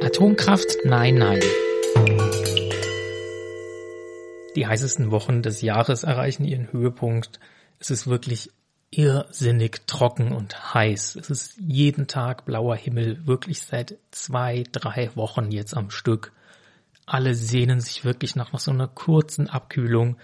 Atomkraft? 0.00 0.76
Nein, 0.84 1.16
nein. 1.16 1.40
Die 4.54 4.66
heißesten 4.66 5.10
Wochen 5.10 5.42
des 5.42 5.60
Jahres 5.60 6.04
erreichen 6.04 6.44
ihren 6.44 6.72
Höhepunkt. 6.72 7.40
Es 7.80 7.90
ist 7.90 8.06
wirklich 8.06 8.50
irrsinnig 8.90 9.86
trocken 9.86 10.32
und 10.32 10.74
heiß. 10.74 11.16
Es 11.16 11.30
ist 11.30 11.56
jeden 11.58 12.06
Tag 12.06 12.44
blauer 12.44 12.76
Himmel, 12.76 13.26
wirklich 13.26 13.60
seit 13.62 13.98
zwei, 14.12 14.64
drei 14.70 15.10
Wochen 15.16 15.50
jetzt 15.50 15.76
am 15.76 15.90
Stück. 15.90 16.32
Alle 17.04 17.34
sehnen 17.34 17.80
sich 17.80 18.04
wirklich 18.04 18.36
nach, 18.36 18.56
so 18.58 18.70
einer 18.70 18.88
kurzen 18.88 19.48
Abkühlung. 19.48 20.16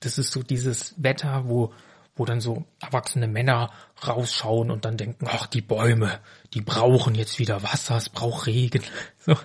Das 0.00 0.16
ist 0.18 0.32
so 0.32 0.42
dieses 0.42 0.94
Wetter, 0.96 1.44
wo 1.46 1.72
wo 2.16 2.24
dann 2.24 2.40
so 2.40 2.64
erwachsene 2.80 3.28
Männer 3.28 3.70
rausschauen 4.06 4.70
und 4.70 4.84
dann 4.84 4.96
denken, 4.96 5.26
ach, 5.28 5.46
die 5.46 5.62
Bäume, 5.62 6.20
die 6.52 6.60
brauchen 6.60 7.14
jetzt 7.14 7.38
wieder 7.38 7.62
Wasser, 7.62 7.96
es 7.96 8.08
braucht 8.08 8.46
Regen. 8.46 8.82
So, 9.22 9.36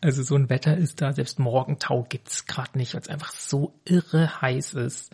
also 0.00 0.24
so 0.24 0.34
ein 0.34 0.50
Wetter 0.50 0.76
ist 0.76 1.00
da, 1.00 1.12
selbst 1.12 1.38
Morgentau 1.38 2.02
gibt's 2.02 2.46
gerade 2.46 2.76
nicht, 2.76 2.94
weil 2.94 3.00
es 3.00 3.08
einfach 3.08 3.30
so 3.30 3.78
irre 3.84 4.42
heiß 4.42 4.74
ist. 4.74 5.12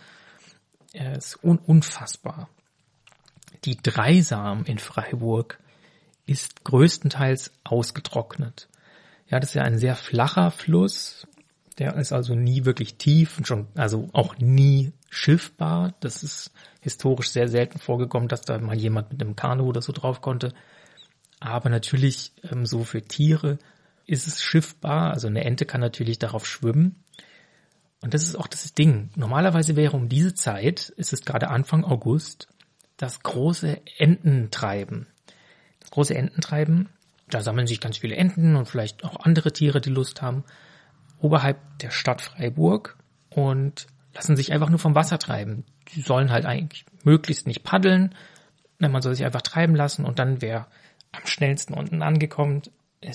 Es 0.95 1.35
ist 1.35 1.45
un 1.45 1.59
unfassbar. 1.59 2.49
Die 3.67 3.77
Dreisam 3.77 4.65
in 4.65 4.79
Freiburg 4.79 5.59
ist 6.25 6.65
größtenteils 6.65 7.53
ausgetrocknet. 7.63 8.69
Ja, 9.29 9.39
das 9.39 9.51
ist 9.51 9.55
ja 9.55 9.63
ein 9.63 9.79
sehr 9.79 9.97
flacher 9.97 10.51
Fluss. 10.51 11.27
Der 11.79 11.97
ist 11.97 12.13
also 12.13 12.35
nie 12.35 12.65
wirklich 12.65 12.97
tief 12.97 13.37
und 13.37 13.47
schon, 13.47 13.69
also 13.75 14.09
auch 14.13 14.39
nie 14.39 14.93
schiffbar. 15.11 15.95
Das 16.01 16.23
ist 16.23 16.53
historisch 16.81 17.31
sehr 17.31 17.49
selten 17.49 17.79
vorgekommen, 17.79 18.29
dass 18.29 18.43
da 18.43 18.59
mal 18.59 18.77
jemand 18.77 19.13
mit 19.13 19.21
einem 19.21 19.37
Kanu 19.37 19.65
oder 19.65 19.83
so 19.83 19.93
drauf 19.93 20.23
konnte. 20.23 20.55
Aber 21.41 21.69
natürlich 21.69 22.33
ähm, 22.51 22.65
so 22.65 22.85
für 22.85 23.03
Tiere 23.03 23.59
ist 24.07 24.27
es 24.27 24.43
schiffbar. 24.43 25.11
Also 25.11 25.27
eine 25.27 25.45
Ente 25.45 25.67
kann 25.67 25.81
natürlich 25.81 26.19
darauf 26.19 26.47
schwimmen. 26.47 27.05
Und 28.01 28.15
das 28.15 28.23
ist 28.23 28.37
auch 28.37 28.47
das 28.47 28.73
Ding. 28.73 29.11
Normalerweise 29.15 29.77
wäre 29.77 29.97
um 29.97 30.09
diese 30.09 30.35
Zeit, 30.35 30.89
ist 30.91 31.13
es 31.13 31.23
gerade 31.23 31.49
Anfang 31.49 31.85
August, 31.85 32.49
das 32.97 33.23
große 33.23 33.81
Ententreiben. 33.99 35.07
Das 35.81 35.91
große 35.91 36.15
Ententreiben, 36.15 36.89
da 37.29 37.43
sammeln 37.43 37.67
sich 37.67 37.81
ganz 37.81 37.99
viele 37.99 38.17
Enten 38.17 38.57
und 38.57 38.67
vielleicht 38.67 39.05
auch 39.05 39.21
andere 39.21 39.53
Tiere, 39.53 39.81
die 39.81 39.91
Lust 39.91 40.23
haben, 40.23 40.45
oberhalb 41.19 41.59
der 41.81 41.91
Stadt 41.91 42.23
Freiburg. 42.23 42.97
Und 43.29 43.87
lassen 44.15 44.37
sich 44.37 44.53
einfach 44.53 44.71
nur 44.71 44.79
vom 44.79 44.95
Wasser 44.95 45.19
treiben. 45.19 45.65
Die 45.95 46.03
sollen 46.03 46.31
halt 46.31 46.47
eigentlich 46.47 46.85
möglichst 47.05 47.47
nicht 47.47 47.63
paddeln. 47.63 48.15
Man 48.79 49.03
soll 49.03 49.15
sich 49.15 49.25
einfach 49.25 49.43
treiben 49.43 49.75
lassen 49.75 50.05
und 50.05 50.19
dann 50.19 50.41
wer 50.41 50.67
am 51.13 51.27
schnellsten 51.27 51.75
unten 51.75 52.03
angekommen, 52.03 52.63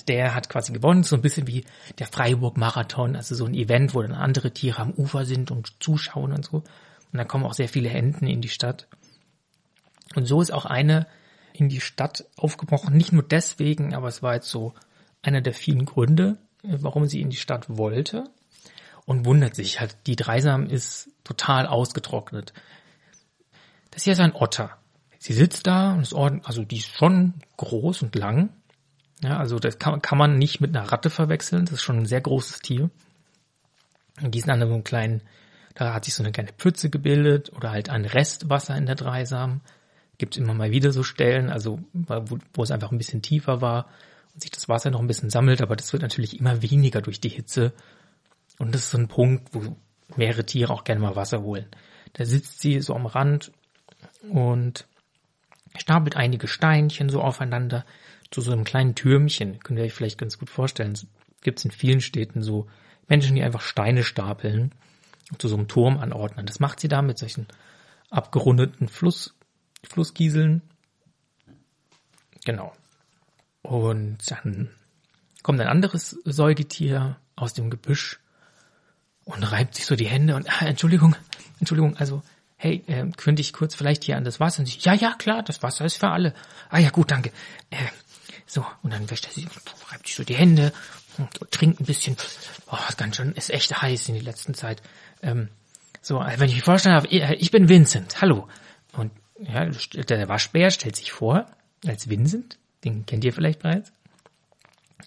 der 0.08 0.34
hat 0.34 0.48
quasi 0.48 0.72
gewonnen. 0.72 1.02
So 1.02 1.16
ein 1.16 1.22
bisschen 1.22 1.46
wie 1.46 1.64
der 1.98 2.06
Freiburg-Marathon, 2.06 3.16
also 3.16 3.34
so 3.34 3.46
ein 3.46 3.54
Event, 3.54 3.94
wo 3.94 4.02
dann 4.02 4.12
andere 4.12 4.52
Tiere 4.52 4.82
am 4.82 4.92
Ufer 4.92 5.24
sind 5.24 5.50
und 5.50 5.82
zuschauen 5.82 6.32
und 6.32 6.44
so. 6.44 6.58
Und 7.12 7.18
da 7.18 7.24
kommen 7.24 7.44
auch 7.44 7.54
sehr 7.54 7.68
viele 7.68 7.90
Enten 7.90 8.26
in 8.26 8.40
die 8.40 8.48
Stadt. 8.48 8.88
Und 10.14 10.26
so 10.26 10.40
ist 10.40 10.52
auch 10.52 10.66
eine 10.66 11.06
in 11.52 11.68
die 11.68 11.80
Stadt 11.80 12.26
aufgebrochen. 12.36 12.96
Nicht 12.96 13.12
nur 13.12 13.22
deswegen, 13.22 13.94
aber 13.94 14.08
es 14.08 14.22
war 14.22 14.34
jetzt 14.34 14.50
so 14.50 14.74
einer 15.22 15.40
der 15.40 15.54
vielen 15.54 15.84
Gründe, 15.84 16.38
warum 16.62 17.06
sie 17.06 17.20
in 17.20 17.30
die 17.30 17.36
Stadt 17.36 17.66
wollte 17.68 18.30
und 19.06 19.24
wundert 19.24 19.54
sich 19.54 19.80
halt, 19.80 19.96
die 20.06 20.16
Dreisam 20.16 20.66
ist 20.66 21.08
total 21.24 21.66
ausgetrocknet. 21.66 22.52
Das 23.92 24.02
hier 24.02 24.12
ist 24.12 24.20
ein 24.20 24.34
Otter. 24.34 24.76
Sie 25.18 25.32
sitzt 25.32 25.66
da 25.66 25.94
und 25.94 26.02
ist 26.02 26.12
ordentlich, 26.12 26.46
also 26.46 26.64
die 26.64 26.78
ist 26.78 26.94
schon 26.94 27.34
groß 27.56 28.02
und 28.02 28.14
lang. 28.14 28.50
Ja, 29.22 29.38
also 29.38 29.58
das 29.58 29.78
kann, 29.78 30.02
kann 30.02 30.18
man 30.18 30.36
nicht 30.36 30.60
mit 30.60 30.76
einer 30.76 30.92
Ratte 30.92 31.08
verwechseln. 31.08 31.64
Das 31.64 31.74
ist 31.74 31.82
schon 31.82 31.98
ein 31.98 32.06
sehr 32.06 32.20
großes 32.20 32.58
Tier. 32.58 32.90
Und 34.20 34.34
die 34.34 34.40
sind 34.40 34.50
an 34.50 34.62
einem 34.62 34.84
kleinen, 34.84 35.22
da 35.74 35.94
hat 35.94 36.04
sich 36.04 36.14
so 36.14 36.22
eine 36.22 36.32
kleine 36.32 36.52
Pfütze 36.52 36.90
gebildet 36.90 37.52
oder 37.54 37.70
halt 37.70 37.88
ein 37.88 38.04
Restwasser 38.04 38.76
in 38.76 38.86
der 38.86 38.94
Dreisam. 38.96 39.62
Gibt 40.18 40.36
immer 40.36 40.54
mal 40.54 40.70
wieder 40.70 40.92
so 40.92 41.02
Stellen, 41.02 41.48
also 41.50 41.80
wo, 41.92 42.38
wo 42.52 42.62
es 42.62 42.70
einfach 42.70 42.90
ein 42.90 42.98
bisschen 42.98 43.22
tiefer 43.22 43.60
war 43.60 43.88
und 44.34 44.42
sich 44.42 44.50
das 44.50 44.68
Wasser 44.68 44.90
noch 44.90 45.00
ein 45.00 45.06
bisschen 45.06 45.30
sammelt, 45.30 45.62
aber 45.62 45.76
das 45.76 45.92
wird 45.92 46.02
natürlich 46.02 46.40
immer 46.40 46.62
weniger 46.62 47.02
durch 47.02 47.20
die 47.20 47.28
Hitze 47.28 47.72
und 48.58 48.74
das 48.74 48.82
ist 48.82 48.90
so 48.90 48.98
ein 48.98 49.08
Punkt, 49.08 49.54
wo 49.54 49.76
mehrere 50.16 50.46
Tiere 50.46 50.72
auch 50.72 50.84
gerne 50.84 51.00
mal 51.00 51.16
Wasser 51.16 51.42
holen. 51.42 51.66
Da 52.12 52.24
sitzt 52.24 52.60
sie 52.60 52.80
so 52.80 52.94
am 52.94 53.06
Rand 53.06 53.52
und 54.30 54.86
stapelt 55.76 56.16
einige 56.16 56.48
Steinchen 56.48 57.08
so 57.08 57.20
aufeinander 57.20 57.84
zu 58.30 58.40
so 58.40 58.52
einem 58.52 58.64
kleinen 58.64 58.94
Türmchen. 58.94 59.58
Könnt 59.60 59.78
ihr 59.78 59.84
euch 59.84 59.92
vielleicht 59.92 60.18
ganz 60.18 60.38
gut 60.38 60.50
vorstellen. 60.50 60.98
Gibt 61.42 61.58
es 61.58 61.64
in 61.64 61.70
vielen 61.70 62.00
Städten 62.00 62.42
so 62.42 62.66
Menschen, 63.08 63.36
die 63.36 63.42
einfach 63.42 63.60
Steine 63.60 64.02
stapeln 64.02 64.72
und 65.30 65.42
zu 65.42 65.48
so 65.48 65.56
einem 65.56 65.68
Turm 65.68 65.98
anordnen. 65.98 66.46
Das 66.46 66.60
macht 66.60 66.80
sie 66.80 66.88
da 66.88 67.02
mit 67.02 67.18
solchen 67.18 67.46
abgerundeten 68.10 68.88
Fluss, 68.88 69.34
Flusskieseln. 69.84 70.62
Genau. 72.44 72.72
Und 73.62 74.18
dann 74.30 74.70
kommt 75.42 75.60
ein 75.60 75.68
anderes 75.68 76.10
Säugetier 76.24 77.18
aus 77.34 77.52
dem 77.52 77.70
Gebüsch 77.70 78.20
und 79.26 79.42
reibt 79.42 79.74
sich 79.74 79.84
so 79.84 79.96
die 79.96 80.06
Hände 80.06 80.36
und, 80.36 80.48
ah, 80.48 80.66
Entschuldigung, 80.66 81.14
Entschuldigung, 81.58 81.96
also, 81.96 82.22
hey, 82.56 82.82
äh, 82.86 83.04
könnte 83.16 83.42
ich 83.42 83.52
kurz 83.52 83.74
vielleicht 83.74 84.04
hier 84.04 84.16
an 84.16 84.24
das 84.24 84.40
Wasser? 84.40 84.60
Und 84.60 84.66
sie, 84.66 84.78
ja, 84.78 84.94
ja, 84.94 85.14
klar, 85.18 85.42
das 85.42 85.62
Wasser 85.62 85.84
ist 85.84 85.98
für 85.98 86.08
alle. 86.08 86.32
Ah 86.70 86.78
ja, 86.78 86.90
gut, 86.90 87.10
danke. 87.10 87.30
Äh, 87.70 87.76
so, 88.46 88.64
und 88.82 88.92
dann 88.92 89.10
wäscht 89.10 89.26
er 89.26 89.32
sich, 89.32 89.46
reibt 89.90 90.06
sich 90.06 90.16
so 90.16 90.24
die 90.24 90.36
Hände 90.36 90.72
und 91.18 91.50
trinkt 91.50 91.80
ein 91.80 91.84
bisschen. 91.84 92.16
Oh, 92.70 92.78
ist 92.88 92.98
ganz 92.98 93.16
schön, 93.16 93.32
ist 93.32 93.50
echt 93.50 93.82
heiß 93.82 94.08
in 94.08 94.14
der 94.14 94.22
letzten 94.22 94.54
Zeit. 94.54 94.80
Ähm, 95.22 95.48
so, 96.00 96.22
äh, 96.22 96.38
wenn 96.38 96.48
ich 96.48 96.54
mich 96.54 96.64
vorstellen 96.64 96.94
darf, 96.94 97.10
äh, 97.10 97.34
ich 97.34 97.50
bin 97.50 97.68
Vincent, 97.68 98.20
hallo. 98.22 98.48
Und 98.92 99.10
ja, 99.40 99.66
der 99.66 100.28
Waschbär 100.28 100.70
stellt 100.70 100.96
sich 100.96 101.12
vor 101.12 101.46
als 101.84 102.08
Vincent, 102.08 102.58
den 102.84 103.04
kennt 103.06 103.24
ihr 103.24 103.32
vielleicht 103.32 103.60
bereits. 103.60 103.92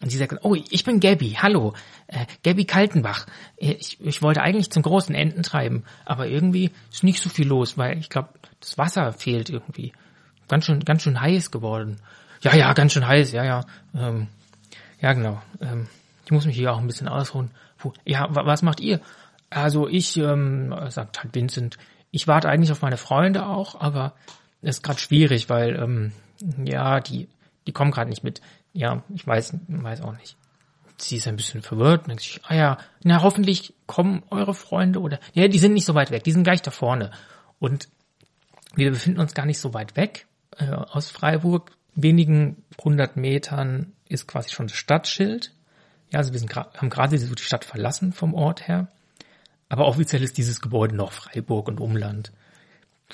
Und 0.02 0.10
sie 0.10 0.18
sagt, 0.18 0.34
oh, 0.44 0.56
ich 0.56 0.84
bin 0.84 1.00
Gabby, 1.00 1.38
hallo, 1.42 1.74
äh, 2.08 2.26
Gabby 2.44 2.66
Kaltenbach. 2.66 3.26
Äh, 3.58 3.74
ich, 3.74 4.00
ich 4.00 4.22
wollte 4.22 4.42
eigentlich 4.42 4.70
zum 4.72 4.84
großen 4.84 5.14
Enten 5.14 5.44
treiben, 5.44 5.84
aber 6.06 6.28
irgendwie 6.28 6.72
ist 6.92 7.04
nicht 7.04 7.22
so 7.22 7.30
viel 7.30 7.48
los, 7.48 7.78
weil 7.78 7.98
ich 7.98 8.10
glaube, 8.10 8.30
das 8.60 8.78
Wasser 8.78 9.12
fehlt 9.14 9.50
irgendwie. 9.50 9.94
Ganz 10.48 10.66
schön, 10.66 10.80
ganz 10.82 11.04
schön 11.04 11.20
heiß 11.20 11.52
geworden. 11.52 11.98
Ja, 12.42 12.56
ja, 12.56 12.74
ganz 12.74 12.94
schön 12.94 13.08
heiß, 13.08 13.32
ja, 13.34 13.44
ja. 13.44 13.66
Ähm, 13.94 14.28
ja, 15.02 15.14
genau. 15.14 15.42
Ähm, 15.60 15.88
ich 16.26 16.32
muss 16.32 16.46
mich 16.46 16.56
hier 16.56 16.74
auch 16.74 16.80
ein 16.80 16.88
bisschen 16.88 17.08
ausruhen. 17.08 17.52
Puh, 17.78 17.94
ja, 18.06 18.28
was 18.30 18.62
macht 18.62 18.80
ihr? 18.80 19.02
Also 19.50 19.88
ich, 19.88 20.16
ähm, 20.18 20.74
sagt 20.90 21.24
halt 21.24 21.34
Vincent, 21.36 21.78
ich 22.12 22.28
warte 22.28 22.50
eigentlich 22.50 22.72
auf 22.72 22.82
meine 22.82 22.98
Freunde 22.98 23.46
auch, 23.46 23.80
aber 23.80 24.14
es 24.62 24.78
ist 24.78 24.84
gerade 24.84 25.00
schwierig, 25.00 25.50
weil 25.50 25.76
ähm, 25.76 26.12
ja, 26.64 27.00
die, 27.00 27.28
die 27.68 27.72
kommen 27.72 27.92
gerade 27.92 28.10
nicht 28.10 28.24
mit 28.24 28.42
ja, 28.74 29.04
ich 29.14 29.26
weiß, 29.26 29.56
weiß 29.68 30.02
auch 30.02 30.16
nicht. 30.18 30.36
Sie 30.98 31.18
ist 31.18 31.28
ein 31.28 31.38
bisschen 31.38 31.62
verwirrt 31.62 32.02
und 32.02 32.08
denkt 32.10 32.24
sich, 32.24 32.42
ah 32.46 32.56
ja, 32.56 32.78
na 33.04 33.22
hoffentlich 33.22 33.74
kommen 33.88 34.24
eure 34.30 34.54
Freunde 34.54 35.00
oder, 35.00 35.20
ja, 35.34 35.48
die 35.48 35.60
sind 35.60 35.74
nicht 35.74 35.86
so 35.86 35.96
weit 35.96 36.12
weg, 36.12 36.24
die 36.24 36.32
sind 36.32 36.44
gleich 36.44 36.62
da 36.62 36.72
vorne. 36.72 37.12
Und 37.60 37.88
wir 38.76 38.92
befinden 38.92 39.20
uns 39.20 39.34
gar 39.34 39.46
nicht 39.46 39.60
so 39.60 39.74
weit 39.74 39.96
weg 39.96 40.28
äh, 40.58 40.70
aus 40.70 41.10
Freiburg. 41.10 41.72
Wenigen 41.96 42.64
hundert 42.84 43.18
Metern 43.18 43.94
ist 44.08 44.28
quasi 44.28 44.52
schon 44.52 44.68
das 44.68 44.78
Stadtschild. 44.78 45.54
Ja, 46.12 46.20
also 46.20 46.34
wir 46.34 46.40
sind 46.40 46.56
haben 46.56 46.90
gerade 46.90 47.18
so 47.18 47.34
die 47.34 47.44
Stadt 47.44 47.66
verlassen 47.66 48.14
vom 48.14 48.34
Ort 48.34 48.68
her. 48.68 48.88
Aber 49.70 49.86
offiziell 49.86 50.24
ist 50.24 50.38
dieses 50.38 50.62
Gebäude 50.62 50.96
noch 50.96 51.12
Freiburg 51.12 51.68
und 51.68 51.80
Umland 51.80 52.32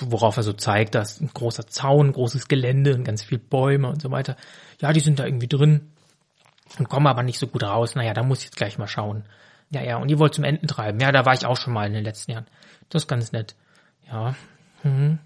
worauf 0.00 0.36
er 0.36 0.42
so 0.42 0.52
zeigt, 0.52 0.94
dass 0.94 1.20
ein 1.20 1.30
großer 1.32 1.66
Zaun, 1.66 2.12
großes 2.12 2.48
Gelände 2.48 2.94
und 2.94 3.04
ganz 3.04 3.22
viel 3.22 3.38
Bäume 3.38 3.88
und 3.88 4.02
so 4.02 4.10
weiter. 4.10 4.36
Ja, 4.80 4.92
die 4.92 5.00
sind 5.00 5.18
da 5.18 5.24
irgendwie 5.24 5.48
drin 5.48 5.92
und 6.78 6.88
kommen 6.88 7.06
aber 7.06 7.22
nicht 7.22 7.38
so 7.38 7.46
gut 7.46 7.62
raus. 7.62 7.94
Naja, 7.94 8.12
da 8.12 8.22
muss 8.22 8.40
ich 8.40 8.46
jetzt 8.46 8.56
gleich 8.56 8.78
mal 8.78 8.88
schauen. 8.88 9.24
Ja, 9.70 9.82
ja, 9.82 9.96
und 9.96 10.10
ihr 10.10 10.18
wollt 10.18 10.34
zum 10.34 10.44
Enden 10.44 10.68
treiben. 10.68 11.00
Ja, 11.00 11.12
da 11.12 11.24
war 11.24 11.34
ich 11.34 11.46
auch 11.46 11.56
schon 11.56 11.72
mal 11.72 11.86
in 11.86 11.94
den 11.94 12.04
letzten 12.04 12.32
Jahren. 12.32 12.46
Das 12.88 13.02
ist 13.02 13.08
ganz 13.08 13.32
nett. 13.32 13.56
Ja. 14.06 14.34
Hm. 14.82 15.18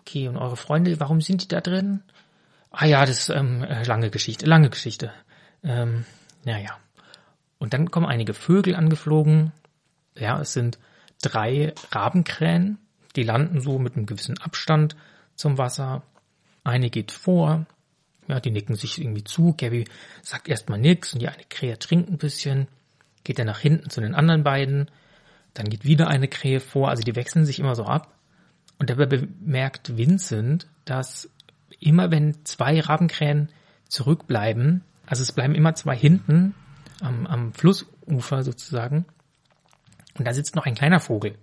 Okay, 0.00 0.28
und 0.28 0.36
eure 0.36 0.56
Freunde, 0.56 0.98
warum 1.00 1.20
sind 1.20 1.42
die 1.42 1.48
da 1.48 1.60
drin? 1.60 2.02
Ah 2.70 2.86
ja, 2.86 3.04
das 3.04 3.18
ist 3.18 3.28
ähm, 3.30 3.64
äh, 3.64 3.82
lange 3.84 4.10
Geschichte, 4.10 4.46
lange 4.46 4.70
Geschichte. 4.70 5.12
Ähm, 5.62 6.04
naja. 6.44 6.78
Und 7.58 7.74
dann 7.74 7.90
kommen 7.90 8.06
einige 8.06 8.32
Vögel 8.32 8.74
angeflogen. 8.74 9.52
Ja, 10.16 10.40
es 10.40 10.52
sind 10.52 10.78
drei 11.20 11.74
Rabenkrähen 11.90 12.78
die 13.16 13.22
landen 13.22 13.60
so 13.60 13.78
mit 13.78 13.96
einem 13.96 14.06
gewissen 14.06 14.38
Abstand 14.38 14.96
zum 15.34 15.58
Wasser. 15.58 16.02
Eine 16.64 16.90
geht 16.90 17.12
vor, 17.12 17.66
ja, 18.28 18.40
die 18.40 18.50
nicken 18.50 18.76
sich 18.76 19.00
irgendwie 19.00 19.24
zu. 19.24 19.54
Gabby 19.56 19.86
sagt 20.22 20.48
erstmal 20.48 20.78
nix 20.78 21.12
und 21.12 21.20
die 21.20 21.28
eine 21.28 21.44
Krähe 21.48 21.78
trinkt 21.78 22.10
ein 22.10 22.18
bisschen, 22.18 22.68
geht 23.24 23.38
dann 23.38 23.46
nach 23.46 23.58
hinten 23.58 23.90
zu 23.90 24.00
den 24.00 24.14
anderen 24.14 24.44
beiden. 24.44 24.90
Dann 25.54 25.68
geht 25.68 25.84
wieder 25.84 26.08
eine 26.08 26.28
Krähe 26.28 26.60
vor, 26.60 26.88
also 26.88 27.02
die 27.02 27.16
wechseln 27.16 27.44
sich 27.44 27.58
immer 27.58 27.74
so 27.74 27.84
ab. 27.84 28.14
Und 28.78 28.88
dabei 28.88 29.06
bemerkt 29.06 29.96
Vincent, 29.96 30.68
dass 30.84 31.28
immer 31.80 32.10
wenn 32.10 32.44
zwei 32.44 32.80
Rabenkrähen 32.80 33.50
zurückbleiben, 33.88 34.84
Also 35.06 35.22
es 35.22 35.32
bleiben 35.32 35.56
immer 35.56 35.74
zwei 35.74 35.96
hinten 35.96 36.54
am, 37.00 37.26
am 37.26 37.52
Flussufer 37.52 38.44
sozusagen. 38.44 39.04
Und 40.16 40.26
da 40.26 40.32
sitzt 40.32 40.54
noch 40.54 40.66
ein 40.66 40.76
kleiner 40.76 41.00
Vogel. 41.00 41.36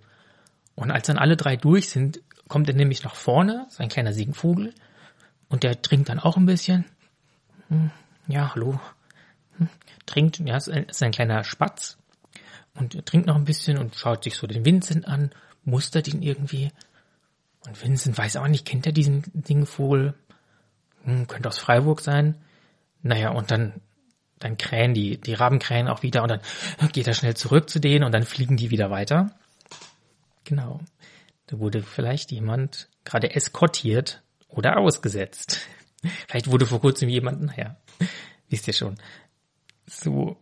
Und 0.78 0.92
als 0.92 1.08
dann 1.08 1.18
alle 1.18 1.36
drei 1.36 1.56
durch 1.56 1.88
sind, 1.88 2.20
kommt 2.46 2.68
er 2.68 2.74
nämlich 2.76 3.02
nach 3.02 3.16
vorne, 3.16 3.66
so 3.68 3.82
ein 3.82 3.88
kleiner 3.88 4.12
Singvogel. 4.12 4.72
Und 5.48 5.64
der 5.64 5.82
trinkt 5.82 6.08
dann 6.08 6.20
auch 6.20 6.36
ein 6.36 6.46
bisschen. 6.46 6.84
Hm, 7.66 7.90
ja, 8.28 8.54
hallo. 8.54 8.78
Hm, 9.56 9.68
trinkt, 10.06 10.38
ja, 10.38 10.56
ist 10.56 10.68
ein, 10.68 10.84
ist 10.84 11.02
ein 11.02 11.10
kleiner 11.10 11.42
Spatz. 11.42 11.98
Und 12.76 13.04
trinkt 13.06 13.26
noch 13.26 13.34
ein 13.34 13.44
bisschen 13.44 13.76
und 13.76 13.96
schaut 13.96 14.22
sich 14.22 14.36
so 14.36 14.46
den 14.46 14.64
Vincent 14.64 15.08
an, 15.08 15.32
mustert 15.64 16.06
ihn 16.06 16.22
irgendwie. 16.22 16.70
Und 17.66 17.82
Vincent 17.82 18.16
weiß 18.16 18.36
auch 18.36 18.46
nicht, 18.46 18.64
kennt 18.64 18.86
er 18.86 18.92
diesen 18.92 19.24
Singvogel? 19.44 20.14
Hm, 21.02 21.26
könnte 21.26 21.48
aus 21.48 21.58
Freiburg 21.58 22.02
sein. 22.02 22.36
Naja, 23.02 23.30
und 23.30 23.50
dann, 23.50 23.80
dann 24.38 24.56
krähen 24.56 24.94
die, 24.94 25.20
die 25.20 25.34
Raben 25.34 25.58
krähen 25.58 25.88
auch 25.88 26.04
wieder 26.04 26.22
und 26.22 26.28
dann 26.28 26.40
geht 26.92 27.08
er 27.08 27.14
schnell 27.14 27.34
zurück 27.34 27.68
zu 27.68 27.80
denen 27.80 28.04
und 28.04 28.12
dann 28.12 28.22
fliegen 28.22 28.56
die 28.56 28.70
wieder 28.70 28.92
weiter. 28.92 29.34
Genau. 30.48 30.80
Da 31.46 31.58
wurde 31.58 31.82
vielleicht 31.82 32.32
jemand 32.32 32.88
gerade 33.04 33.34
eskortiert 33.34 34.22
oder 34.48 34.78
ausgesetzt. 34.78 35.60
Vielleicht 36.26 36.50
wurde 36.50 36.64
vor 36.64 36.80
kurzem 36.80 37.10
jemand, 37.10 37.42
naja, 37.42 37.76
wisst 38.48 38.66
ihr 38.66 38.72
schon. 38.72 38.94
So, 39.84 40.38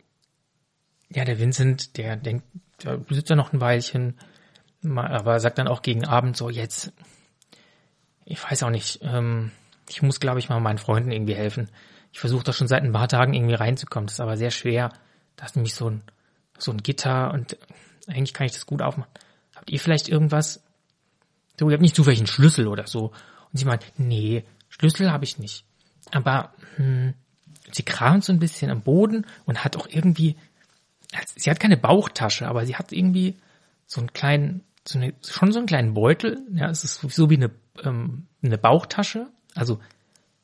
ja, 1.09 1.25
der 1.25 1.39
Vincent, 1.39 1.97
der 1.97 2.15
denkt, 2.15 2.45
der 2.83 3.01
sitzt 3.09 3.29
da 3.29 3.35
noch 3.35 3.51
ein 3.51 3.59
Weilchen, 3.59 4.17
aber 4.95 5.41
sagt 5.41 5.57
dann 5.57 5.67
auch 5.67 5.81
gegen 5.81 6.05
Abend 6.05 6.37
so, 6.37 6.49
jetzt, 6.49 6.93
ich 8.23 8.41
weiß 8.41 8.63
auch 8.63 8.69
nicht, 8.69 8.99
ähm, 9.01 9.51
ich 9.89 10.01
muss, 10.01 10.21
glaube 10.21 10.39
ich, 10.39 10.47
mal 10.47 10.59
meinen 10.61 10.77
Freunden 10.77 11.11
irgendwie 11.11 11.35
helfen. 11.35 11.69
Ich 12.13 12.19
versuche 12.19 12.45
da 12.45 12.53
schon 12.53 12.67
seit 12.67 12.83
ein 12.83 12.93
paar 12.93 13.09
Tagen 13.09 13.33
irgendwie 13.33 13.55
reinzukommen. 13.55 14.07
Das 14.07 14.15
ist 14.15 14.21
aber 14.21 14.37
sehr 14.37 14.51
schwer. 14.51 14.93
Da 15.35 15.45
ist 15.45 15.55
nämlich 15.55 15.73
so 15.73 15.89
ein, 15.89 16.03
so 16.57 16.71
ein 16.71 16.77
Gitter 16.77 17.33
und 17.33 17.57
eigentlich 18.07 18.33
kann 18.33 18.45
ich 18.45 18.53
das 18.53 18.65
gut 18.65 18.81
aufmachen. 18.81 19.11
Habt 19.67 19.73
ihr 19.73 19.79
vielleicht 19.81 20.07
irgendwas? 20.07 20.63
So, 21.59 21.69
ihr 21.69 21.73
habt 21.73 21.81
nicht 21.81 21.93
zufällig 21.93 22.19
einen 22.19 22.27
Schlüssel 22.27 22.67
oder 22.67 22.87
so. 22.87 23.07
Und 23.51 23.59
sie 23.59 23.65
meint, 23.65 23.83
nee, 23.97 24.45
Schlüssel 24.69 25.11
habe 25.11 25.25
ich 25.25 25.39
nicht. 25.39 25.65
Aber 26.11 26.53
hm, 26.77 27.13
sie 27.73 27.83
kramt 27.83 28.23
so 28.23 28.31
ein 28.31 28.39
bisschen 28.39 28.71
am 28.71 28.81
Boden 28.81 29.25
und 29.43 29.65
hat 29.65 29.75
auch 29.75 29.89
irgendwie, 29.89 30.37
sie 31.35 31.49
hat 31.49 31.59
keine 31.59 31.75
Bauchtasche, 31.75 32.47
aber 32.47 32.65
sie 32.65 32.77
hat 32.77 32.93
irgendwie 32.93 33.35
so 33.85 33.99
einen 33.99 34.13
kleinen, 34.13 34.63
so 34.87 34.99
eine, 34.99 35.13
schon 35.21 35.51
so 35.51 35.59
einen 35.59 35.67
kleinen 35.67 35.93
Beutel. 35.93 36.39
Ja, 36.53 36.69
es 36.69 36.85
ist 36.85 37.01
so 37.01 37.29
wie 37.29 37.35
eine, 37.35 37.51
ähm, 37.83 38.27
eine 38.41 38.57
Bauchtasche. 38.57 39.27
Also 39.53 39.81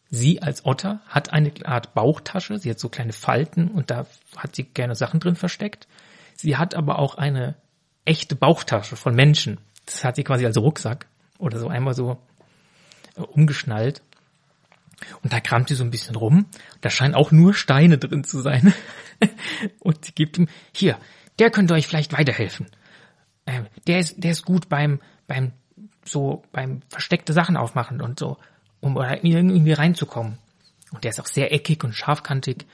sie 0.09 0.41
als 0.41 0.65
Otter 0.65 0.99
hat 1.07 1.31
eine 1.31 1.53
Art 1.63 1.93
Bauchtasche. 1.93 2.59
Sie 2.59 2.69
hat 2.69 2.79
so 2.79 2.89
kleine 2.89 3.13
Falten 3.13 3.69
und 3.69 3.89
da 3.89 4.05
hat 4.35 4.53
sie 4.53 4.65
gerne 4.65 4.95
Sachen 4.95 5.21
drin 5.21 5.37
versteckt. 5.37 5.87
Sie 6.35 6.57
hat 6.57 6.75
aber 6.75 6.99
auch 6.99 7.15
eine 7.15 7.55
echte 8.05 8.35
Bauchtasche 8.35 8.95
von 8.95 9.15
Menschen. 9.15 9.59
Das 9.85 10.03
hat 10.03 10.15
sie 10.15 10.23
quasi 10.23 10.45
als 10.45 10.57
Rucksack 10.57 11.07
oder 11.37 11.59
so 11.59 11.67
einmal 11.67 11.93
so 11.93 12.19
äh, 13.15 13.21
umgeschnallt. 13.21 14.01
Und 15.21 15.33
da 15.33 15.39
kramt 15.39 15.69
sie 15.69 15.75
so 15.75 15.83
ein 15.83 15.91
bisschen 15.91 16.15
rum. 16.15 16.45
Da 16.81 16.89
scheinen 16.89 17.15
auch 17.15 17.31
nur 17.31 17.53
Steine 17.53 17.97
drin 17.97 18.23
zu 18.23 18.41
sein. 18.41 18.73
und 19.79 20.05
sie 20.05 20.13
gibt 20.13 20.37
ihm, 20.37 20.47
hier, 20.73 20.97
der 21.39 21.49
könnte 21.49 21.73
euch 21.73 21.87
vielleicht 21.87 22.13
weiterhelfen. 22.13 22.67
Äh, 23.45 23.63
der 23.87 23.99
ist, 23.99 24.23
der 24.23 24.31
ist 24.31 24.45
gut 24.45 24.69
beim, 24.69 25.01
beim, 25.27 25.51
so, 26.05 26.43
beim 26.51 26.81
versteckte 26.89 27.33
Sachen 27.33 27.57
aufmachen 27.57 28.01
und 28.01 28.19
so, 28.19 28.37
um 28.79 28.97
irgendwie 28.97 29.73
reinzukommen. 29.73 30.37
Und 30.91 31.03
der 31.03 31.11
ist 31.11 31.19
auch 31.19 31.27
sehr 31.27 31.51
eckig 31.51 31.83
und 31.83 31.93
scharfkantig. 31.93 32.65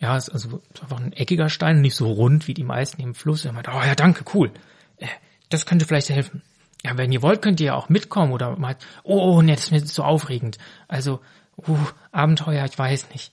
Ja, 0.00 0.16
ist 0.16 0.30
also 0.30 0.62
einfach 0.80 0.98
ein 0.98 1.12
eckiger 1.12 1.50
Stein, 1.50 1.82
nicht 1.82 1.94
so 1.94 2.10
rund 2.10 2.48
wie 2.48 2.54
die 2.54 2.64
meisten 2.64 3.02
im 3.02 3.14
Fluss. 3.14 3.44
Er 3.44 3.52
meint, 3.52 3.68
oh 3.68 3.82
ja, 3.86 3.94
danke, 3.94 4.24
cool. 4.34 4.50
Äh, 4.96 5.06
das 5.50 5.66
könnte 5.66 5.84
vielleicht 5.84 6.08
helfen. 6.08 6.42
Ja, 6.82 6.96
wenn 6.96 7.12
ihr 7.12 7.20
wollt, 7.20 7.42
könnt 7.42 7.60
ihr 7.60 7.66
ja 7.66 7.74
auch 7.74 7.90
mitkommen 7.90 8.32
oder 8.32 8.56
mal, 8.56 8.76
oh, 9.02 9.18
oh, 9.18 9.42
nee, 9.42 9.52
das 9.52 9.64
ist 9.64 9.70
mir 9.70 9.80
so 9.80 10.02
aufregend. 10.02 10.56
Also, 10.88 11.20
uh, 11.68 11.76
Abenteuer, 12.10 12.64
ich 12.64 12.78
weiß 12.78 13.10
nicht. 13.10 13.32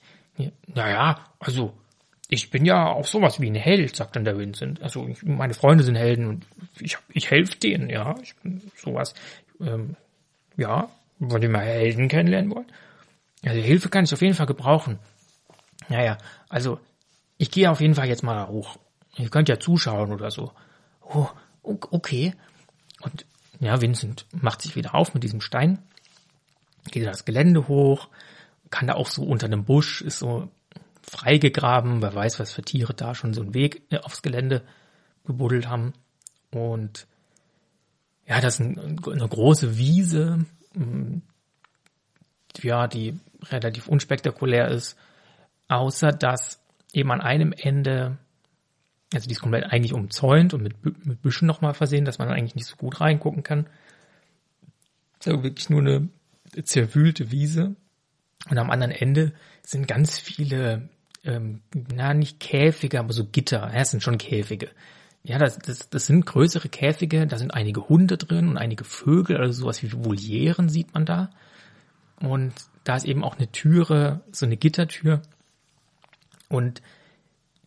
Naja, 0.66 1.24
also, 1.40 1.72
ich 2.28 2.50
bin 2.50 2.66
ja 2.66 2.88
auch 2.88 3.06
sowas 3.06 3.40
wie 3.40 3.48
ein 3.48 3.54
Held, 3.54 3.96
sagt 3.96 4.16
dann 4.16 4.24
der 4.24 4.38
Vincent. 4.38 4.82
Also, 4.82 5.08
ich, 5.08 5.22
meine 5.22 5.54
Freunde 5.54 5.82
sind 5.82 5.96
Helden 5.96 6.26
und 6.26 6.46
ich, 6.78 6.98
ich 7.14 7.30
helfe 7.30 7.56
denen, 7.56 7.88
ja. 7.88 8.14
Ich 8.22 8.36
bin 8.36 8.60
sowas, 8.76 9.14
ähm, 9.60 9.96
ja, 10.58 10.90
wenn 11.18 11.42
ihr 11.42 11.48
mal 11.48 11.64
Helden 11.64 12.08
kennenlernen 12.08 12.54
wollt. 12.54 12.68
Also, 13.42 13.58
Hilfe 13.62 13.88
kann 13.88 14.04
ich 14.04 14.12
auf 14.12 14.20
jeden 14.20 14.34
Fall 14.34 14.46
gebrauchen. 14.46 14.98
Naja, 15.88 16.18
also, 16.48 16.80
ich 17.36 17.50
gehe 17.50 17.70
auf 17.70 17.80
jeden 17.80 17.94
Fall 17.94 18.08
jetzt 18.08 18.22
mal 18.22 18.34
da 18.34 18.48
hoch. 18.48 18.78
Ihr 19.16 19.30
könnt 19.30 19.48
ja 19.48 19.58
zuschauen 19.58 20.12
oder 20.12 20.30
so. 20.30 20.52
Oh, 21.00 21.28
okay. 21.62 22.34
Und 23.00 23.24
ja, 23.60 23.80
Vincent 23.80 24.26
macht 24.32 24.62
sich 24.62 24.76
wieder 24.76 24.94
auf 24.94 25.14
mit 25.14 25.22
diesem 25.22 25.40
Stein, 25.40 25.78
geht 26.90 27.06
das 27.06 27.24
Gelände 27.24 27.68
hoch, 27.68 28.08
kann 28.70 28.86
da 28.86 28.94
auch 28.94 29.08
so 29.08 29.22
unter 29.22 29.46
einem 29.46 29.64
Busch, 29.64 30.02
ist 30.02 30.18
so 30.18 30.50
freigegraben, 31.02 32.02
wer 32.02 32.14
weiß, 32.14 32.38
was 32.38 32.52
für 32.52 32.62
Tiere 32.62 32.94
da 32.94 33.14
schon 33.14 33.34
so 33.34 33.40
einen 33.40 33.54
Weg 33.54 33.82
äh, 33.90 33.98
aufs 33.98 34.22
Gelände 34.22 34.62
gebuddelt 35.24 35.68
haben. 35.68 35.94
Und 36.50 37.06
ja, 38.26 38.40
das 38.40 38.60
ist 38.60 38.78
eine 38.78 39.28
große 39.28 39.78
Wiese, 39.78 40.44
ja, 42.62 42.86
die 42.86 43.18
relativ 43.50 43.88
unspektakulär 43.88 44.68
ist, 44.68 44.96
außer 45.68 46.12
dass 46.12 46.60
eben 46.92 47.10
an 47.12 47.20
einem 47.20 47.52
Ende 47.52 48.18
also 49.14 49.26
die 49.26 49.32
ist 49.32 49.40
komplett 49.40 49.72
eigentlich 49.72 49.94
umzäunt 49.94 50.54
und 50.54 50.62
mit, 50.62 51.06
mit 51.06 51.22
Büschen 51.22 51.46
nochmal 51.46 51.74
versehen, 51.74 52.04
dass 52.04 52.18
man 52.18 52.28
eigentlich 52.28 52.54
nicht 52.54 52.66
so 52.66 52.76
gut 52.76 53.00
reingucken 53.00 53.42
kann. 53.42 53.66
Also 55.24 55.42
wirklich 55.42 55.70
nur 55.70 55.80
eine 55.80 56.08
zerwühlte 56.62 57.30
Wiese. 57.30 57.74
Und 58.50 58.58
am 58.58 58.70
anderen 58.70 58.92
Ende 58.92 59.32
sind 59.62 59.88
ganz 59.88 60.18
viele, 60.18 60.88
ähm, 61.24 61.62
na 61.94 62.14
nicht 62.14 62.38
Käfige, 62.38 63.00
aber 63.00 63.12
so 63.12 63.24
Gitter. 63.26 63.70
Ja, 63.72 63.80
es 63.80 63.90
sind 63.90 64.02
schon 64.02 64.18
Käfige. 64.18 64.70
Ja, 65.24 65.38
das, 65.38 65.58
das, 65.58 65.90
das 65.90 66.06
sind 66.06 66.24
größere 66.24 66.68
Käfige, 66.68 67.26
da 67.26 67.38
sind 67.38 67.52
einige 67.52 67.88
Hunde 67.88 68.16
drin 68.16 68.48
und 68.48 68.56
einige 68.56 68.84
Vögel, 68.84 69.36
also 69.38 69.52
sowas 69.52 69.82
wie 69.82 69.92
Volieren 69.92 70.68
sieht 70.68 70.94
man 70.94 71.04
da. 71.04 71.30
Und 72.20 72.52
da 72.84 72.96
ist 72.96 73.04
eben 73.04 73.24
auch 73.24 73.36
eine 73.36 73.50
Türe, 73.50 74.20
so 74.32 74.46
eine 74.46 74.56
Gittertür. 74.56 75.22
Und 76.48 76.82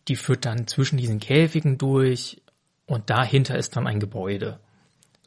die 0.08 0.16
führt 0.16 0.44
dann 0.44 0.66
zwischen 0.66 0.96
diesen 0.96 1.20
Käfigen 1.20 1.78
durch 1.78 2.42
und 2.86 3.10
dahinter 3.10 3.56
ist 3.56 3.76
dann 3.76 3.86
ein 3.86 4.00
Gebäude. 4.00 4.58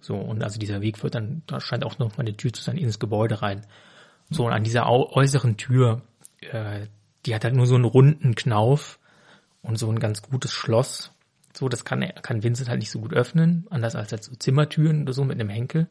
So, 0.02 0.16
und 0.16 0.44
also 0.44 0.60
dieser 0.60 0.82
Weg 0.82 0.98
führt 0.98 1.16
dann, 1.16 1.42
da 1.48 1.60
scheint 1.60 1.86
auch 1.86 1.98
noch 1.98 2.18
mal 2.18 2.22
eine 2.22 2.38
Tür 2.38 2.54
zu 2.54 2.62
sein, 2.62 2.78
ins 2.78 3.00
Gebäude 3.00 3.42
rein. 3.42 3.66
So, 4.30 4.46
und 4.46 4.54
an 4.54 4.64
dieser 4.64 4.88
äußeren 4.88 5.58
Tür, 5.58 6.02
äh, 6.42 6.88
die 7.26 7.34
hat 7.34 7.44
halt 7.44 7.56
nur 7.56 7.66
so 7.66 7.76
einen 7.76 7.86
runden 7.86 8.36
Knauf 8.36 9.00
und 9.62 9.80
so 9.80 9.90
ein 9.90 10.00
ganz 10.00 10.22
gutes 10.22 10.52
Schloss. 10.52 11.12
So, 11.54 11.70
das 11.70 11.86
kann, 11.86 12.02
kann 12.22 12.44
Vincent 12.44 12.70
halt 12.70 12.80
nicht 12.80 12.92
so 12.92 13.00
gut 13.00 13.14
öffnen, 13.14 13.66
anders 13.70 13.96
als 13.96 14.12
halt 14.12 14.24
so 14.24 14.36
Zimmertüren 14.36 15.04
oder 15.04 15.14
so 15.14 15.24
mit 15.24 15.40
einem 15.40 15.50
Henkel. 15.50 15.88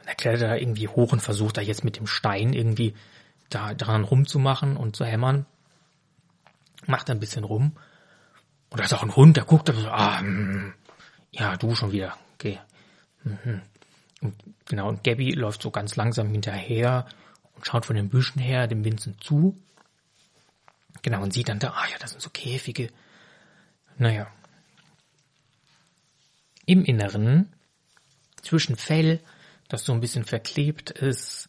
Und 0.00 0.08
er 0.08 0.14
klettert 0.14 0.42
da 0.42 0.56
irgendwie 0.56 0.88
hoch 0.88 1.12
und 1.12 1.20
versucht 1.20 1.58
da 1.58 1.60
jetzt 1.60 1.84
mit 1.84 1.98
dem 1.98 2.06
Stein 2.06 2.52
irgendwie 2.52 2.94
da 3.50 3.74
dran 3.74 4.04
rumzumachen 4.04 4.76
und 4.76 4.96
zu 4.96 5.04
hämmern 5.04 5.46
macht 6.86 7.10
ein 7.10 7.20
bisschen 7.20 7.44
rum. 7.44 7.76
Und 8.70 8.80
da 8.80 8.84
ist 8.84 8.94
auch 8.94 9.02
ein 9.02 9.14
Hund, 9.14 9.36
der 9.36 9.44
guckt 9.44 9.70
aber 9.70 9.80
so, 9.80 9.88
ah, 9.88 10.20
mm, 10.22 10.74
ja, 11.30 11.56
du 11.56 11.74
schon 11.74 11.92
wieder, 11.92 12.16
okay. 12.34 12.58
Mhm. 13.22 13.62
Und 14.20 14.34
genau, 14.66 14.88
und 14.88 15.04
Gabby 15.04 15.32
läuft 15.32 15.62
so 15.62 15.70
ganz 15.70 15.96
langsam 15.96 16.30
hinterher 16.30 17.06
und 17.54 17.66
schaut 17.66 17.86
von 17.86 17.96
den 17.96 18.08
Büschen 18.08 18.40
her 18.40 18.66
dem 18.66 18.84
Vincent 18.84 19.22
zu. 19.22 19.60
Genau, 21.02 21.22
und 21.22 21.32
sieht 21.32 21.48
dann 21.48 21.58
da, 21.58 21.70
ah 21.70 21.86
ja, 21.90 21.98
das 22.00 22.10
sind 22.10 22.22
so 22.22 22.30
Käfige. 22.30 22.90
Naja. 23.98 24.26
Im 26.64 26.84
Inneren, 26.84 27.52
zwischen 28.42 28.76
Fell, 28.76 29.20
das 29.68 29.84
so 29.84 29.92
ein 29.92 30.00
bisschen 30.00 30.24
verklebt 30.24 30.90
ist, 30.90 31.48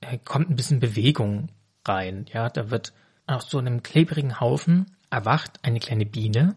äh, 0.00 0.18
kommt 0.18 0.50
ein 0.50 0.56
bisschen 0.56 0.80
Bewegung 0.80 1.48
rein. 1.84 2.26
Ja, 2.32 2.48
da 2.48 2.70
wird 2.70 2.92
aus 3.26 3.50
so 3.50 3.58
einem 3.58 3.82
klebrigen 3.82 4.40
Haufen 4.40 4.86
erwacht 5.10 5.60
eine 5.62 5.80
kleine 5.80 6.06
Biene, 6.06 6.54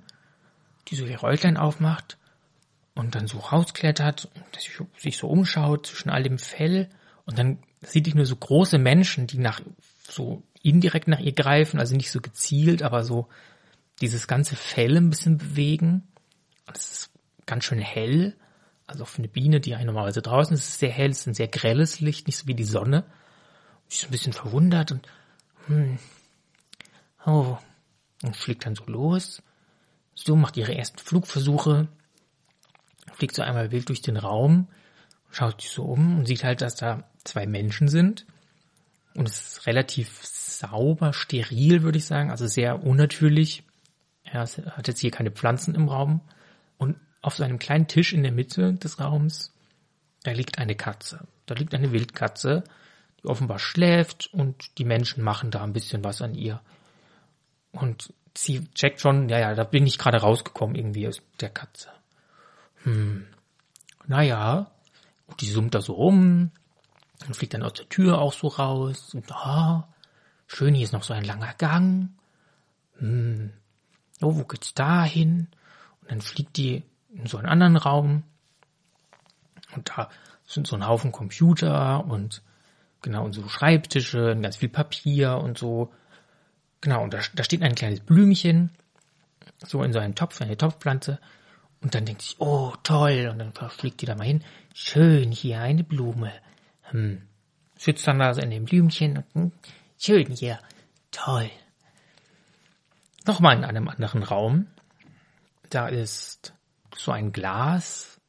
die 0.87 0.95
so 0.95 1.05
ihr 1.05 1.21
Röllchen 1.21 1.57
aufmacht 1.57 2.17
und 2.95 3.15
dann 3.15 3.27
so 3.27 3.39
rausklettert 3.39 4.29
und 4.35 4.91
sich, 4.99 5.17
so 5.17 5.27
umschaut 5.27 5.87
zwischen 5.87 6.09
all 6.09 6.23
dem 6.23 6.37
Fell 6.37 6.89
und 7.25 7.37
dann 7.37 7.59
sieht 7.81 8.07
ich 8.07 8.15
nur 8.15 8.25
so 8.25 8.35
große 8.35 8.77
Menschen, 8.77 9.27
die 9.27 9.37
nach 9.37 9.61
so 10.09 10.43
indirekt 10.61 11.07
nach 11.07 11.19
ihr 11.19 11.33
greifen, 11.33 11.79
also 11.79 11.95
nicht 11.95 12.11
so 12.11 12.21
gezielt, 12.21 12.83
aber 12.83 13.03
so 13.03 13.27
dieses 14.01 14.27
ganze 14.27 14.55
Fell 14.55 14.97
ein 14.97 15.09
bisschen 15.09 15.37
bewegen. 15.37 16.07
Und 16.67 16.77
es 16.77 16.91
ist 16.91 17.11
ganz 17.45 17.65
schön 17.65 17.79
hell. 17.79 18.35
Also 18.87 19.05
für 19.05 19.19
eine 19.19 19.27
Biene, 19.27 19.59
die 19.59 19.71
ja 19.71 19.83
normalerweise 19.83 20.21
draußen 20.21 20.53
ist, 20.53 20.63
ist 20.63 20.69
es 20.69 20.79
sehr 20.79 20.89
hell, 20.89 21.11
es 21.11 21.19
ist 21.19 21.27
ein 21.27 21.33
sehr 21.35 21.47
grelles 21.47 21.99
Licht, 21.99 22.27
nicht 22.27 22.37
so 22.37 22.47
wie 22.47 22.55
die 22.55 22.63
Sonne. 22.63 23.05
Ich 23.89 24.01
bin 24.01 24.09
ein 24.09 24.11
bisschen 24.11 24.33
verwundert 24.33 24.91
und 24.91 25.07
hm, 25.67 25.99
Oh, 27.25 27.57
und 28.23 28.35
fliegt 28.35 28.65
dann 28.65 28.75
so 28.75 28.85
los. 28.85 29.41
So 30.13 30.35
macht 30.35 30.57
ihre 30.57 30.75
ersten 30.75 30.99
Flugversuche. 30.99 31.87
Fliegt 33.13 33.35
so 33.35 33.41
einmal 33.41 33.71
wild 33.71 33.89
durch 33.89 34.01
den 34.01 34.17
Raum, 34.17 34.67
schaut 35.31 35.61
sich 35.61 35.71
so 35.71 35.83
um 35.83 36.19
und 36.19 36.25
sieht 36.25 36.43
halt, 36.43 36.61
dass 36.61 36.75
da 36.75 37.09
zwei 37.23 37.45
Menschen 37.47 37.87
sind. 37.87 38.25
Und 39.15 39.27
es 39.27 39.41
ist 39.41 39.67
relativ 39.67 40.19
sauber, 40.23 41.13
steril, 41.13 41.83
würde 41.83 41.97
ich 41.97 42.05
sagen, 42.05 42.31
also 42.31 42.47
sehr 42.47 42.83
unnatürlich. 42.83 43.63
Er 44.23 44.41
hat 44.41 44.87
jetzt 44.87 44.99
hier 44.99 45.11
keine 45.11 45.31
Pflanzen 45.31 45.75
im 45.75 45.89
Raum. 45.89 46.21
Und 46.77 46.97
auf 47.21 47.35
so 47.35 47.43
einem 47.43 47.59
kleinen 47.59 47.87
Tisch 47.87 48.13
in 48.13 48.23
der 48.23 48.31
Mitte 48.31 48.73
des 48.73 48.99
Raums, 48.99 49.53
da 50.23 50.31
liegt 50.31 50.59
eine 50.59 50.75
Katze. 50.75 51.27
Da 51.45 51.55
liegt 51.55 51.73
eine 51.73 51.91
Wildkatze, 51.91 52.63
die 53.21 53.27
offenbar 53.27 53.59
schläft 53.59 54.29
und 54.33 54.77
die 54.77 54.85
Menschen 54.85 55.23
machen 55.23 55.51
da 55.51 55.63
ein 55.63 55.73
bisschen 55.73 56.03
was 56.03 56.21
an 56.21 56.35
ihr. 56.35 56.61
Und 57.71 58.13
sie 58.35 58.67
checkt 58.73 59.01
schon, 59.01 59.29
ja, 59.29 59.39
ja, 59.39 59.55
da 59.55 59.63
bin 59.63 59.85
ich 59.85 59.97
gerade 59.97 60.17
rausgekommen 60.17 60.75
irgendwie 60.75 61.07
aus 61.07 61.21
der 61.39 61.49
Katze. 61.49 61.89
Hm, 62.83 63.27
naja, 64.07 64.71
und 65.27 65.41
die 65.41 65.49
summt 65.49 65.75
da 65.75 65.81
so 65.81 65.93
rum 65.93 66.51
und 67.27 67.35
fliegt 67.35 67.53
dann 67.53 67.63
aus 67.63 67.73
der 67.73 67.89
Tür 67.89 68.19
auch 68.19 68.33
so 68.33 68.47
raus. 68.47 69.13
Und 69.13 69.31
ah, 69.31 69.87
schön, 70.47 70.73
hier 70.73 70.85
ist 70.85 70.93
noch 70.93 71.03
so 71.03 71.13
ein 71.13 71.23
langer 71.23 71.53
Gang. 71.57 72.09
Hm, 72.97 73.51
oh, 74.21 74.35
wo 74.35 74.43
geht's 74.45 74.73
da 74.73 75.03
hin? 75.03 75.47
Und 76.01 76.11
dann 76.11 76.21
fliegt 76.21 76.57
die 76.57 76.83
in 77.13 77.27
so 77.27 77.37
einen 77.37 77.47
anderen 77.47 77.77
Raum. 77.77 78.23
Und 79.75 79.89
da 79.89 80.09
sind 80.47 80.65
so 80.65 80.75
ein 80.75 80.87
Haufen 80.87 81.11
Computer 81.11 82.05
und 82.05 82.41
genau, 83.01 83.25
und 83.25 83.33
so 83.33 83.47
Schreibtische 83.47 84.31
und 84.31 84.41
ganz 84.41 84.57
viel 84.57 84.69
Papier 84.69 85.37
und 85.37 85.57
so. 85.57 85.93
Genau, 86.81 87.03
und 87.03 87.13
da, 87.13 87.19
da 87.33 87.43
steht 87.43 87.61
ein 87.61 87.75
kleines 87.75 87.99
Blümchen, 87.99 88.71
so 89.65 89.83
in 89.83 89.93
so 89.93 89.99
einem 89.99 90.15
Topf, 90.15 90.41
eine 90.41 90.57
Topfpflanze. 90.57 91.19
Und 91.81 91.95
dann 91.95 92.05
denkt 92.05 92.21
sich, 92.21 92.35
oh, 92.39 92.73
toll. 92.83 93.29
Und 93.31 93.39
dann 93.39 93.53
fliegt 93.69 94.01
die 94.01 94.05
da 94.05 94.15
mal 94.15 94.25
hin. 94.25 94.43
Schön, 94.73 95.31
hier 95.31 95.61
eine 95.61 95.83
Blume. 95.83 96.31
Hm. 96.83 97.21
Sitzt 97.77 98.07
dann 98.07 98.19
da 98.19 98.33
so 98.33 98.41
in 98.41 98.49
dem 98.49 98.65
Blümchen. 98.65 99.17
Und, 99.17 99.25
hm, 99.33 99.51
schön 99.97 100.31
hier. 100.31 100.59
Toll. 101.11 101.49
Nochmal 103.25 103.57
in 103.57 103.65
einem 103.65 103.87
anderen 103.87 104.23
Raum. 104.23 104.67
Da 105.69 105.87
ist 105.87 106.53
so 106.95 107.11
ein 107.11 107.31
Glas. 107.31 108.19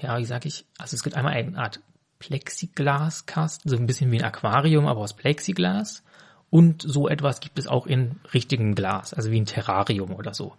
Ja, 0.00 0.18
wie 0.18 0.24
sag 0.24 0.46
ich? 0.46 0.64
Also 0.78 0.94
es 0.94 1.02
gibt 1.02 1.16
einmal 1.16 1.34
eine 1.34 1.58
Art 1.58 1.80
Plexiglaskasten, 2.18 3.70
so 3.70 3.76
ein 3.76 3.86
bisschen 3.86 4.10
wie 4.10 4.18
ein 4.18 4.24
Aquarium, 4.24 4.86
aber 4.86 5.00
aus 5.00 5.14
Plexiglas. 5.14 6.02
Und 6.50 6.82
so 6.82 7.08
etwas 7.08 7.40
gibt 7.40 7.58
es 7.58 7.66
auch 7.66 7.86
in 7.86 8.20
richtigem 8.32 8.74
Glas, 8.74 9.12
also 9.12 9.30
wie 9.30 9.40
ein 9.40 9.46
Terrarium 9.46 10.14
oder 10.14 10.32
so. 10.32 10.54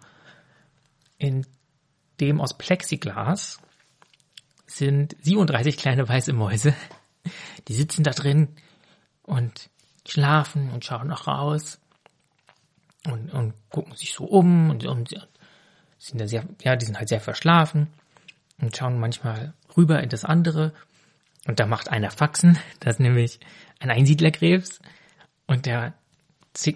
In 1.18 1.46
dem 2.20 2.40
aus 2.40 2.56
Plexiglas 2.56 3.60
sind 4.66 5.16
37 5.20 5.76
kleine 5.76 6.08
weiße 6.08 6.32
Mäuse. 6.32 6.74
Die 7.68 7.74
sitzen 7.74 8.04
da 8.04 8.12
drin 8.12 8.48
und 9.22 9.68
schlafen 10.06 10.70
und 10.70 10.84
schauen 10.84 11.08
noch 11.08 11.26
raus 11.26 11.80
und, 13.06 13.32
und 13.32 13.54
gucken 13.70 13.94
sich 13.96 14.12
so 14.12 14.24
um 14.24 14.70
und, 14.70 14.84
und 14.86 15.28
sind 15.98 16.20
da 16.20 16.26
sehr, 16.26 16.46
ja, 16.62 16.76
die 16.76 16.86
sind 16.86 16.98
halt 16.98 17.08
sehr 17.08 17.20
verschlafen 17.20 17.88
und 18.60 18.76
schauen 18.76 18.98
manchmal 18.98 19.54
rüber 19.76 20.02
in 20.02 20.08
das 20.08 20.24
andere 20.24 20.72
und 21.46 21.60
da 21.60 21.66
macht 21.66 21.88
einer 21.88 22.10
Faxen, 22.10 22.58
das 22.80 22.94
ist 22.94 23.00
nämlich 23.00 23.40
ein 23.78 23.90
Einsiedlerkrebs 23.90 24.80
und 25.50 25.66
der 25.66 25.94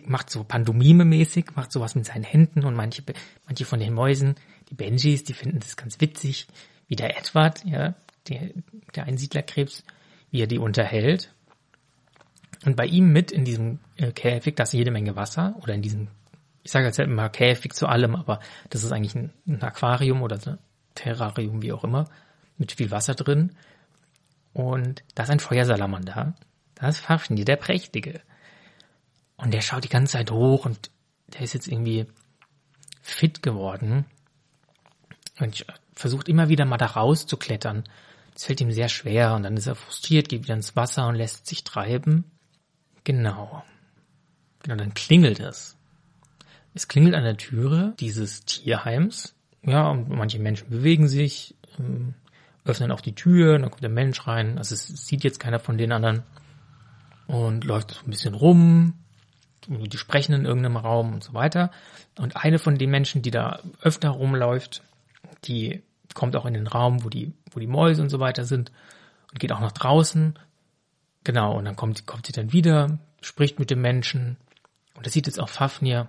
macht 0.07 0.31
so 0.31 0.43
Pandomime-mäßig, 0.43 1.54
macht 1.54 1.71
sowas 1.71 1.95
mit 1.95 2.07
seinen 2.07 2.25
Händen 2.25 2.64
und 2.64 2.75
manche, 2.75 3.04
manche 3.47 3.64
von 3.64 3.78
den 3.78 3.95
Mäusen, 3.95 4.35
die 4.69 4.75
Benjis, 4.75 5.23
die 5.23 5.33
finden 5.33 5.61
das 5.61 5.76
ganz 5.76 6.00
witzig, 6.00 6.49
wie 6.88 6.97
der 6.97 7.16
Edward, 7.16 7.64
ja, 7.64 7.95
der, 8.28 8.50
der 8.97 9.04
Einsiedlerkrebs, 9.04 9.85
wie 10.33 10.43
er 10.43 10.49
die 10.49 10.59
unterhält. 10.59 11.33
Und 12.64 12.75
bei 12.75 12.87
ihm 12.87 13.12
mit 13.12 13.31
in 13.31 13.45
diesem 13.45 13.78
äh, 13.95 14.11
Käfig, 14.11 14.57
da 14.57 14.64
ist 14.64 14.73
jede 14.73 14.90
Menge 14.90 15.14
Wasser, 15.14 15.54
oder 15.61 15.75
in 15.75 15.83
diesem, 15.83 16.09
ich 16.64 16.73
sage 16.73 16.87
jetzt 16.87 16.99
immer 16.99 17.28
Käfig 17.28 17.75
zu 17.75 17.87
allem, 17.87 18.16
aber 18.16 18.40
das 18.71 18.83
ist 18.83 18.90
eigentlich 18.90 19.14
ein, 19.14 19.31
ein 19.47 19.62
Aquarium 19.62 20.21
oder 20.21 20.37
ein 20.45 20.59
Terrarium, 20.97 21.62
wie 21.62 21.73
auch 21.73 21.85
immer, 21.85 22.09
mit 22.59 22.73
viel 22.73 22.90
Wasser 22.90 23.14
drin. 23.14 23.52
Und 24.52 25.04
da 25.14 25.23
ist 25.23 25.31
ein 25.31 25.38
Feuersalamander. 25.38 26.35
Das 26.75 26.97
ist 26.97 27.04
Fafni, 27.04 27.45
der 27.45 27.57
Prächtige. 27.57 28.21
Und 29.36 29.52
der 29.52 29.60
schaut 29.60 29.84
die 29.84 29.88
ganze 29.88 30.12
Zeit 30.12 30.30
hoch 30.30 30.64
und 30.64 30.90
der 31.28 31.42
ist 31.42 31.54
jetzt 31.54 31.68
irgendwie 31.68 32.06
fit 33.02 33.42
geworden 33.42 34.04
und 35.40 35.66
versucht 35.94 36.28
immer 36.28 36.48
wieder 36.48 36.64
mal 36.64 36.76
da 36.76 36.86
rauszuklettern. 36.86 37.84
Das 38.32 38.44
fällt 38.44 38.60
ihm 38.60 38.72
sehr 38.72 38.88
schwer 38.88 39.34
und 39.34 39.44
dann 39.44 39.56
ist 39.56 39.66
er 39.66 39.74
frustriert, 39.74 40.28
geht 40.28 40.44
wieder 40.44 40.54
ins 40.54 40.76
Wasser 40.76 41.08
und 41.08 41.14
lässt 41.14 41.46
sich 41.46 41.64
treiben. 41.64 42.30
Genau. 43.04 43.64
Genau, 44.62 44.76
dann 44.76 44.94
klingelt 44.94 45.40
es. 45.40 45.76
Es 46.72 46.88
klingelt 46.88 47.14
an 47.14 47.22
der 47.22 47.36
Türe 47.36 47.94
dieses 48.00 48.44
Tierheims. 48.44 49.34
Ja, 49.62 49.88
und 49.88 50.08
manche 50.08 50.38
Menschen 50.38 50.68
bewegen 50.68 51.08
sich, 51.08 51.54
ähm, 51.78 52.14
öffnen 52.64 52.90
auch 52.90 53.00
die 53.00 53.14
Tür, 53.14 53.58
dann 53.58 53.70
kommt 53.70 53.82
der 53.82 53.90
Mensch 53.90 54.26
rein. 54.26 54.58
Also 54.58 54.74
es 54.74 54.86
sieht 54.86 55.22
jetzt 55.22 55.38
keiner 55.38 55.60
von 55.60 55.78
den 55.78 55.92
anderen 55.92 56.22
und 57.26 57.64
läuft 57.64 57.92
so 57.92 58.04
ein 58.04 58.10
bisschen 58.10 58.34
rum, 58.34 58.94
die 59.68 59.99
sprechen 59.99 60.35
in 60.35 60.44
irgendeinem 60.44 60.76
Raum 60.76 61.14
und 61.14 61.25
so 61.25 61.35
weiter. 61.35 61.71
Und 62.18 62.37
eine 62.37 62.59
von 62.59 62.78
den 62.78 62.90
Menschen, 62.90 63.23
die 63.23 63.30
da 63.30 63.61
öfter 63.80 64.11
rumläuft, 64.11 64.83
die 65.44 65.83
kommt 66.14 66.37
auch 66.37 66.47
in 66.47 66.54
den 66.54 66.66
Raum, 66.66 67.04
wo 67.04 67.09
die, 67.09 67.33
wo 67.50 67.61
die 67.61 67.66
Mäuse 67.66 68.02
und 68.02 68.09
so 68.09 68.21
weiter 68.21 68.44
sind 68.44 68.71
und 69.30 69.40
geht 69.40 69.52
auch 69.52 69.61
nach 69.61 69.73
draußen. 69.73 70.38
Genau, 71.25 71.56
und 71.56 71.64
dann 71.64 71.76
kommt, 71.76 72.06
kommt 72.06 72.26
sie 72.26 72.33
dann 72.33 72.52
wieder, 72.52 72.99
spricht 73.21 73.59
mit 73.59 73.71
dem 73.71 73.80
Menschen. 73.80 74.37
Und 74.94 75.06
das 75.06 75.12
sieht 75.12 75.26
jetzt 75.26 75.40
auch 75.40 75.49
Fafnir. 75.49 76.09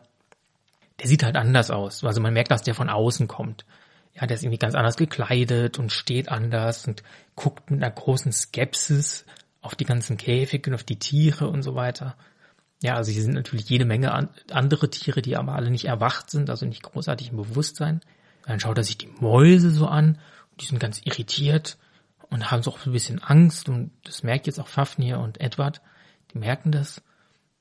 Der 1.00 1.08
sieht 1.08 1.24
halt 1.24 1.36
anders 1.36 1.72
aus. 1.72 2.04
Also 2.04 2.22
man 2.22 2.34
merkt, 2.34 2.52
dass 2.52 2.62
der 2.62 2.76
von 2.76 2.90
außen 2.90 3.28
kommt. 3.28 3.66
Ja, 4.14 4.28
der 4.28 4.36
ist 4.36 4.44
irgendwie 4.44 4.60
ganz 4.60 4.76
anders 4.76 4.96
gekleidet 4.96 5.78
und 5.78 5.92
steht 5.92 6.30
anders 6.30 6.88
und 6.88 7.04
guckt 7.36 7.70
mit 7.70 7.84
einer 7.84 7.92
großen 7.92 8.32
Skepsis 8.32 9.26
auf 9.62 9.76
die 9.76 9.86
ganzen 9.86 10.16
Käfige 10.16 10.70
und 10.70 10.76
auf 10.76 10.84
die 10.84 11.00
Tiere 11.00 11.50
und 11.50 11.64
so 11.64 11.76
weiter. 11.76 12.16
Ja, 12.86 12.96
also 12.96 13.12
hier 13.12 13.24
sind 13.24 13.34
natürlich 13.34 13.70
jede 13.70 13.86
Menge 13.86 14.12
an, 14.12 14.30
andere 14.51 14.89
Tiere, 14.89 15.22
die 15.22 15.36
aber 15.36 15.54
alle 15.54 15.72
nicht 15.72 15.86
erwacht 15.86 16.30
sind, 16.30 16.50
also 16.50 16.65
nicht 16.65 16.84
großartig 16.84 17.32
im 17.32 17.38
Bewusstsein. 17.38 18.01
Dann 18.46 18.60
schaut 18.60 18.77
er 18.77 18.84
sich 18.84 18.98
die 18.98 19.10
Mäuse 19.20 19.72
so 19.72 19.88
an 19.88 20.20
die 20.60 20.65
sind 20.65 20.80
ganz 20.80 21.01
irritiert 21.04 21.77
und 22.30 22.51
haben 22.51 22.63
so 22.63 22.72
auch 22.72 22.86
ein 22.86 22.92
bisschen 22.92 23.22
Angst 23.22 23.70
und 23.70 23.92
das 24.04 24.24
merkt 24.24 24.48
jetzt 24.48 24.60
auch 24.60 24.68
Fafnir 24.68 25.20
und 25.20 25.42
Edward. 25.42 25.82
Die 26.34 26.39
merken 26.39 26.72
das. 26.72 27.01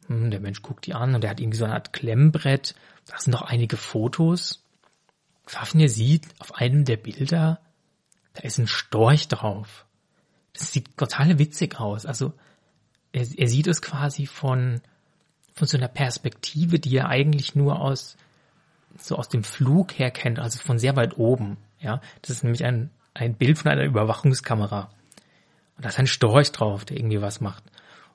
Hm, 0.07 0.31
der 0.31 0.40
Mensch 0.40 0.62
guckt 0.62 0.87
die 0.87 0.95
an 0.95 1.14
und 1.14 1.23
der 1.23 1.31
hat 1.31 1.40
irgendwie 1.40 1.59
so 1.59 1.64
eine 1.64 1.75
Art 1.75 1.93
Klemmbrett. 1.93 2.75
Da 3.07 3.19
sind 3.19 3.33
noch 3.33 3.43
einige 3.43 3.76
Fotos. 3.76 4.64
Fafnir 5.47 5.88
sieht 5.88 6.26
auf 6.38 6.54
einem 6.54 6.85
der 6.85 6.97
Bilder, 6.97 7.61
da 8.33 8.43
ist 8.43 8.59
ein 8.59 8.66
Storch 8.66 9.28
drauf. 9.28 9.85
Das 10.54 10.73
sieht 10.73 10.97
total 10.97 11.38
witzig 11.38 11.78
aus. 11.78 12.07
Also 12.07 12.33
er, 13.12 13.26
er 13.37 13.49
sieht 13.49 13.66
es 13.66 13.83
quasi 13.83 14.26
von 14.26 14.81
von 15.55 15.69
so 15.69 15.77
einer 15.77 15.89
Perspektive, 15.89 16.79
die 16.79 16.97
er 16.97 17.09
eigentlich 17.09 17.55
nur 17.55 17.81
aus 17.81 18.17
so 18.97 19.17
aus 19.17 19.29
dem 19.29 19.43
Flug 19.43 19.99
her 19.99 20.13
kennt, 20.13 20.39
also 20.39 20.61
von 20.61 20.79
sehr 20.79 20.95
weit 20.95 21.19
oben. 21.19 21.57
Ja, 21.81 22.01
das 22.23 22.31
ist 22.31 22.45
nämlich 22.45 22.65
ein 22.65 22.91
ein 23.15 23.35
Bild 23.35 23.59
von 23.59 23.71
einer 23.71 23.85
Überwachungskamera. 23.85 24.91
Und 25.77 25.85
da 25.85 25.89
ist 25.89 25.99
ein 25.99 26.07
Storch 26.07 26.53
drauf, 26.53 26.85
der 26.85 26.99
irgendwie 26.99 27.23
was 27.23 27.41
macht. 27.41 27.65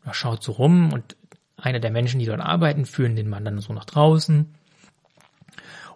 Und 0.01 0.07
er 0.07 0.13
schaut 0.13 0.43
so 0.43 0.51
rum 0.53 0.93
und 0.93 1.15
einer 1.57 1.79
der 1.79 1.91
Menschen, 1.91 2.19
die 2.19 2.25
dort 2.25 2.41
arbeiten, 2.41 2.85
führen 2.85 3.15
den 3.15 3.29
Mann 3.29 3.45
dann 3.45 3.59
so 3.59 3.73
nach 3.73 3.85
draußen. 3.85 4.53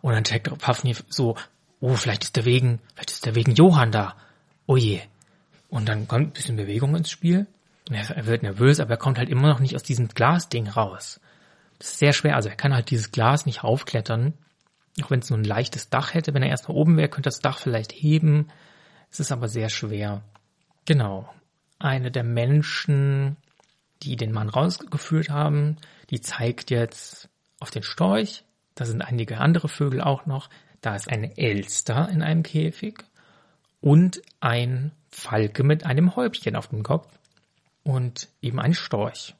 Und 0.01 0.13
dann 0.13 0.23
checkt 0.23 0.57
Pafni 0.57 0.95
so, 1.09 1.35
oh, 1.79 1.95
vielleicht 1.95 2.23
ist 2.23 2.35
der 2.35 2.45
wegen, 2.45 2.79
vielleicht 2.93 3.11
ist 3.11 3.25
der 3.25 3.35
wegen 3.35 3.53
Johann 3.53 3.91
da. 3.91 4.15
Oh 4.65 4.77
je. 4.77 5.01
Und 5.69 5.87
dann 5.87 6.07
kommt 6.07 6.27
ein 6.27 6.31
bisschen 6.31 6.55
Bewegung 6.55 6.95
ins 6.95 7.09
Spiel. 7.09 7.47
Er 7.89 8.25
wird 8.25 8.43
nervös, 8.43 8.79
aber 8.79 8.91
er 8.91 8.97
kommt 8.97 9.17
halt 9.17 9.29
immer 9.29 9.49
noch 9.49 9.59
nicht 9.59 9.75
aus 9.75 9.83
diesem 9.83 10.07
Glasding 10.07 10.67
raus. 10.67 11.19
Sehr 11.83 12.13
schwer. 12.13 12.37
Also 12.37 12.47
er 12.47 12.55
kann 12.55 12.73
halt 12.73 12.91
dieses 12.91 13.11
Glas 13.11 13.45
nicht 13.45 13.65
aufklettern. 13.65 14.35
Auch 15.01 15.11
wenn 15.11 15.19
es 15.19 15.29
nur 15.29 15.37
ein 15.37 15.43
leichtes 15.43 15.89
Dach 15.89 16.13
hätte. 16.13 16.33
Wenn 16.33 16.41
er 16.41 16.47
erst 16.47 16.69
mal 16.69 16.75
oben 16.75 16.95
wäre, 16.95 17.09
könnte 17.09 17.27
das 17.27 17.39
Dach 17.39 17.59
vielleicht 17.59 17.91
heben. 17.91 18.47
Es 19.11 19.19
ist 19.19 19.33
aber 19.33 19.49
sehr 19.49 19.67
schwer. 19.67 20.23
Genau. 20.85 21.27
Eine 21.79 22.09
der 22.09 22.23
Menschen, 22.23 23.35
die 24.01 24.15
den 24.15 24.31
Mann 24.31 24.47
rausgeführt 24.47 25.29
haben, 25.29 25.75
die 26.09 26.21
zeigt 26.21 26.71
jetzt 26.71 27.27
auf 27.59 27.69
den 27.69 27.83
Storch. 27.83 28.45
Da 28.75 28.85
sind 28.85 29.01
einige 29.01 29.39
andere 29.39 29.67
Vögel 29.67 29.99
auch 29.99 30.25
noch. 30.25 30.49
Da 30.79 30.95
ist 30.95 31.09
eine 31.11 31.37
Elster 31.37 32.07
in 32.07 32.21
einem 32.21 32.43
Käfig 32.43 33.03
und 33.81 34.21
ein 34.39 34.93
Falke 35.09 35.63
mit 35.63 35.85
einem 35.85 36.15
Häubchen 36.15 36.55
auf 36.55 36.69
dem 36.69 36.81
Kopf 36.83 37.09
und 37.83 38.29
eben 38.41 38.61
ein 38.61 38.73
Storch. 38.73 39.35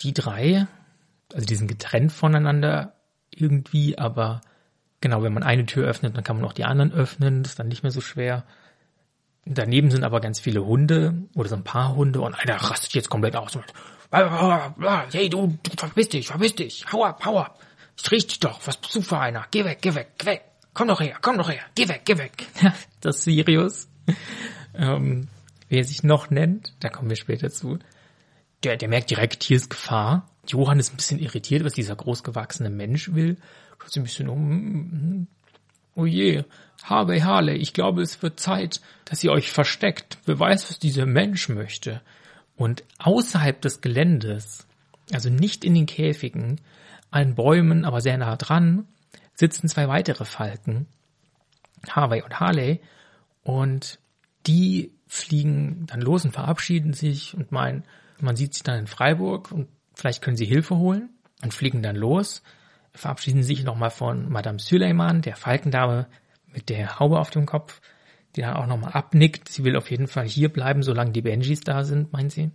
Die 0.00 0.14
drei 0.14 0.66
also 1.34 1.46
die 1.46 1.56
sind 1.56 1.66
getrennt 1.66 2.12
voneinander, 2.12 2.94
irgendwie, 3.30 3.98
aber 3.98 4.40
genau, 5.00 5.22
wenn 5.22 5.34
man 5.34 5.42
eine 5.42 5.66
Tür 5.66 5.86
öffnet, 5.86 6.16
dann 6.16 6.24
kann 6.24 6.36
man 6.36 6.44
auch 6.44 6.52
die 6.52 6.64
anderen 6.64 6.92
öffnen, 6.92 7.42
das 7.42 7.52
ist 7.52 7.58
dann 7.58 7.68
nicht 7.68 7.82
mehr 7.82 7.92
so 7.92 8.00
schwer. 8.00 8.44
Daneben 9.44 9.90
sind 9.90 10.04
aber 10.04 10.20
ganz 10.20 10.40
viele 10.40 10.64
Hunde 10.64 11.14
oder 11.34 11.48
so 11.48 11.56
ein 11.56 11.64
paar 11.64 11.94
Hunde 11.96 12.20
und 12.20 12.34
einer 12.34 12.56
rastet 12.56 12.94
jetzt 12.94 13.10
komplett 13.10 13.36
aus. 13.36 13.58
Hey, 15.12 15.28
du, 15.28 15.58
du 15.62 15.70
verpiss 15.76 16.08
dich, 16.08 16.28
verpiss 16.28 16.54
dich, 16.54 16.86
hau 16.92 17.04
ab, 17.04 17.24
hau 17.24 17.40
ab. 17.40 17.58
Ich 18.00 18.10
riech 18.10 18.26
dich 18.26 18.40
doch, 18.40 18.60
was 18.64 18.76
bist 18.76 18.94
du 18.94 19.02
für 19.02 19.18
einer? 19.18 19.44
Geh 19.50 19.64
weg, 19.64 19.78
geh 19.82 19.94
weg, 19.94 20.12
geh 20.18 20.26
weg. 20.26 20.44
Komm 20.72 20.88
doch 20.88 21.00
her, 21.00 21.18
komm 21.20 21.36
doch 21.36 21.50
her, 21.50 21.62
geh 21.74 21.88
weg, 21.88 22.02
geh 22.04 22.16
weg. 22.16 22.46
Das 23.00 23.22
Sirius. 23.22 23.88
ähm, 24.74 25.28
wie 25.68 25.78
er 25.78 25.84
sich 25.84 26.02
noch 26.02 26.30
nennt, 26.30 26.72
da 26.80 26.88
kommen 26.88 27.10
wir 27.10 27.16
später 27.16 27.50
zu. 27.50 27.78
Der, 28.62 28.76
der 28.76 28.88
merkt 28.88 29.10
direkt, 29.10 29.42
hier 29.42 29.56
ist 29.56 29.68
Gefahr. 29.68 30.30
Johann 30.50 30.78
ist 30.78 30.92
ein 30.92 30.96
bisschen 30.96 31.18
irritiert, 31.18 31.64
was 31.64 31.74
dieser 31.74 31.96
großgewachsene 31.96 32.70
Mensch 32.70 33.14
will. 33.14 33.36
Schaut 33.78 33.96
ein 33.96 34.02
bisschen 34.02 34.28
um. 34.28 35.26
Oh 35.94 36.06
je, 36.06 36.44
Harvey 36.82 37.20
Harley, 37.20 37.56
ich 37.56 37.72
glaube, 37.72 38.02
es 38.02 38.22
wird 38.22 38.40
Zeit, 38.40 38.80
dass 39.04 39.22
ihr 39.22 39.32
euch 39.32 39.52
versteckt. 39.52 40.18
Wer 40.26 40.38
weiß, 40.38 40.68
was 40.68 40.78
dieser 40.78 41.06
Mensch 41.06 41.48
möchte. 41.48 42.02
Und 42.56 42.84
außerhalb 42.98 43.60
des 43.60 43.80
Geländes, 43.80 44.66
also 45.12 45.30
nicht 45.30 45.64
in 45.64 45.74
den 45.74 45.86
Käfigen, 45.86 46.60
an 47.10 47.34
Bäumen, 47.34 47.84
aber 47.84 48.00
sehr 48.00 48.18
nah 48.18 48.36
dran, 48.36 48.86
sitzen 49.34 49.68
zwei 49.68 49.88
weitere 49.88 50.24
Falken, 50.24 50.86
Harvey 51.88 52.22
und 52.22 52.40
Harley, 52.40 52.80
und 53.44 53.98
die 54.46 54.92
fliegen 55.06 55.86
dann 55.86 56.00
los 56.00 56.24
und 56.24 56.32
verabschieden 56.32 56.92
sich 56.92 57.36
und 57.36 57.52
meinen, 57.52 57.84
man 58.20 58.36
sieht 58.36 58.54
sich 58.54 58.62
dann 58.62 58.80
in 58.80 58.86
Freiburg 58.86 59.52
und 59.52 59.68
vielleicht 59.94 60.22
können 60.22 60.36
sie 60.36 60.44
Hilfe 60.46 60.76
holen 60.76 61.10
und 61.42 61.54
fliegen 61.54 61.82
dann 61.82 61.96
los, 61.96 62.42
verabschieden 62.92 63.42
sich 63.42 63.64
nochmal 63.64 63.90
von 63.90 64.30
Madame 64.30 64.58
Suleiman, 64.58 65.22
der 65.22 65.36
Falkendame 65.36 66.06
mit 66.52 66.68
der 66.68 66.98
Haube 66.98 67.18
auf 67.18 67.30
dem 67.30 67.46
Kopf, 67.46 67.80
die 68.36 68.40
dann 68.40 68.56
auch 68.56 68.66
nochmal 68.66 68.92
abnickt. 68.92 69.48
Sie 69.48 69.64
will 69.64 69.76
auf 69.76 69.90
jeden 69.90 70.08
Fall 70.08 70.26
hier 70.26 70.48
bleiben, 70.48 70.82
solange 70.82 71.12
die 71.12 71.22
Benjis 71.22 71.60
da 71.60 71.84
sind, 71.84 72.12
meint 72.12 72.32
sie. 72.32 72.50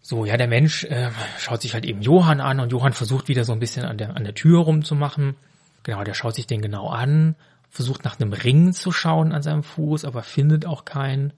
So, 0.00 0.24
ja, 0.24 0.36
der 0.36 0.48
Mensch 0.48 0.84
äh, 0.84 1.10
schaut 1.38 1.60
sich 1.60 1.74
halt 1.74 1.84
eben 1.84 2.00
Johann 2.00 2.40
an 2.40 2.60
und 2.60 2.72
Johann 2.72 2.94
versucht 2.94 3.28
wieder 3.28 3.44
so 3.44 3.52
ein 3.52 3.60
bisschen 3.60 3.84
an 3.84 3.98
der, 3.98 4.16
an 4.16 4.24
der 4.24 4.34
Tür 4.34 4.60
rumzumachen. 4.60 5.36
Genau, 5.82 6.02
der 6.02 6.14
schaut 6.14 6.34
sich 6.34 6.46
den 6.46 6.62
genau 6.62 6.88
an, 6.88 7.36
versucht 7.68 8.04
nach 8.04 8.18
einem 8.18 8.32
Ring 8.32 8.72
zu 8.72 8.90
schauen 8.90 9.32
an 9.32 9.42
seinem 9.42 9.62
Fuß, 9.62 10.04
aber 10.04 10.22
findet 10.22 10.64
auch 10.64 10.84
keinen. 10.86 11.34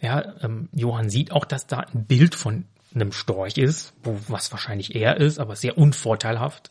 Ja, 0.00 0.34
ähm, 0.42 0.68
Johann 0.72 1.10
sieht 1.10 1.32
auch, 1.32 1.44
dass 1.44 1.66
da 1.66 1.80
ein 1.80 2.04
Bild 2.04 2.36
von 2.36 2.66
einem 2.94 3.12
Storch 3.12 3.58
ist, 3.58 3.92
wo, 4.02 4.18
was 4.28 4.50
wahrscheinlich 4.52 4.94
er 4.94 5.18
ist, 5.18 5.38
aber 5.38 5.56
sehr 5.56 5.76
unvorteilhaft, 5.76 6.70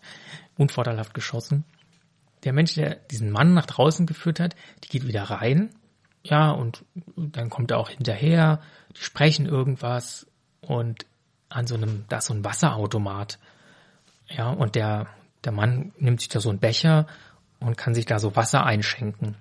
unvorteilhaft 0.57 1.13
geschossen. 1.13 1.63
Der 2.43 2.53
Mensch, 2.53 2.75
der 2.75 2.95
diesen 2.95 3.31
Mann 3.31 3.53
nach 3.53 3.65
draußen 3.65 4.05
geführt 4.05 4.39
hat, 4.39 4.55
die 4.83 4.89
geht 4.89 5.07
wieder 5.07 5.23
rein. 5.23 5.69
Ja, 6.23 6.51
und 6.51 6.83
dann 7.15 7.49
kommt 7.49 7.71
er 7.71 7.77
auch 7.77 7.89
hinterher, 7.89 8.61
die 8.95 9.01
sprechen 9.01 9.45
irgendwas 9.45 10.27
und 10.61 11.05
an 11.49 11.67
so 11.67 11.75
einem, 11.75 12.05
da 12.09 12.17
ist 12.17 12.25
so 12.25 12.33
ein 12.33 12.43
Wasserautomat. 12.43 13.39
Ja, 14.27 14.49
und 14.49 14.75
der, 14.75 15.07
der 15.43 15.51
Mann 15.51 15.93
nimmt 15.97 16.19
sich 16.19 16.29
da 16.29 16.39
so 16.39 16.49
einen 16.49 16.59
Becher 16.59 17.07
und 17.59 17.77
kann 17.77 17.95
sich 17.95 18.05
da 18.05 18.19
so 18.19 18.35
Wasser 18.35 18.65
einschenken. 18.65 19.35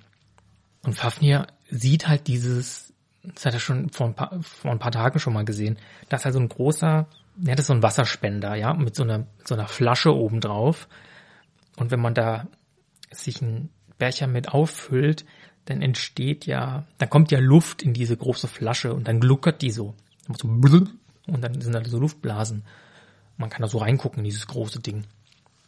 Und 0.83 0.95
Fafnir 0.95 1.49
sieht 1.69 2.07
halt 2.07 2.29
dieses, 2.29 2.86
das 3.35 3.47
hat 3.47 3.55
er 3.55 3.61
schon 3.61 3.91
vor 3.91 4.07
ein 4.07 4.15
paar, 4.15 4.39
vor 4.43 4.71
ein 4.71 4.79
paar 4.79 4.93
Tagen 4.93 5.19
schon 5.19 5.33
mal 5.33 5.45
gesehen, 5.45 5.79
da 6.09 6.17
ist 6.17 6.25
halt 6.25 6.35
so 6.35 6.41
ein 6.41 6.49
großer, 6.49 7.07
ja, 7.43 7.55
ist 7.55 7.67
so 7.67 7.73
ein 7.73 7.83
Wasserspender, 7.83 8.55
ja, 8.55 8.75
mit 8.75 8.95
so 8.95 9.03
einer, 9.03 9.27
so 9.45 9.55
einer 9.55 9.69
Flasche 9.69 10.15
oben 10.15 10.41
drauf. 10.41 10.89
Und 11.77 11.91
wenn 11.91 12.01
man 12.01 12.15
da 12.15 12.47
sich 13.11 13.43
einen 13.43 13.71
Becher 13.99 14.27
mit 14.27 14.49
auffüllt, 14.49 15.25
dann 15.67 15.83
entsteht 15.83 16.47
ja, 16.47 16.87
dann 16.99 17.11
kommt 17.11 17.31
ja 17.31 17.39
Luft 17.39 17.83
in 17.83 17.93
diese 17.93 18.17
große 18.17 18.49
Flasche 18.49 18.95
und 18.95 19.09
dann 19.09 19.21
gluckert 19.21 19.63
die 19.63 19.71
so. 19.71 19.95
so 20.39 20.49
und 20.49 21.43
dann 21.43 21.61
sind 21.61 21.75
da 21.75 21.85
so 21.85 21.99
Luftblasen. 21.99 22.65
Man 23.37 23.51
kann 23.51 23.63
da 23.63 23.69
so 23.69 23.79
reingucken 23.79 24.21
in 24.21 24.25
dieses 24.25 24.47
große 24.47 24.81
Ding. 24.81 25.05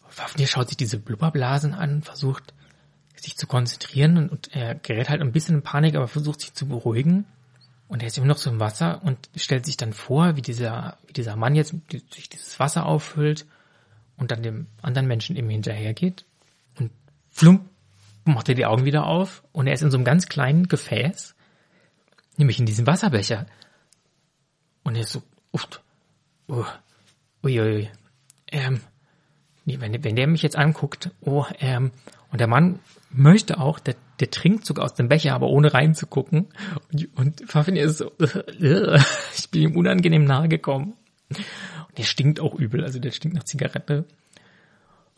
Fafnir 0.08 0.46
schaut 0.46 0.68
sich 0.68 0.76
diese 0.76 0.98
Blubberblasen 0.98 1.74
an, 1.74 2.02
versucht 2.02 2.54
sich 3.14 3.36
zu 3.36 3.46
konzentrieren 3.46 4.16
und, 4.16 4.30
und, 4.30 4.54
er 4.54 4.74
gerät 4.76 5.08
halt 5.08 5.20
ein 5.20 5.32
bisschen 5.32 5.56
in 5.56 5.62
Panik, 5.62 5.96
aber 5.96 6.08
versucht 6.08 6.40
sich 6.40 6.54
zu 6.54 6.66
beruhigen. 6.66 7.26
Und 7.88 8.02
er 8.02 8.08
ist 8.08 8.18
immer 8.18 8.26
noch 8.26 8.36
so 8.36 8.50
im 8.50 8.60
Wasser 8.60 9.02
und 9.02 9.30
stellt 9.34 9.64
sich 9.64 9.78
dann 9.78 9.94
vor, 9.94 10.36
wie 10.36 10.42
dieser, 10.42 10.98
wie 11.06 11.14
dieser 11.14 11.36
Mann 11.36 11.54
jetzt 11.54 11.74
sich 11.90 12.28
dieses 12.28 12.60
Wasser 12.60 12.84
auffüllt 12.84 13.46
und 14.18 14.30
dann 14.30 14.42
dem 14.42 14.66
anderen 14.82 15.08
Menschen 15.08 15.36
eben 15.36 15.48
hinterhergeht. 15.48 16.26
Und 16.78 16.90
flump, 17.30 17.68
macht 18.24 18.48
er 18.50 18.54
die 18.54 18.66
Augen 18.66 18.84
wieder 18.84 19.06
auf 19.06 19.42
und 19.52 19.66
er 19.66 19.72
ist 19.72 19.82
in 19.82 19.90
so 19.90 19.96
einem 19.96 20.04
ganz 20.04 20.26
kleinen 20.26 20.68
Gefäß, 20.68 21.34
nämlich 22.36 22.58
in 22.58 22.66
diesem 22.66 22.86
Wasserbecher. 22.86 23.46
Und 24.84 24.94
er 24.94 25.02
ist 25.02 25.12
so, 25.12 25.22
uft, 25.50 25.82
uh, 26.48 26.64
uiui, 27.42 27.90
ähm, 28.48 28.80
wenn, 29.64 30.04
wenn 30.04 30.16
der 30.16 30.26
mich 30.26 30.42
jetzt 30.42 30.56
anguckt, 30.56 31.10
oh, 31.20 31.46
ähm, 31.58 31.90
und 32.30 32.40
der 32.40 32.48
Mann 32.48 32.80
möchte 33.10 33.58
auch, 33.58 33.78
der, 33.78 33.96
der 34.20 34.30
trinkt 34.30 34.66
sogar 34.66 34.84
aus 34.84 34.94
dem 34.94 35.08
Becher, 35.08 35.34
aber 35.34 35.48
ohne 35.48 35.72
reinzugucken. 35.72 36.48
Und, 36.92 37.08
und 37.16 37.50
Fafnir 37.50 37.84
ist 37.84 37.98
so, 37.98 38.12
ich 38.18 39.50
bin 39.50 39.62
ihm 39.62 39.76
unangenehm 39.76 40.24
nahe 40.24 40.48
gekommen. 40.48 40.94
Und 41.30 41.98
der 41.98 42.04
stinkt 42.04 42.40
auch 42.40 42.54
übel, 42.54 42.84
also 42.84 42.98
der 42.98 43.10
stinkt 43.12 43.36
nach 43.36 43.44
Zigarette. 43.44 44.04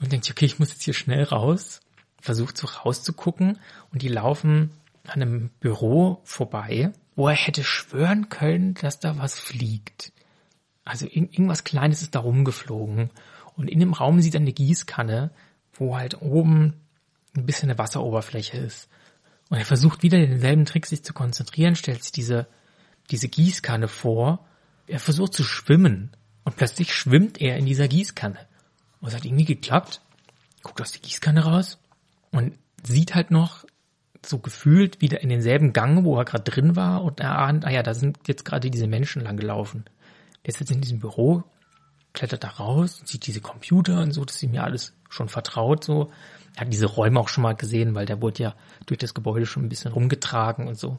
Und 0.01 0.13
denkt 0.13 0.31
okay, 0.31 0.47
ich 0.47 0.59
muss 0.59 0.71
jetzt 0.71 0.83
hier 0.83 0.95
schnell 0.95 1.25
raus. 1.25 1.81
Versucht 2.21 2.59
so 2.59 2.67
rauszugucken 2.67 3.59
und 3.93 4.03
die 4.03 4.09
laufen 4.09 4.73
an 5.07 5.23
einem 5.23 5.51
Büro 5.61 6.21
vorbei, 6.25 6.93
wo 7.17 7.29
er 7.29 7.35
hätte 7.35 7.65
schwören 7.65 8.29
können, 8.29 8.75
dass 8.75 9.01
da 9.01 9.17
was 9.17 9.39
fliegt. 9.39 10.13
Also 10.85 11.07
irgendwas 11.07 11.65
Kleines 11.65 12.03
ist 12.03 12.15
da 12.15 12.21
rumgeflogen. 12.21 13.11
Und 13.57 13.69
in 13.69 13.81
dem 13.81 13.95
Raum 13.95 14.21
sieht 14.21 14.35
er 14.35 14.41
eine 14.41 14.53
Gießkanne, 14.53 15.31
wo 15.73 15.97
halt 15.97 16.21
oben 16.21 16.75
ein 17.37 17.47
bisschen 17.47 17.71
eine 17.71 17.79
Wasseroberfläche 17.79 18.59
ist. 18.59 18.90
Und 19.51 19.59
er 19.59 19.65
versucht 19.65 20.03
wieder 20.03 20.19
denselben 20.19 20.65
Trick, 20.65 20.87
sich 20.87 21.05
zu 21.05 21.13
konzentrieren, 21.13 21.75
stellt 21.75 22.03
sich 22.03 22.13
diese, 22.13 22.47
diese 23.11 23.29
Gießkanne 23.29 23.89
vor. 23.89 24.47
Er 24.87 25.01
versucht 25.01 25.35
zu 25.35 25.43
schwimmen. 25.43 26.13
Und 26.45 26.57
plötzlich 26.57 26.95
schwimmt 26.95 27.41
er 27.41 27.57
in 27.57 27.67
dieser 27.67 27.89
Gießkanne. 27.89 28.39
Und 29.01 29.09
es 29.09 29.15
hat 29.15 29.25
irgendwie 29.25 29.45
geklappt. 29.45 30.01
Guckt 30.63 30.81
aus 30.81 30.93
der 30.93 31.01
Gießkanne 31.01 31.45
raus 31.45 31.79
und 32.31 32.55
sieht 32.83 33.15
halt 33.15 33.31
noch 33.31 33.65
so 34.25 34.39
gefühlt 34.39 35.01
wieder 35.01 35.21
in 35.23 35.31
denselben 35.31 35.73
Gang, 35.73 36.05
wo 36.05 36.17
er 36.17 36.25
gerade 36.25 36.45
drin 36.45 36.77
war 36.77 37.03
und 37.03 37.21
er 37.21 37.39
ahnt, 37.39 37.65
ah 37.65 37.71
ja, 37.71 37.83
da 37.83 37.95
sind 37.95 38.19
jetzt 38.29 38.45
gerade 38.45 38.71
diese 38.71 38.87
Menschen 38.87 39.23
lang 39.23 39.37
gelaufen. 39.37 39.85
Der 40.45 40.51
ist 40.51 40.61
jetzt 40.61 40.71
in 40.71 40.81
diesem 40.81 41.01
Büro, 41.01 41.43
klettert 42.13 42.45
da 42.45 42.49
raus, 42.49 43.03
sieht 43.05 43.27
diese 43.27 43.41
Computer 43.41 44.01
und 44.01 44.13
so, 44.13 44.25
das 44.25 44.43
ist 44.43 44.53
ja 44.53 44.63
alles 44.65 44.95
schon 45.09 45.29
vertraut 45.29 45.85
so. 45.85 46.11
Er 46.57 46.63
hat 46.63 46.73
diese 46.73 46.87
Räume 46.87 47.21
auch 47.21 47.29
schon 47.29 47.43
mal 47.43 47.55
gesehen, 47.55 47.95
weil 47.95 48.07
der 48.07 48.21
wurde 48.21 48.43
ja 48.43 48.55
durch 48.87 48.99
das 48.99 49.15
Gebäude 49.15 49.47
schon 49.47 49.65
ein 49.65 49.69
bisschen 49.69 49.93
rumgetragen 49.93 50.67
und 50.67 50.79
so. 50.79 50.99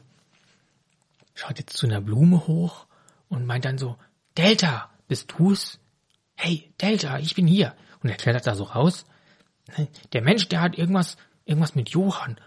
Schaut 1.34 1.58
jetzt 1.58 1.76
zu 1.76 1.86
einer 1.86 2.00
Blume 2.00 2.46
hoch 2.46 2.86
und 3.28 3.46
meint 3.46 3.64
dann 3.64 3.78
so, 3.78 3.96
Delta, 4.36 4.90
bist 5.08 5.32
du's? 5.36 5.78
Hey, 6.34 6.72
Delta, 6.80 7.18
ich 7.18 7.34
bin 7.34 7.46
hier. 7.46 7.74
Und 8.02 8.10
er 8.10 8.16
klettert 8.16 8.46
da 8.46 8.54
so 8.54 8.64
raus. 8.64 9.04
Der 10.12 10.22
Mensch, 10.22 10.48
der 10.48 10.60
hat 10.60 10.76
irgendwas, 10.76 11.16
irgendwas 11.44 11.74
mit 11.74 11.90
Johann. 11.90 12.38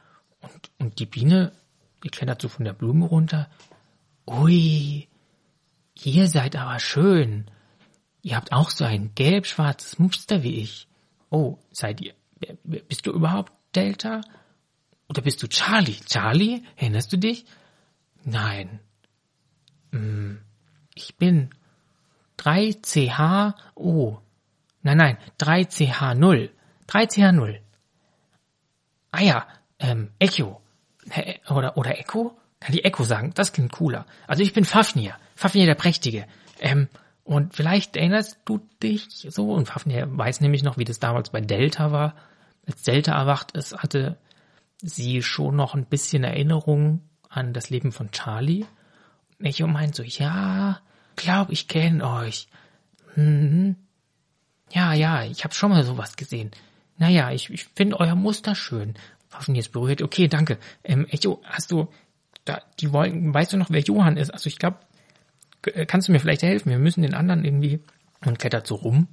Und, 0.42 0.72
und 0.80 1.00
die 1.00 1.06
Biene, 1.06 1.52
die 2.04 2.10
klettert 2.10 2.42
so 2.42 2.50
von 2.50 2.66
der 2.66 2.74
Blume 2.74 3.06
runter. 3.06 3.50
Ui, 4.28 5.08
ihr 6.04 6.28
seid 6.28 6.56
aber 6.56 6.80
schön. 6.80 7.50
Ihr 8.26 8.36
habt 8.38 8.54
auch 8.54 8.72
so 8.72 8.86
ein 8.86 9.14
gelb-schwarzes 9.14 10.00
Muster 10.00 10.42
wie 10.42 10.60
ich. 10.60 10.88
Oh, 11.30 11.60
seid 11.72 12.02
ihr, 12.02 12.16
bist 12.64 13.06
du 13.06 13.12
überhaupt 13.12 13.54
Delta? 13.76 14.22
Oder 15.08 15.22
bist 15.22 15.44
du 15.44 15.48
Charlie? 15.48 16.00
Charlie? 16.08 16.64
Erinnerst 16.76 17.14
du 17.14 17.18
dich? 17.18 17.46
Nein. 18.24 18.80
Hm, 19.92 20.42
ich 20.96 21.16
bin 21.18 21.52
3CH, 22.40 23.54
Nein, 24.82 24.98
nein, 24.98 25.18
3CH0. 25.40 26.50
3CH0. 26.90 27.60
Ah 29.12 29.22
ja, 29.22 29.48
ähm, 29.78 30.10
Echo. 30.18 30.64
Oder, 31.48 31.78
oder 31.78 32.00
Echo? 32.00 32.36
Kann 32.60 32.74
die 32.74 32.86
Echo 32.86 33.04
sagen? 33.04 33.34
Das 33.36 33.54
klingt 33.54 33.72
cooler. 33.72 34.08
Also 34.26 34.42
ich 34.42 34.54
bin 34.54 34.66
Fafnir. 34.66 35.16
Fafnir 35.36 35.68
der 35.68 35.76
Prächtige. 35.76 36.26
Ähm, 36.60 36.90
und 37.26 37.56
vielleicht 37.56 37.98
erinnerst 37.98 38.38
du 38.46 38.60
dich 38.82 39.08
so, 39.30 39.52
und 39.52 39.68
Fafnir 39.68 40.08
weiß 40.16 40.42
nämlich 40.42 40.62
noch, 40.62 40.78
wie 40.78 40.86
das 40.86 41.00
damals 41.00 41.32
bei 41.32 41.42
Delta 41.42 41.92
war. 41.92 42.14
Als 42.68 42.84
Delta 42.84 43.18
erwacht 43.18 43.52
ist, 43.54 43.76
hatte 43.76 44.18
sie 44.80 45.24
schon 45.24 45.56
noch 45.56 45.74
ein 45.74 45.86
bisschen 45.86 46.24
Erinnerung 46.24 47.02
an 47.28 47.52
das 47.52 47.72
Leben 47.72 47.92
von 47.92 48.12
Charlie. 48.12 48.66
Echo 49.40 49.66
meint 49.66 49.96
so, 49.96 50.04
ja, 50.04 50.80
glaub, 51.16 51.50
ich 51.50 51.68
kenne 51.68 52.08
euch. 52.08 52.48
Hm. 53.16 53.76
Ja, 54.72 54.94
ja, 54.94 55.24
ich 55.24 55.44
habe 55.44 55.56
schon 55.56 55.72
mal 55.72 55.84
sowas 55.84 56.18
gesehen. 56.18 56.52
Naja, 56.98 57.32
ich, 57.32 57.50
ich 57.50 57.66
finde 57.76 58.00
euer 58.00 58.16
Muster 58.16 58.54
schön. 58.54 58.94
Waffen 59.32 59.56
jetzt 59.56 59.72
berührt. 59.72 60.04
Okay, 60.04 60.28
danke. 60.28 60.60
Ähm, 60.84 61.08
Echo, 61.10 61.42
hast 61.44 61.72
du, 61.72 61.88
da, 62.46 62.62
die 62.80 62.94
wollen, 62.94 63.34
weißt 63.34 63.54
du 63.54 63.58
noch, 63.58 63.72
wer 63.72 63.82
Johann 63.82 64.16
ist? 64.16 64.30
Also 64.30 64.48
ich 64.48 64.60
glaube, 64.60 64.78
kannst 65.88 66.08
du 66.08 66.12
mir 66.12 66.20
vielleicht 66.20 66.44
helfen? 66.44 66.70
Wir 66.70 66.80
müssen 66.80 67.02
den 67.02 67.14
anderen 67.14 67.44
irgendwie, 67.44 67.82
und 68.26 68.40
klettert 68.40 68.68
so 68.68 68.76
rum. 68.76 69.08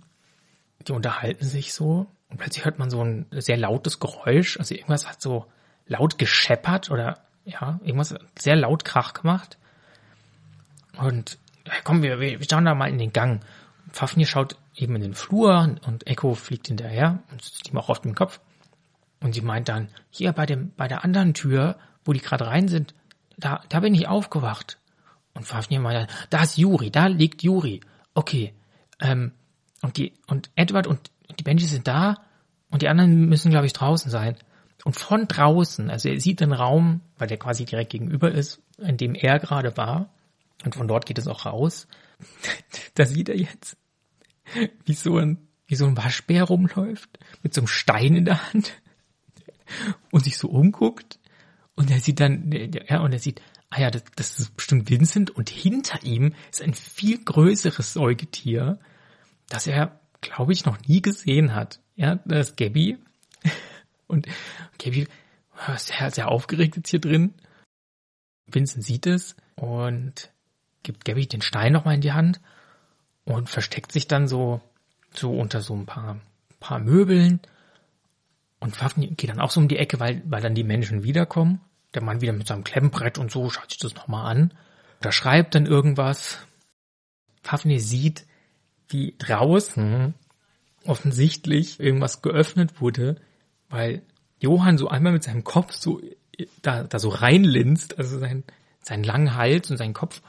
Die 0.86 0.92
unterhalten 0.92 1.44
sich 1.44 1.72
so. 1.72 2.06
Und 2.28 2.38
plötzlich 2.38 2.64
hört 2.64 2.78
man 2.78 2.90
so 2.90 3.04
ein 3.04 3.26
sehr 3.30 3.56
lautes 3.56 4.00
Geräusch. 4.00 4.58
Also 4.58 4.74
irgendwas 4.74 5.08
hat 5.08 5.20
so 5.20 5.46
laut 5.86 6.18
gescheppert 6.18 6.90
oder, 6.90 7.18
ja, 7.44 7.78
irgendwas 7.82 8.14
sehr 8.38 8.56
laut 8.56 8.84
Krach 8.84 9.12
gemacht. 9.12 9.58
Und, 10.98 11.38
ja, 11.66 11.74
komm, 11.84 12.02
wir, 12.02 12.20
wir 12.20 12.38
schauen 12.48 12.64
da 12.64 12.74
mal 12.74 12.88
in 12.88 12.98
den 12.98 13.12
Gang. 13.12 13.44
Fafnir 13.92 14.26
schaut 14.26 14.56
eben 14.74 14.96
in 14.96 15.02
den 15.02 15.14
Flur 15.14 15.76
und 15.86 16.06
Echo 16.06 16.34
fliegt 16.34 16.68
hinterher 16.68 17.22
und 17.30 17.42
sitzt 17.42 17.68
ihm 17.68 17.78
auch 17.78 17.90
auf 17.90 18.00
dem 18.00 18.14
Kopf. 18.14 18.40
Und 19.20 19.34
sie 19.34 19.40
meint 19.42 19.68
dann, 19.68 19.88
hier 20.10 20.32
bei 20.32 20.46
dem, 20.46 20.72
bei 20.76 20.88
der 20.88 21.04
anderen 21.04 21.34
Tür, 21.34 21.76
wo 22.04 22.12
die 22.12 22.20
gerade 22.20 22.46
rein 22.46 22.68
sind, 22.68 22.94
da, 23.36 23.62
da 23.68 23.80
bin 23.80 23.94
ich 23.94 24.08
aufgewacht. 24.08 24.78
Und 25.34 25.50
meint 25.52 25.96
dann, 25.96 26.06
da 26.30 26.42
ist 26.42 26.58
Juri, 26.58 26.90
da 26.90 27.06
liegt 27.06 27.42
Juri. 27.42 27.80
Okay. 28.14 28.52
Ähm, 29.00 29.32
und 29.80 29.96
die, 29.96 30.12
und 30.26 30.50
Edward 30.54 30.86
und 30.86 31.10
die 31.38 31.42
Benjis 31.42 31.70
sind 31.70 31.88
da 31.88 32.22
und 32.70 32.82
die 32.82 32.88
anderen 32.88 33.28
müssen, 33.28 33.50
glaube 33.50 33.66
ich, 33.66 33.72
draußen 33.72 34.10
sein. 34.10 34.36
Und 34.84 34.96
von 34.96 35.28
draußen, 35.28 35.90
also 35.90 36.08
er 36.08 36.20
sieht 36.20 36.40
den 36.40 36.52
Raum, 36.52 37.00
weil 37.16 37.28
der 37.28 37.38
quasi 37.38 37.64
direkt 37.64 37.92
gegenüber 37.92 38.30
ist, 38.30 38.60
in 38.78 38.96
dem 38.96 39.14
er 39.14 39.38
gerade 39.38 39.76
war, 39.76 40.12
und 40.64 40.74
von 40.74 40.88
dort 40.88 41.06
geht 41.06 41.18
es 41.18 41.28
auch 41.28 41.46
raus, 41.46 41.86
da 42.94 43.04
sieht 43.06 43.28
er 43.28 43.36
jetzt, 43.36 43.76
wie 44.84 44.94
so 44.94 45.18
ein, 45.18 45.38
wie 45.66 45.76
so 45.76 45.86
ein 45.86 45.96
Waschbär 45.96 46.44
rumläuft, 46.44 47.18
mit 47.42 47.54
so 47.54 47.60
einem 47.60 47.68
Stein 47.68 48.16
in 48.16 48.24
der 48.24 48.52
Hand 48.52 48.72
und 50.10 50.24
sich 50.24 50.36
so 50.36 50.48
umguckt 50.48 51.18
und 51.74 51.90
er 51.90 52.00
sieht 52.00 52.20
dann, 52.20 52.50
ja, 52.88 53.00
und 53.00 53.12
er 53.12 53.18
sieht, 53.18 53.40
ah 53.72 53.80
ja, 53.80 53.90
das, 53.90 54.04
das 54.16 54.38
ist 54.38 54.54
bestimmt 54.54 54.90
Vincent 54.90 55.30
und 55.30 55.48
hinter 55.48 56.02
ihm 56.02 56.34
ist 56.50 56.60
ein 56.60 56.74
viel 56.74 57.24
größeres 57.24 57.94
Säugetier, 57.94 58.78
das 59.48 59.66
er, 59.66 59.98
glaube 60.20 60.52
ich, 60.52 60.66
noch 60.66 60.78
nie 60.86 61.00
gesehen 61.00 61.54
hat. 61.54 61.80
Ja, 61.96 62.16
das 62.26 62.50
ist 62.50 62.56
Gabby. 62.56 62.98
Und 64.06 64.26
Gabby 64.78 65.06
ist 65.74 65.86
sehr, 65.86 66.10
sehr 66.10 66.28
aufgeregt 66.28 66.76
jetzt 66.76 66.90
hier 66.90 67.00
drin. 67.00 67.32
Vincent 68.46 68.84
sieht 68.84 69.06
es 69.06 69.36
und 69.54 70.30
gibt 70.82 71.06
Gabby 71.06 71.26
den 71.26 71.40
Stein 71.40 71.72
nochmal 71.72 71.94
in 71.94 72.00
die 72.02 72.12
Hand 72.12 72.40
und 73.24 73.48
versteckt 73.48 73.92
sich 73.92 74.08
dann 74.08 74.28
so, 74.28 74.60
so 75.14 75.32
unter 75.38 75.62
so 75.62 75.74
ein 75.74 75.86
paar, 75.86 76.20
paar 76.60 76.78
Möbeln 76.78 77.40
und 78.60 78.76
geht 79.16 79.30
dann 79.30 79.40
auch 79.40 79.50
so 79.50 79.60
um 79.60 79.68
die 79.68 79.78
Ecke, 79.78 79.98
weil, 79.98 80.22
weil 80.26 80.42
dann 80.42 80.54
die 80.54 80.64
Menschen 80.64 81.02
wiederkommen. 81.04 81.60
Der 81.94 82.02
Mann 82.02 82.20
wieder 82.20 82.32
mit 82.32 82.46
seinem 82.46 82.64
Klemmbrett 82.64 83.18
und 83.18 83.30
so, 83.30 83.50
schaut 83.50 83.70
sich 83.70 83.78
das 83.78 83.94
nochmal 83.94 84.30
an. 84.30 84.54
Da 85.00 85.12
schreibt 85.12 85.54
dann 85.54 85.66
irgendwas. 85.66 86.38
Fafnir 87.42 87.80
sieht, 87.80 88.26
wie 88.88 89.14
draußen 89.18 90.14
offensichtlich 90.84 91.80
irgendwas 91.80 92.22
geöffnet 92.22 92.80
wurde, 92.80 93.16
weil 93.68 94.02
Johann 94.38 94.78
so 94.78 94.88
einmal 94.88 95.12
mit 95.12 95.22
seinem 95.24 95.44
Kopf 95.44 95.72
so 95.72 96.00
da, 96.62 96.84
da 96.84 96.98
so 96.98 97.08
reinlinst, 97.08 97.98
also 97.98 98.18
sein, 98.18 98.44
seinen 98.80 99.04
langen 99.04 99.34
Hals 99.34 99.70
und 99.70 99.76
seinen 99.76 99.94
Kopf 99.94 100.22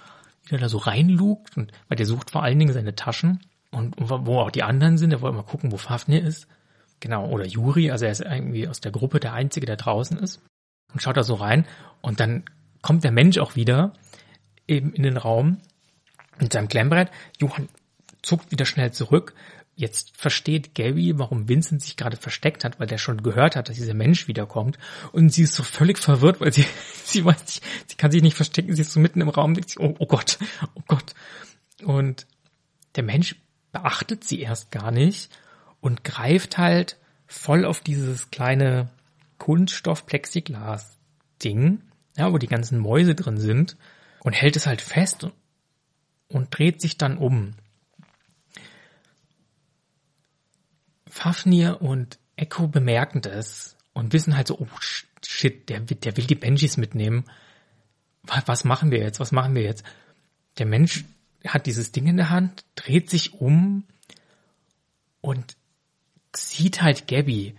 wieder 0.45 0.58
da 0.58 0.69
so 0.69 0.78
reinlugt 0.78 1.58
und 1.58 1.71
weil 1.88 1.95
der 1.95 2.06
sucht 2.06 2.32
vor 2.32 2.43
allen 2.43 2.60
Dingen 2.60 2.73
seine 2.73 2.95
Taschen 2.95 3.39
und, 3.71 3.97
und 3.97 4.10
wo 4.10 4.39
auch 4.39 4.52
die 4.52 4.63
anderen 4.63 4.97
sind, 4.97 5.12
der 5.12 5.21
wollte 5.21 5.38
mal 5.38 5.43
gucken, 5.43 5.71
wo 5.71 5.78
Fafnir 5.78 6.21
ist. 6.23 6.47
Genau, 6.99 7.28
oder 7.30 7.45
Juri, 7.45 7.91
also 7.91 8.06
er 8.06 8.12
ist 8.12 8.21
irgendwie 8.21 8.67
aus 8.67 8.80
der 8.80 8.91
Gruppe 8.91 9.19
der 9.19 9.34
Einzige, 9.34 9.65
der 9.65 9.78
draußen 9.78 10.17
ist. 10.17 10.41
Und 10.93 11.01
schaut 11.01 11.17
da 11.17 11.23
so 11.23 11.36
rein. 11.36 11.65
Und 12.01 12.19
dann 12.19 12.43
kommt 12.82 13.03
der 13.03 13.12
Mensch 13.12 13.38
auch 13.38 13.56
wieder 13.56 13.93
eben 14.67 14.93
in 14.93 15.03
den 15.03 15.17
Raum 15.17 15.58
mit 16.39 16.53
seinem 16.53 16.67
Klemmbrett. 16.67 17.10
Johann 17.39 17.69
zuckt 18.21 18.51
wieder 18.51 18.65
schnell 18.65 18.91
zurück. 18.91 19.34
Jetzt 19.75 20.15
versteht 20.15 20.75
Gary, 20.75 21.13
warum 21.17 21.49
Vincent 21.49 21.82
sich 21.82 21.97
gerade 21.97 22.15
versteckt 22.15 22.63
hat, 22.63 22.79
weil 22.79 22.88
der 22.88 22.99
schon 22.99 23.23
gehört 23.23 23.56
hat, 23.56 23.69
dass 23.69 23.75
dieser 23.75 23.95
Mensch 23.95 24.27
wiederkommt. 24.27 24.77
Und 25.12 25.29
sie 25.29 25.43
ist 25.43 25.56
so 25.56 25.63
völlig 25.63 25.97
verwirrt, 25.97 26.39
weil 26.41 26.53
sie, 26.53 26.65
sie 27.03 27.25
weiß 27.25 27.41
nicht, 27.41 27.63
sie 27.88 27.95
kann 27.95 28.12
sich 28.12 28.21
nicht 28.21 28.36
verstecken, 28.36 28.75
sie 28.75 28.82
ist 28.82 28.93
so 28.93 28.99
mitten 28.99 29.21
im 29.21 29.29
Raum, 29.29 29.56
denkt 29.56 29.71
sich, 29.71 29.79
oh, 29.79 29.95
oh 29.97 30.06
Gott, 30.06 30.38
oh 30.75 30.84
Gott. 30.88 31.15
Und 31.84 32.27
der 32.95 33.03
Mensch 33.03 33.36
beachtet 33.71 34.23
sie 34.23 34.41
erst 34.41 34.71
gar 34.71 34.91
nicht 34.91 35.32
und 35.82 36.03
greift 36.03 36.58
halt 36.58 36.97
voll 37.25 37.65
auf 37.65 37.79
dieses 37.79 38.29
kleine 38.29 38.89
Kunststoff-Plexiglas-Ding, 39.43 41.82
ja, 42.15 42.32
wo 42.32 42.38
die 42.38 42.47
ganzen 42.47 42.79
Mäuse 42.79 43.13
drin 43.13 43.38
sind 43.38 43.75
und 44.21 44.32
hält 44.32 44.56
es 44.56 44.67
halt 44.67 44.79
fest 44.79 45.27
und, 46.29 46.47
dreht 46.49 46.79
sich 46.79 46.97
dann 46.97 47.17
um. 47.17 47.56
Fafnir 51.06 51.82
und 51.82 52.19
Echo 52.38 52.69
bemerken 52.69 53.19
das 53.19 53.75
und 53.91 54.13
wissen 54.13 54.38
halt 54.38 54.47
so, 54.47 54.60
oh 54.60 54.67
shit, 55.21 55.67
der, 55.67 55.82
der 55.82 56.15
will 56.15 56.25
die 56.25 56.36
Benjis 56.36 56.77
mitnehmen. 56.77 57.25
Was, 58.23 58.47
was 58.47 58.63
machen 58.63 58.91
wir 58.91 58.99
jetzt? 58.99 59.19
Was 59.19 59.34
machen 59.34 59.56
wir 59.56 59.63
jetzt? 59.63 59.84
Der 60.58 60.67
Mensch 60.67 61.03
hat 61.45 61.65
dieses 61.65 61.91
Ding 61.91 62.08
in 62.08 62.15
der 62.15 62.29
Hand, 62.29 62.63
dreht 62.75 63.10
sich 63.10 63.34
um 63.34 63.84
und 65.19 65.58
sieht 66.34 66.82
halt 66.82 67.10
Gabby, 67.10 67.58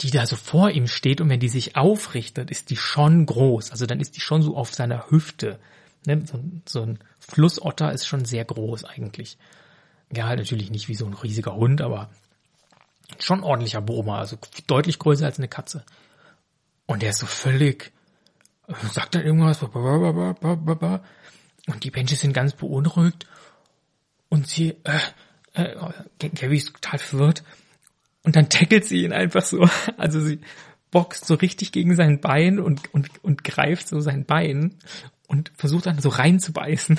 die 0.00 0.10
da 0.10 0.26
so 0.26 0.36
vor 0.36 0.70
ihm 0.70 0.86
steht 0.86 1.20
und 1.20 1.28
wenn 1.28 1.40
die 1.40 1.48
sich 1.48 1.76
aufrichtet, 1.76 2.50
ist 2.50 2.70
die 2.70 2.76
schon 2.76 3.26
groß. 3.26 3.70
Also 3.70 3.86
dann 3.86 4.00
ist 4.00 4.16
die 4.16 4.20
schon 4.20 4.42
so 4.42 4.56
auf 4.56 4.74
seiner 4.74 5.10
Hüfte. 5.10 5.58
Ne? 6.06 6.24
So, 6.26 6.42
so 6.66 6.82
ein 6.82 6.98
Flussotter 7.18 7.92
ist 7.92 8.06
schon 8.06 8.24
sehr 8.24 8.44
groß 8.44 8.84
eigentlich. 8.84 9.36
Ja, 10.12 10.34
natürlich 10.34 10.70
nicht 10.70 10.88
wie 10.88 10.94
so 10.94 11.06
ein 11.06 11.14
riesiger 11.14 11.54
Hund, 11.54 11.82
aber 11.82 12.10
schon 13.18 13.42
ordentlicher 13.42 13.82
Brummer, 13.82 14.18
also 14.18 14.38
deutlich 14.66 14.98
größer 14.98 15.26
als 15.26 15.38
eine 15.38 15.48
Katze. 15.48 15.84
Und 16.86 17.02
der 17.02 17.10
ist 17.10 17.18
so 17.18 17.26
völlig, 17.26 17.92
sagt 18.92 19.14
dann 19.14 19.22
irgendwas, 19.22 19.62
und 21.66 21.84
die 21.84 21.90
Benches 21.90 22.20
sind 22.20 22.32
ganz 22.32 22.54
beunruhigt 22.54 23.26
und 24.28 24.48
sie, 24.48 24.76
äh, 24.84 24.98
äh, 25.52 25.76
Gabby 26.18 26.56
ist 26.56 26.72
total 26.72 26.98
verwirrt 26.98 27.44
und 28.22 28.36
dann 28.36 28.48
tackelt 28.48 28.84
sie 28.84 29.04
ihn 29.04 29.12
einfach 29.12 29.42
so. 29.42 29.68
Also 29.96 30.20
sie 30.20 30.40
boxt 30.90 31.26
so 31.26 31.34
richtig 31.34 31.72
gegen 31.72 31.94
sein 31.94 32.20
Bein 32.20 32.58
und, 32.58 32.92
und, 32.92 33.08
und 33.24 33.44
greift 33.44 33.88
so 33.88 34.00
sein 34.00 34.24
Bein 34.24 34.74
und 35.28 35.52
versucht 35.56 35.86
dann 35.86 36.00
so 36.00 36.08
reinzubeißen. 36.08 36.98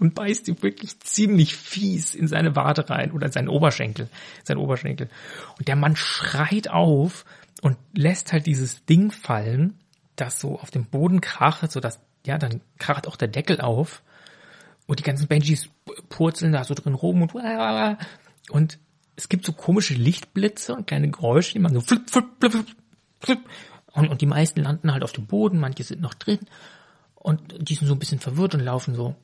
Und 0.00 0.14
beißt 0.16 0.48
ihm 0.48 0.60
wirklich 0.60 0.98
ziemlich 1.00 1.56
fies 1.56 2.14
in 2.14 2.26
seine 2.26 2.56
Wade 2.56 2.90
rein 2.90 3.12
oder 3.12 3.30
seinen 3.30 3.48
Oberschenkel, 3.48 4.08
sein 4.42 4.58
Oberschenkel. 4.58 5.08
Und 5.56 5.68
der 5.68 5.76
Mann 5.76 5.94
schreit 5.96 6.68
auf 6.68 7.24
und 7.62 7.78
lässt 7.94 8.32
halt 8.32 8.46
dieses 8.46 8.84
Ding 8.84 9.12
fallen, 9.12 9.78
das 10.16 10.40
so 10.40 10.58
auf 10.58 10.72
dem 10.72 10.86
Boden 10.86 11.20
krachet, 11.20 11.70
so 11.70 11.80
dass, 11.80 12.00
ja, 12.26 12.38
dann 12.38 12.60
kracht 12.78 13.06
auch 13.06 13.16
der 13.16 13.28
Deckel 13.28 13.60
auf. 13.60 14.02
Und 14.86 14.98
die 14.98 15.04
ganzen 15.04 15.28
Benjis 15.28 15.70
purzeln 16.08 16.52
da 16.52 16.64
so 16.64 16.74
drin 16.74 16.94
rum 16.94 17.22
und, 17.22 17.32
und 18.50 18.78
es 19.16 19.28
gibt 19.28 19.44
so 19.44 19.52
komische 19.52 19.94
Lichtblitze 19.94 20.74
und 20.74 20.86
kleine 20.86 21.10
Geräusche, 21.10 21.52
die 21.52 21.58
man 21.58 21.74
so 21.74 21.80
flip, 21.80 22.08
flip, 22.08 22.26
flip, 22.40 22.52
flip, 22.52 22.76
flip. 23.20 23.40
Und, 23.92 24.08
und 24.08 24.20
die 24.20 24.26
meisten 24.26 24.62
landen 24.62 24.92
halt 24.92 25.04
auf 25.04 25.12
dem 25.12 25.26
Boden, 25.26 25.58
manche 25.58 25.84
sind 25.84 26.00
noch 26.00 26.14
drin 26.14 26.40
und 27.14 27.54
die 27.58 27.74
sind 27.74 27.86
so 27.86 27.94
ein 27.94 27.98
bisschen 27.98 28.20
verwirrt 28.20 28.54
und 28.54 28.60
laufen 28.60 28.94
so 28.94 29.14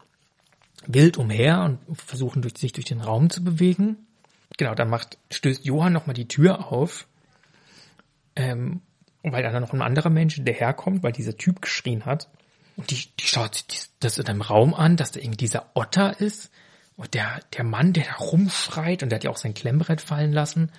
wild 0.86 1.16
umher 1.16 1.62
und 1.62 1.78
versuchen 1.98 2.42
durch, 2.42 2.56
sich 2.56 2.72
durch 2.72 2.86
den 2.86 3.00
Raum 3.00 3.30
zu 3.30 3.42
bewegen. 3.42 4.06
Genau, 4.56 4.74
dann 4.74 4.90
macht, 4.90 5.18
stößt 5.30 5.64
Johann 5.64 5.92
nochmal 5.92 6.14
die 6.14 6.28
Tür 6.28 6.70
auf, 6.70 7.06
ähm, 8.36 8.82
weil 9.22 9.42
da 9.42 9.58
noch 9.58 9.72
ein 9.72 9.82
anderer 9.82 10.10
Mensch 10.10 10.40
daherkommt, 10.42 11.02
weil 11.02 11.12
dieser 11.12 11.36
Typ 11.36 11.60
geschrien 11.60 12.04
hat. 12.04 12.28
Und 12.76 12.90
die, 12.90 13.08
die 13.18 13.26
schaut 13.26 13.56
sich 13.56 13.88
das 13.98 14.18
in 14.18 14.26
einem 14.26 14.42
Raum 14.42 14.74
an, 14.74 14.96
dass 14.96 15.10
da 15.10 15.20
irgendwie 15.20 15.38
dieser 15.38 15.70
Otter 15.74 16.20
ist, 16.20 16.50
und 16.98 17.14
der, 17.14 17.40
der 17.56 17.62
Mann, 17.62 17.92
der 17.92 18.04
da 18.06 18.14
rumschreit, 18.14 19.04
und 19.04 19.10
der 19.10 19.16
hat 19.16 19.24
ja 19.24 19.30
auch 19.30 19.36
sein 19.36 19.54
Klemmbrett 19.54 20.00
fallen 20.00 20.32
lassen 20.32 20.72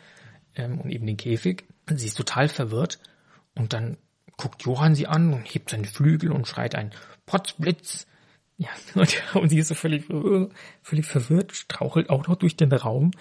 ähm, 0.55 0.81
und 0.81 0.91
eben 0.91 1.07
den 1.07 1.15
Käfig. 1.15 1.63
Sie 1.87 2.07
ist 2.07 2.17
total 2.17 2.49
verwirrt. 2.49 2.99
Und 3.55 3.71
dann 3.71 3.97
guckt 4.35 4.63
Johann 4.63 4.95
sie 4.95 5.07
an 5.07 5.33
und 5.33 5.45
hebt 5.45 5.69
seine 5.69 5.87
Flügel 5.87 6.33
und 6.33 6.45
schreit 6.45 6.75
ein 6.75 6.91
Potzblitz. 7.25 8.05
Ja, 8.57 8.67
und, 8.95 9.35
und 9.35 9.47
sie 9.47 9.59
ist 9.59 9.69
so 9.69 9.75
völlig, 9.75 10.07
völlig 10.83 11.05
verwirrt, 11.05 11.55
strauchelt 11.55 12.09
auch 12.09 12.27
noch 12.27 12.35
durch 12.35 12.57
den 12.57 12.73
Raum. 12.73 13.11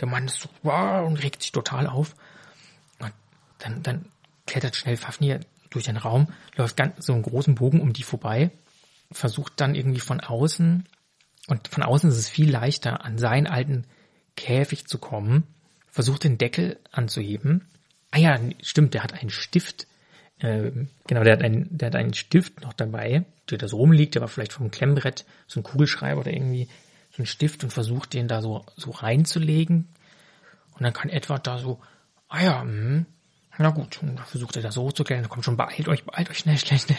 Der 0.00 0.08
Mann 0.08 0.26
ist 0.26 0.40
so 0.40 0.50
wow, 0.62 1.06
und 1.06 1.22
regt 1.22 1.40
sich 1.40 1.52
total 1.52 1.86
auf. 1.86 2.14
Und 2.98 3.14
dann, 3.60 3.82
dann 3.82 4.04
klettert 4.46 4.76
schnell 4.76 4.98
Fafnir 4.98 5.40
durch 5.70 5.86
den 5.86 5.96
Raum, 5.96 6.28
läuft 6.56 6.76
ganz 6.76 7.06
so 7.06 7.14
einen 7.14 7.22
großen 7.22 7.54
Bogen 7.54 7.80
um 7.80 7.94
die 7.94 8.02
vorbei, 8.02 8.50
versucht 9.10 9.54
dann 9.56 9.74
irgendwie 9.74 10.00
von 10.00 10.20
außen 10.20 10.86
und 11.48 11.68
von 11.68 11.82
außen 11.82 12.10
ist 12.10 12.18
es 12.18 12.28
viel 12.28 12.50
leichter, 12.50 13.04
an 13.04 13.18
seinen 13.18 13.46
alten 13.46 13.84
Käfig 14.36 14.86
zu 14.86 14.98
kommen, 14.98 15.44
versucht 15.90 16.24
den 16.24 16.38
Deckel 16.38 16.78
anzuheben. 16.90 17.66
Ah 18.10 18.18
ja, 18.18 18.38
stimmt, 18.62 18.94
der 18.94 19.02
hat 19.02 19.14
einen 19.14 19.30
Stift. 19.30 19.86
Äh, 20.38 20.70
genau, 21.06 21.22
der 21.22 21.34
hat, 21.34 21.42
einen, 21.42 21.76
der 21.76 21.86
hat 21.88 21.96
einen 21.96 22.14
Stift 22.14 22.62
noch 22.62 22.72
dabei, 22.72 23.24
der 23.50 23.58
da 23.58 23.68
so 23.68 23.76
rumliegt, 23.76 24.14
der 24.14 24.22
war 24.22 24.28
vielleicht 24.28 24.52
vom 24.52 24.70
Klemmbrett, 24.70 25.24
so 25.46 25.60
ein 25.60 25.64
Kugelschreiber 25.64 26.20
oder 26.20 26.32
irgendwie 26.32 26.68
so 27.10 27.22
ein 27.22 27.26
Stift 27.26 27.62
und 27.64 27.72
versucht 27.72 28.14
den 28.14 28.28
da 28.28 28.40
so, 28.40 28.64
so 28.76 28.90
reinzulegen. 28.90 29.88
Und 30.72 30.82
dann 30.82 30.92
kann 30.92 31.10
Edward 31.10 31.46
da 31.46 31.58
so, 31.58 31.80
ah 32.28 32.42
ja, 32.42 32.64
mh, 32.64 33.04
na 33.58 33.70
gut, 33.70 34.02
und 34.02 34.16
dann 34.16 34.26
versucht 34.26 34.56
er 34.56 34.62
da 34.62 34.72
so 34.72 34.82
hochzuklettern, 34.84 35.28
kommt 35.28 35.44
schon, 35.44 35.56
beeilt 35.56 35.88
euch, 35.88 36.04
beeilt 36.04 36.30
euch 36.30 36.38
schnell, 36.38 36.58
schnell, 36.58 36.78
schnell. 36.78 36.98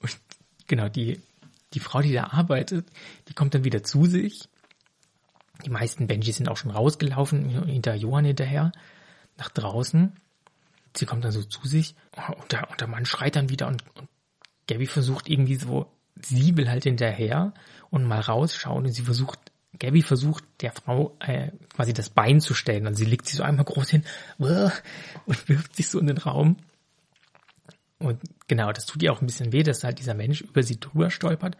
Und 0.00 0.18
genau, 0.66 0.88
die, 0.88 1.20
die 1.74 1.80
Frau, 1.80 2.00
die 2.00 2.12
da 2.12 2.28
arbeitet, 2.28 2.88
die 3.28 3.34
kommt 3.34 3.54
dann 3.54 3.64
wieder 3.64 3.82
zu 3.82 4.06
sich. 4.06 4.48
Die 5.64 5.70
meisten 5.70 6.06
Benjis 6.06 6.36
sind 6.36 6.48
auch 6.48 6.56
schon 6.56 6.70
rausgelaufen, 6.70 7.48
hinter 7.66 7.94
Johann 7.94 8.24
hinterher, 8.24 8.72
nach 9.36 9.50
draußen. 9.50 10.12
Sie 10.96 11.06
kommt 11.06 11.24
dann 11.24 11.32
so 11.32 11.42
zu 11.42 11.66
sich 11.66 11.94
und 12.38 12.52
der, 12.52 12.70
und 12.70 12.80
der 12.80 12.88
Mann 12.88 13.04
schreit 13.04 13.36
dann 13.36 13.50
wieder 13.50 13.66
und, 13.66 13.84
und 13.96 14.08
Gabby 14.66 14.86
versucht 14.86 15.28
irgendwie 15.28 15.56
so, 15.56 15.90
sie 16.20 16.56
will 16.56 16.68
halt 16.68 16.84
hinterher 16.84 17.52
und 17.90 18.04
mal 18.04 18.20
rausschauen 18.20 18.86
und 18.86 18.92
sie 18.92 19.02
versucht, 19.02 19.38
Gabby 19.78 20.02
versucht 20.02 20.44
der 20.60 20.72
Frau 20.72 21.16
äh, 21.20 21.50
quasi 21.74 21.92
das 21.92 22.10
Bein 22.10 22.40
zu 22.40 22.54
stellen. 22.54 22.86
Also 22.86 23.04
sie 23.04 23.10
legt 23.10 23.26
sich 23.26 23.36
so 23.36 23.42
einmal 23.42 23.64
groß 23.64 23.90
hin 23.90 24.04
und 24.38 25.48
wirft 25.48 25.76
sich 25.76 25.88
so 25.88 25.98
in 25.98 26.06
den 26.06 26.18
Raum. 26.18 26.56
Und 27.98 28.20
genau, 28.48 28.72
das 28.72 28.86
tut 28.86 29.02
ihr 29.02 29.12
auch 29.12 29.20
ein 29.20 29.26
bisschen 29.26 29.52
weh, 29.52 29.62
dass 29.62 29.84
halt 29.84 29.98
dieser 29.98 30.14
Mensch 30.14 30.40
über 30.40 30.62
sie 30.62 30.78
drüber 30.78 31.10
stolpert. 31.10 31.56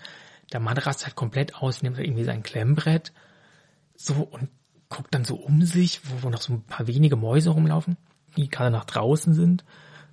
Der 0.53 0.61
Mann 0.61 0.79
rast 0.79 1.05
halt 1.05 1.17
komplett 1.17 1.57
aus, 1.57 1.83
nimmt 1.83 1.99
irgendwie 1.99 2.25
sein 2.25 2.43
Klemmbrett 2.43 3.13
so 3.97 4.15
und 4.15 4.49
guckt 4.89 5.15
dann 5.15 5.25
so 5.25 5.37
um 5.37 5.63
sich, 5.63 6.01
wo, 6.05 6.23
wo 6.23 6.31
noch 6.31 6.41
so 6.41 6.53
ein 6.53 6.63
paar 6.63 6.87
wenige 6.87 7.17
Mäuse 7.17 7.51
rumlaufen, 7.51 7.97
die 8.37 8.49
gerade 8.49 8.71
nach 8.71 8.85
draußen 8.85 9.35
sind. 9.35 9.65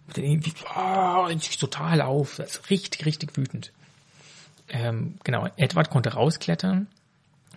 Und 0.07 0.17
dann 0.17 0.23
irgendwie 0.25 0.53
oh, 0.75 1.29
total 1.59 2.01
auf. 2.01 2.35
Das 2.37 2.57
ist 2.57 2.69
richtig, 2.69 3.05
richtig 3.05 3.37
wütend. 3.37 3.71
Ähm, 4.69 5.17
genau, 5.23 5.47
Edward 5.57 5.89
konnte 5.89 6.13
rausklettern 6.13 6.87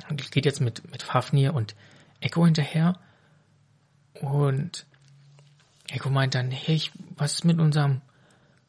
und 0.08 0.30
geht 0.30 0.44
jetzt 0.44 0.60
mit, 0.60 0.90
mit 0.90 1.02
Fafnir 1.02 1.54
und 1.54 1.74
Echo 2.20 2.44
hinterher. 2.44 2.98
Und 4.20 4.86
Echo 5.88 6.10
meint 6.10 6.34
dann, 6.34 6.50
hey, 6.50 6.82
was 7.16 7.34
ist 7.34 7.44
mit 7.44 7.58
unserem 7.58 8.00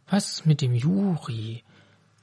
was 0.09 0.45
mit 0.45 0.61
dem 0.61 0.73
Juri? 0.75 1.63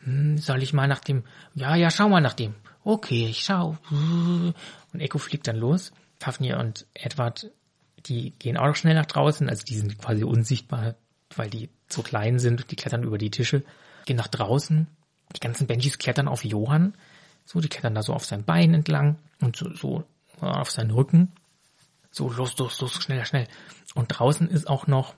Hm, 0.01 0.39
soll 0.39 0.63
ich 0.63 0.73
mal 0.73 0.89
nach 0.89 1.01
dem, 1.01 1.25
ja, 1.55 1.75
ja, 1.77 1.91
schau 1.91 2.09
mal 2.09 2.21
nach 2.21 2.35
dem. 2.35 2.55
Okay, 2.85 3.27
ich 3.29 3.45
schau. 3.45 3.79
Und 3.91 5.01
Echo 5.01 5.19
fliegt 5.19 5.49
dann 5.49 5.57
los. 5.57 5.93
Fafnir 6.19 6.59
und 6.59 6.87
Edward, 6.95 7.51
die 8.07 8.33
gehen 8.39 8.57
auch 8.57 8.67
noch 8.67 8.77
schnell 8.77 8.95
nach 8.95 9.07
draußen, 9.07 9.49
also 9.49 9.65
die 9.65 9.77
sind 9.77 9.99
quasi 9.99 10.25
unsichtbar, 10.25 10.95
weil 11.35 11.51
die 11.51 11.71
so 11.89 12.03
klein 12.03 12.39
sind, 12.39 12.71
die 12.71 12.77
klettern 12.77 13.03
über 13.03 13.19
die 13.19 13.31
Tische, 13.31 13.63
gehen 14.05 14.17
nach 14.17 14.29
draußen. 14.29 14.87
Die 15.35 15.41
ganzen 15.41 15.67
Benjis 15.67 15.99
klettern 15.99 16.29
auf 16.29 16.45
Johann, 16.45 16.95
so, 17.45 17.61
die 17.61 17.69
klettern 17.69 17.95
da 17.95 18.03
so 18.03 18.13
auf 18.13 18.25
sein 18.25 18.45
Bein 18.45 18.75
entlang 18.75 19.19
und 19.41 19.57
so, 19.57 19.75
so 19.75 20.05
auf 20.41 20.71
seinen 20.71 20.91
Rücken. 20.91 21.33
So, 22.11 22.31
los, 22.31 22.57
los, 22.59 22.81
los, 22.81 22.95
schneller, 22.95 23.25
schnell. 23.25 23.49
Und 23.95 24.09
draußen 24.09 24.49
ist 24.49 24.69
auch 24.69 24.87
noch 24.87 25.15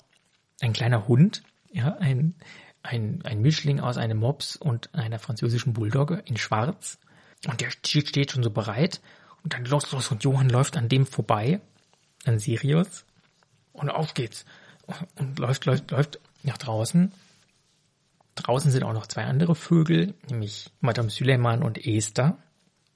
ein 0.60 0.72
kleiner 0.72 1.06
Hund, 1.08 1.42
ja, 1.76 1.96
ein, 1.98 2.34
ein, 2.82 3.20
ein 3.24 3.42
Mischling 3.42 3.80
aus 3.80 3.98
einem 3.98 4.18
Mops 4.18 4.56
und 4.56 4.94
einer 4.94 5.18
französischen 5.18 5.74
Bulldogge 5.74 6.22
in 6.24 6.36
schwarz. 6.36 6.98
Und 7.46 7.60
der 7.60 7.70
steht 7.70 8.32
schon 8.32 8.42
so 8.42 8.50
bereit. 8.50 9.00
Und 9.44 9.52
dann 9.52 9.66
los, 9.66 9.92
los. 9.92 10.10
Und 10.10 10.24
Johann 10.24 10.48
läuft 10.48 10.76
an 10.76 10.88
dem 10.88 11.06
vorbei, 11.06 11.60
an 12.24 12.38
Sirius. 12.38 13.04
Und 13.72 13.90
auf 13.90 14.14
geht's. 14.14 14.46
Und 15.16 15.38
läuft, 15.38 15.66
läuft, 15.66 15.90
läuft 15.90 16.18
nach 16.42 16.56
draußen. 16.56 17.12
Draußen 18.36 18.70
sind 18.70 18.82
auch 18.82 18.92
noch 18.92 19.06
zwei 19.06 19.24
andere 19.24 19.54
Vögel, 19.54 20.14
nämlich 20.28 20.70
Madame 20.80 21.10
Suleiman 21.10 21.62
und 21.62 21.84
Esther. 21.84 22.38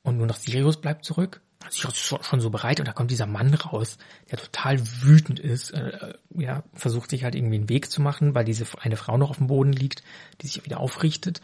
Und 0.03 0.16
nur 0.16 0.27
noch 0.27 0.37
Sirius 0.37 0.81
bleibt 0.81 1.05
zurück 1.05 1.43
schon, 1.68 2.23
schon 2.23 2.40
so 2.40 2.51
bereit 2.51 2.81
und 2.81 2.88
da 2.88 2.92
kommt 2.92 3.11
dieser 3.11 3.27
Mann 3.27 3.55
raus, 3.55 3.99
der 4.31 4.38
total 4.38 4.81
wütend 5.03 5.38
ist, 5.38 5.70
äh, 5.70 6.14
ja, 6.35 6.62
versucht 6.75 7.11
sich 7.11 7.25
halt 7.25 7.35
irgendwie 7.35 7.57
einen 7.57 7.68
Weg 7.68 7.90
zu 7.90 8.01
machen, 8.01 8.35
weil 8.35 8.44
diese 8.44 8.66
eine 8.81 8.96
Frau 8.96 9.16
noch 9.16 9.31
auf 9.31 9.38
dem 9.38 9.46
Boden 9.46 9.73
liegt, 9.73 10.03
die 10.40 10.46
sich 10.46 10.64
wieder 10.64 10.81
aufrichtet. 10.81 11.40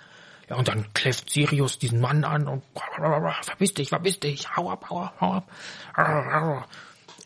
Ja, 0.48 0.56
und 0.56 0.68
dann 0.68 0.92
kläfft 0.94 1.30
Sirius 1.30 1.78
diesen 1.78 2.00
Mann 2.00 2.24
an 2.24 2.46
und 2.46 2.62
verbiss 3.42 3.74
dich, 3.74 3.88
verbiss 3.88 4.20
dich, 4.20 4.56
hau 4.56 4.70
ab, 4.70 4.86
hau 4.90 5.02
ab, 5.02 5.16
hau 5.20 5.32
ab. 5.32 6.68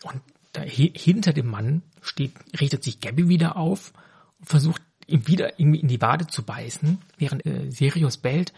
Und 0.03 0.23
da, 0.53 0.63
hinter 0.63 1.33
dem 1.33 1.47
Mann 1.47 1.83
steht, 2.01 2.33
richtet 2.59 2.83
sich 2.83 3.01
Gabby 3.01 3.29
wieder 3.29 3.57
auf 3.57 3.93
und 4.39 4.49
versucht 4.49 4.83
ihm 5.07 5.27
wieder 5.29 5.61
irgendwie 5.61 5.81
in 5.81 5.89
die 5.89 6.01
Wade 6.01 6.29
zu 6.29 6.45
beißen, 6.45 6.99
während 7.19 7.45
äh, 7.45 7.71
Sirius 7.71 8.17
bellt. 8.17 8.55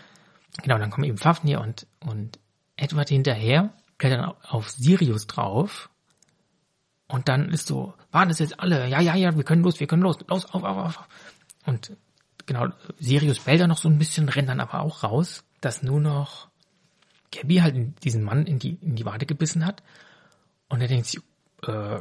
Genau, 0.62 0.78
dann 0.78 0.90
kommen 0.90 1.08
eben 1.08 1.18
Fafnir 1.18 1.60
und, 1.60 1.86
und 2.00 2.38
Edward 2.76 3.08
hinterher 3.08 3.72
klettern 4.02 4.34
auf 4.42 4.68
Sirius 4.68 5.28
drauf. 5.28 5.88
Und 7.06 7.28
dann 7.28 7.50
ist 7.50 7.68
so, 7.68 7.94
waren 8.10 8.30
es 8.30 8.40
jetzt 8.40 8.58
alle? 8.58 8.88
Ja, 8.88 9.00
ja, 9.00 9.14
ja, 9.14 9.36
wir 9.36 9.44
können 9.44 9.62
los, 9.62 9.78
wir 9.78 9.86
können 9.86 10.02
los, 10.02 10.16
los, 10.26 10.44
auf, 10.46 10.64
auf, 10.64 10.76
auf. 10.76 11.08
Und 11.66 11.96
genau, 12.46 12.68
Sirius 12.98 13.38
bellt 13.40 13.60
da 13.60 13.68
noch 13.68 13.78
so 13.78 13.88
ein 13.88 13.98
bisschen, 13.98 14.28
rennt 14.28 14.48
dann 14.48 14.58
aber 14.58 14.80
auch 14.80 15.04
raus, 15.04 15.44
dass 15.60 15.84
nur 15.84 16.00
noch 16.00 16.48
Gabby 17.30 17.58
halt 17.58 18.02
diesen 18.02 18.24
Mann 18.24 18.46
in 18.46 18.58
die, 18.58 18.76
in 18.80 18.96
die 18.96 19.04
Wade 19.04 19.24
gebissen 19.24 19.64
hat. 19.64 19.84
Und 20.68 20.80
er 20.80 20.88
denkt 20.88 21.06
sich, 21.06 21.20
äh, 21.66 22.00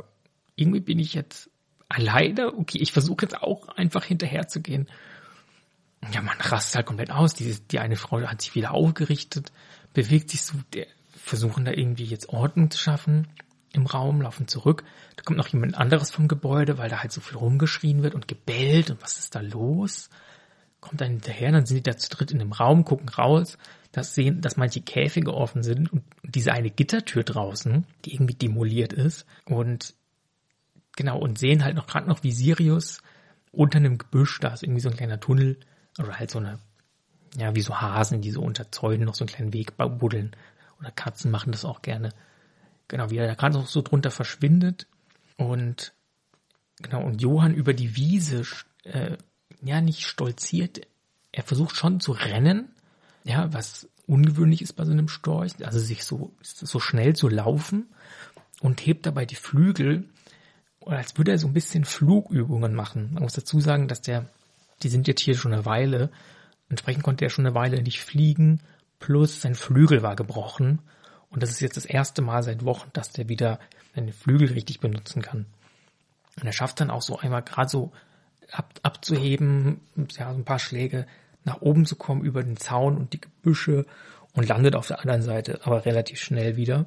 irgendwie 0.56 0.80
bin 0.80 0.98
ich 0.98 1.14
jetzt 1.14 1.52
alleine. 1.88 2.54
Okay, 2.58 2.80
ich 2.80 2.94
versuche 2.94 3.26
jetzt 3.26 3.44
auch 3.44 3.68
einfach 3.68 4.06
hinterher 4.06 4.48
zu 4.48 4.62
gehen. 4.62 4.90
Ja, 6.12 6.22
man 6.22 6.40
rastet 6.40 6.78
halt 6.78 6.88
komplett 6.88 7.12
aus. 7.12 7.36
Die, 7.36 7.60
die 7.70 7.78
eine 7.78 7.96
Frau 7.96 8.22
hat 8.22 8.42
sich 8.42 8.56
wieder 8.56 8.72
aufgerichtet, 8.72 9.52
bewegt 9.94 10.32
sich 10.32 10.42
so, 10.42 10.56
der, 10.74 10.88
versuchen 11.22 11.66
da 11.66 11.72
irgendwie 11.72 12.06
jetzt 12.06 12.30
Ordnung 12.30 12.72
zu 12.72 12.80
schaffen 12.80 13.28
im 13.74 13.86
Raum, 13.86 14.22
laufen 14.22 14.48
zurück. 14.48 14.84
Da 15.16 15.24
kommt 15.24 15.38
noch 15.38 15.48
jemand 15.48 15.76
anderes 15.76 16.12
vom 16.12 16.28
Gebäude, 16.28 16.78
weil 16.78 16.90
da 16.90 17.02
halt 17.02 17.12
so 17.12 17.22
viel 17.22 17.38
rumgeschrien 17.38 18.04
wird 18.04 18.16
und 18.16 18.28
gebellt 18.28 18.92
und 18.92 19.02
was 19.02 19.20
ist 19.20 19.36
da 19.36 19.40
los? 19.40 20.10
Kommt 20.82 21.00
dann 21.00 21.12
hinterher, 21.12 21.52
dann 21.52 21.66
sind 21.66 21.78
die 21.78 21.84
da 21.84 21.96
zu 21.96 22.10
dritt 22.10 22.32
in 22.32 22.40
dem 22.40 22.52
Raum, 22.52 22.86
gucken 22.86 23.08
raus, 23.08 23.58
dass 23.92 24.16
sehen, 24.16 24.42
dass 24.42 24.58
manche 24.58 24.82
Käfige 24.82 25.34
offen 25.34 25.64
sind 25.64 25.92
und 25.94 26.04
diese 26.24 26.54
eine 26.54 26.72
Gittertür 26.72 27.24
draußen, 27.24 27.86
die 28.04 28.14
irgendwie 28.14 28.34
demoliert 28.34 28.94
ist 28.94 29.26
und 29.46 29.94
genau 30.96 31.20
und 31.20 31.38
sehen 31.38 31.64
halt 31.64 31.76
noch 31.76 31.88
gerade 31.88 32.10
noch 32.10 32.24
wie 32.24 32.32
Sirius 32.32 33.02
unter 33.52 33.78
einem 33.78 33.98
Gebüsch, 33.98 34.40
da 34.40 34.50
ist 34.50 34.64
irgendwie 34.64 34.82
so 34.82 34.90
ein 34.90 34.98
kleiner 34.98 35.20
Tunnel 35.20 35.60
oder 36.00 36.18
halt 36.18 36.32
so 36.32 36.40
eine 36.40 36.60
ja, 37.38 37.56
wie 37.56 37.62
so 37.62 37.80
Hasen, 37.80 38.22
die 38.22 38.32
so 38.32 38.42
unter 38.42 38.72
Zäunen 38.72 39.06
noch 39.06 39.16
so 39.16 39.24
einen 39.24 39.30
kleinen 39.30 39.54
Weg 39.54 39.78
buddeln. 39.78 40.32
Oder 40.82 40.92
Katzen 40.92 41.32
machen 41.32 41.52
das 41.52 41.64
auch 41.64 41.82
gerne. 41.82 42.14
Genau, 42.88 43.10
wie 43.10 43.18
er 43.18 43.28
da 43.28 43.36
gerade 43.36 43.64
so 43.66 43.82
drunter 43.82 44.12
verschwindet. 44.12 44.88
Und 45.38 45.94
genau, 46.82 47.04
und 47.04 47.22
Johann 47.22 47.54
über 47.54 47.74
die 47.74 47.96
Wiese, 47.96 48.44
äh, 48.84 49.18
ja, 49.62 49.80
nicht 49.80 50.06
stolziert. 50.06 50.82
Er 51.32 51.44
versucht 51.44 51.76
schon 51.76 52.02
zu 52.02 52.12
rennen, 52.12 52.76
ja, 53.24 53.54
was 53.54 53.88
ungewöhnlich 54.08 54.62
ist 54.62 54.74
bei 54.74 54.84
so 54.84 54.92
einem 54.92 55.08
Storch, 55.08 55.54
also 55.64 55.80
sich 55.80 56.04
so, 56.04 56.34
so 56.42 56.80
schnell 56.80 57.16
zu 57.16 57.30
laufen 57.30 57.88
und 58.60 58.86
hebt 58.86 59.06
dabei 59.06 59.26
die 59.26 59.36
Flügel, 59.36 60.10
als 60.86 61.18
würde 61.18 61.32
er 61.32 61.38
so 61.38 61.48
ein 61.48 61.54
bisschen 61.54 61.86
Flugübungen 61.86 62.74
machen. 62.74 63.12
Man 63.14 63.24
muss 63.24 63.34
dazu 63.34 63.62
sagen, 63.62 63.88
dass 63.88 64.02
der, 64.02 64.28
die 64.84 64.90
sind 64.90 65.08
jetzt 65.08 65.22
hier 65.22 65.36
schon 65.36 65.54
eine 65.54 65.66
Weile, 65.66 66.10
entsprechend 66.68 67.04
konnte 67.04 67.24
er 67.24 67.30
schon 67.30 67.46
eine 67.46 67.56
Weile 67.56 67.82
nicht 67.84 68.02
fliegen 68.02 68.60
plus 69.02 69.42
sein 69.42 69.56
Flügel 69.56 70.02
war 70.02 70.16
gebrochen. 70.16 70.80
Und 71.30 71.44
das 71.44 71.50
ist 71.52 71.60
jetzt 71.60 71.76
das 71.76 71.86
erste 71.86 72.22
Mal 72.22 72.44
seit 72.44 72.64
Wochen, 72.64 72.90
dass 72.94 73.12
der 73.12 73.28
wieder 73.28 73.60
seine 73.94 74.14
Flügel 74.14 74.54
richtig 74.54 74.80
benutzen 74.80 75.22
kann. 75.22 75.46
Und 76.40 76.46
er 76.48 76.54
schafft 76.54 76.80
dann 76.80 76.90
auch 76.90 77.02
so 77.02 77.18
einmal 77.20 77.42
gerade 77.42 77.70
so 77.70 77.92
ab, 78.52 78.80
abzuheben, 78.84 79.82
ja, 80.18 80.32
so 80.32 80.40
ein 80.40 80.46
paar 80.46 80.60
Schläge 80.60 81.06
nach 81.44 81.62
oben 81.62 81.86
zu 81.86 81.96
kommen 81.96 82.24
über 82.24 82.44
den 82.44 82.58
Zaun 82.58 82.98
und 82.98 83.14
die 83.14 83.22
Gebüsche 83.22 83.86
und 84.34 84.48
landet 84.48 84.76
auf 84.76 84.88
der 84.88 85.00
anderen 85.00 85.24
Seite, 85.24 85.60
aber 85.64 85.86
relativ 85.86 86.22
schnell 86.22 86.56
wieder. 86.56 86.86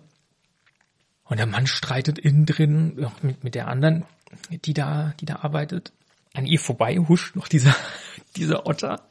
Und 1.25 1.39
der 1.39 1.47
Mann 1.47 1.67
streitet 1.67 2.19
innen 2.19 2.47
drin 2.47 3.09
mit, 3.23 3.45
mit 3.45 3.55
der 3.55 3.69
anderen, 3.69 4.05
die 4.51 4.75
da, 4.75 5.15
die 5.21 5.27
da 5.27 5.37
arbeitet. 5.37 5.93
An 6.35 6.47
ihr 6.47 6.61
vorbei 6.61 6.97
huscht 6.97 7.37
noch 7.37 7.49
dieser, 7.49 7.75
dieser 8.37 8.67
Otter. 8.67 9.09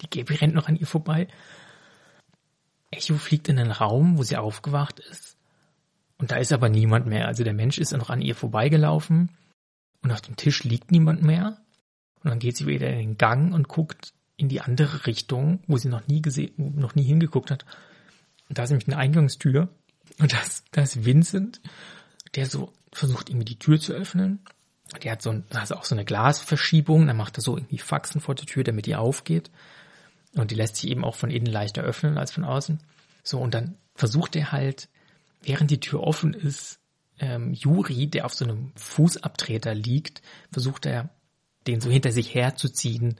Die 0.00 0.10
Gabi 0.10 0.34
rennt 0.34 0.54
noch 0.54 0.68
an 0.68 0.76
ihr 0.76 0.86
vorbei. 0.86 1.28
Echo 2.92 3.16
fliegt 3.16 3.48
in 3.48 3.56
den 3.56 3.72
Raum, 3.72 4.18
wo 4.18 4.22
sie 4.22 4.36
aufgewacht 4.36 5.00
ist. 5.00 5.36
Und 6.18 6.30
da 6.30 6.36
ist 6.36 6.52
aber 6.52 6.68
niemand 6.68 7.06
mehr. 7.06 7.26
Also 7.26 7.42
der 7.42 7.54
Mensch 7.54 7.78
ist 7.78 7.92
noch 7.92 8.10
an 8.10 8.22
ihr 8.22 8.36
vorbeigelaufen. 8.36 9.30
Und 10.02 10.12
auf 10.12 10.20
dem 10.20 10.36
Tisch 10.36 10.62
liegt 10.62 10.92
niemand 10.92 11.22
mehr. 11.22 11.58
Und 12.22 12.30
dann 12.30 12.38
geht 12.38 12.56
sie 12.56 12.66
wieder 12.66 12.88
in 12.90 12.98
den 12.98 13.18
Gang 13.18 13.52
und 13.52 13.66
guckt 13.66 14.12
in 14.36 14.48
die 14.48 14.60
andere 14.60 15.06
Richtung, 15.06 15.60
wo 15.66 15.76
sie 15.76 15.88
noch 15.88 16.06
nie 16.06 16.22
gesehen, 16.22 16.52
noch 16.76 16.94
nie 16.94 17.02
hingeguckt 17.02 17.50
hat. 17.50 17.64
Und 18.48 18.58
da 18.58 18.64
ist 18.64 18.70
nämlich 18.70 18.86
eine 18.88 18.98
Eingangstür. 18.98 19.68
Und 20.20 20.32
das, 20.32 20.64
das 20.70 20.96
ist 20.96 21.04
Vincent, 21.04 21.60
der 22.34 22.46
so 22.46 22.72
versucht 22.92 23.30
irgendwie 23.30 23.46
die 23.46 23.58
Tür 23.58 23.80
zu 23.80 23.92
öffnen. 23.92 24.40
Der 25.02 25.12
hat 25.12 25.22
so 25.22 25.30
ein, 25.30 25.44
also 25.50 25.76
auch 25.76 25.84
so 25.84 25.94
eine 25.94 26.04
Glasverschiebung, 26.04 27.06
dann 27.06 27.16
macht 27.16 27.38
er 27.38 27.42
so 27.42 27.56
irgendwie 27.56 27.78
Faxen 27.78 28.20
vor 28.20 28.34
der 28.34 28.46
Tür, 28.46 28.62
damit 28.62 28.86
die 28.86 28.94
aufgeht. 28.94 29.50
Und 30.34 30.50
die 30.50 30.54
lässt 30.54 30.76
sich 30.76 30.90
eben 30.90 31.04
auch 31.04 31.14
von 31.14 31.30
innen 31.30 31.46
leichter 31.46 31.82
öffnen 31.82 32.18
als 32.18 32.32
von 32.32 32.44
außen. 32.44 32.80
So, 33.22 33.38
und 33.38 33.54
dann 33.54 33.76
versucht 33.94 34.34
er 34.36 34.52
halt, 34.52 34.88
während 35.42 35.70
die 35.70 35.80
Tür 35.80 36.02
offen 36.02 36.34
ist, 36.34 36.78
ähm, 37.18 37.52
Juri, 37.52 38.08
der 38.08 38.24
auf 38.24 38.34
so 38.34 38.44
einem 38.44 38.72
Fußabtreter 38.76 39.74
liegt, 39.74 40.22
versucht 40.50 40.86
er, 40.86 41.10
den 41.66 41.80
so 41.80 41.90
hinter 41.90 42.12
sich 42.12 42.34
herzuziehen, 42.34 43.16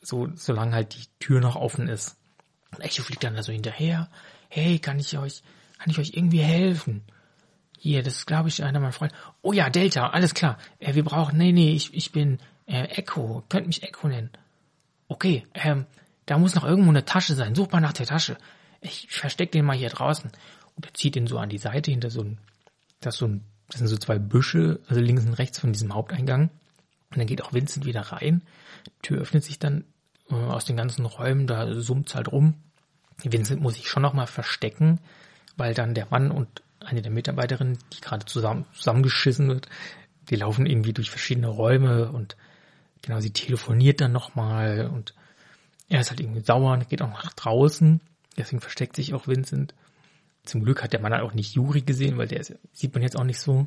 so, 0.00 0.28
solange 0.34 0.72
halt 0.72 0.94
die 0.94 1.06
Tür 1.18 1.40
noch 1.40 1.56
offen 1.56 1.88
ist. 1.88 2.16
Und 2.72 2.82
Echo 2.82 3.02
fliegt 3.02 3.24
dann 3.24 3.34
da 3.34 3.42
so 3.42 3.52
hinterher. 3.52 4.10
Hey, 4.48 4.78
kann 4.78 4.98
ich 4.98 5.16
euch, 5.18 5.42
kann 5.78 5.90
ich 5.90 5.98
euch 5.98 6.12
irgendwie 6.14 6.40
helfen? 6.40 7.02
Hier, 7.78 8.02
das 8.02 8.16
ist, 8.16 8.26
glaube 8.26 8.48
ich, 8.48 8.64
einer 8.64 8.80
meiner 8.80 8.92
Freunde. 8.92 9.14
Oh 9.42 9.52
ja, 9.52 9.68
Delta, 9.68 10.08
alles 10.08 10.32
klar. 10.32 10.58
Äh, 10.78 10.94
wir 10.94 11.04
brauchen, 11.04 11.36
nee, 11.36 11.52
nee, 11.52 11.74
ich, 11.74 11.92
ich 11.92 12.12
bin 12.12 12.38
äh, 12.66 12.84
Echo. 12.84 13.44
Könnt 13.48 13.66
mich 13.66 13.82
Echo 13.82 14.08
nennen. 14.08 14.30
Okay, 15.08 15.44
ähm, 15.52 15.84
da 16.26 16.38
muss 16.38 16.54
noch 16.54 16.64
irgendwo 16.64 16.90
eine 16.90 17.04
Tasche 17.04 17.34
sein. 17.34 17.54
Such 17.54 17.70
mal 17.70 17.80
nach 17.80 17.92
der 17.92 18.06
Tasche. 18.06 18.36
Ich 18.80 19.08
versteck 19.10 19.52
den 19.52 19.64
mal 19.64 19.76
hier 19.76 19.90
draußen. 19.90 20.30
Und 20.76 20.86
er 20.86 20.94
zieht 20.94 21.16
ihn 21.16 21.26
so 21.26 21.38
an 21.38 21.48
die 21.48 21.58
Seite 21.58 21.90
hinter 21.90 22.10
so 22.10 22.22
ein, 22.22 22.38
das 23.00 23.16
so 23.16 23.26
ein, 23.26 23.44
das 23.68 23.78
sind 23.78 23.88
so 23.88 23.96
zwei 23.96 24.18
Büsche, 24.18 24.80
also 24.88 25.00
links 25.00 25.24
und 25.24 25.34
rechts 25.34 25.58
von 25.58 25.72
diesem 25.72 25.94
Haupteingang. 25.94 26.50
Und 27.10 27.18
dann 27.18 27.26
geht 27.26 27.42
auch 27.42 27.52
Vincent 27.52 27.86
wieder 27.86 28.00
rein. 28.00 28.42
Die 28.86 29.02
Tür 29.02 29.20
öffnet 29.20 29.44
sich 29.44 29.58
dann 29.58 29.84
äh, 30.30 30.34
aus 30.34 30.64
den 30.64 30.76
ganzen 30.76 31.04
Räumen, 31.06 31.46
da 31.46 31.72
summt's 31.80 32.14
halt 32.14 32.30
rum. 32.30 32.54
Vincent 33.22 33.60
muss 33.60 33.74
sich 33.74 33.88
schon 33.88 34.02
nochmal 34.02 34.26
verstecken, 34.26 34.98
weil 35.56 35.74
dann 35.74 35.94
der 35.94 36.08
Mann 36.10 36.30
und 36.30 36.62
eine 36.80 37.02
der 37.02 37.12
Mitarbeiterinnen, 37.12 37.78
die 37.92 38.00
gerade 38.00 38.26
zusammen, 38.26 38.66
zusammengeschissen 38.74 39.48
wird, 39.48 39.68
die 40.30 40.36
laufen 40.36 40.66
irgendwie 40.66 40.92
durch 40.92 41.10
verschiedene 41.10 41.48
Räume 41.48 42.10
und 42.10 42.36
genau, 43.02 43.20
sie 43.20 43.32
telefoniert 43.32 44.00
dann 44.00 44.12
nochmal 44.12 44.90
und 44.92 45.14
er 45.88 46.00
ist 46.00 46.10
halt 46.10 46.20
irgendwie 46.20 46.40
sauer 46.40 46.72
und 46.72 46.88
geht 46.88 47.02
auch 47.02 47.08
nach 47.08 47.32
draußen. 47.34 48.00
Deswegen 48.36 48.60
versteckt 48.60 48.96
sich 48.96 49.14
auch 49.14 49.26
Vincent. 49.26 49.74
Zum 50.44 50.64
Glück 50.64 50.82
hat 50.82 50.92
der 50.92 51.00
Mann 51.00 51.12
halt 51.12 51.22
auch 51.22 51.34
nicht 51.34 51.54
Juri 51.54 51.82
gesehen, 51.82 52.18
weil 52.18 52.28
der 52.28 52.40
ist, 52.40 52.54
sieht 52.72 52.92
man 52.94 53.02
jetzt 53.02 53.16
auch 53.16 53.24
nicht 53.24 53.38
so. 53.38 53.66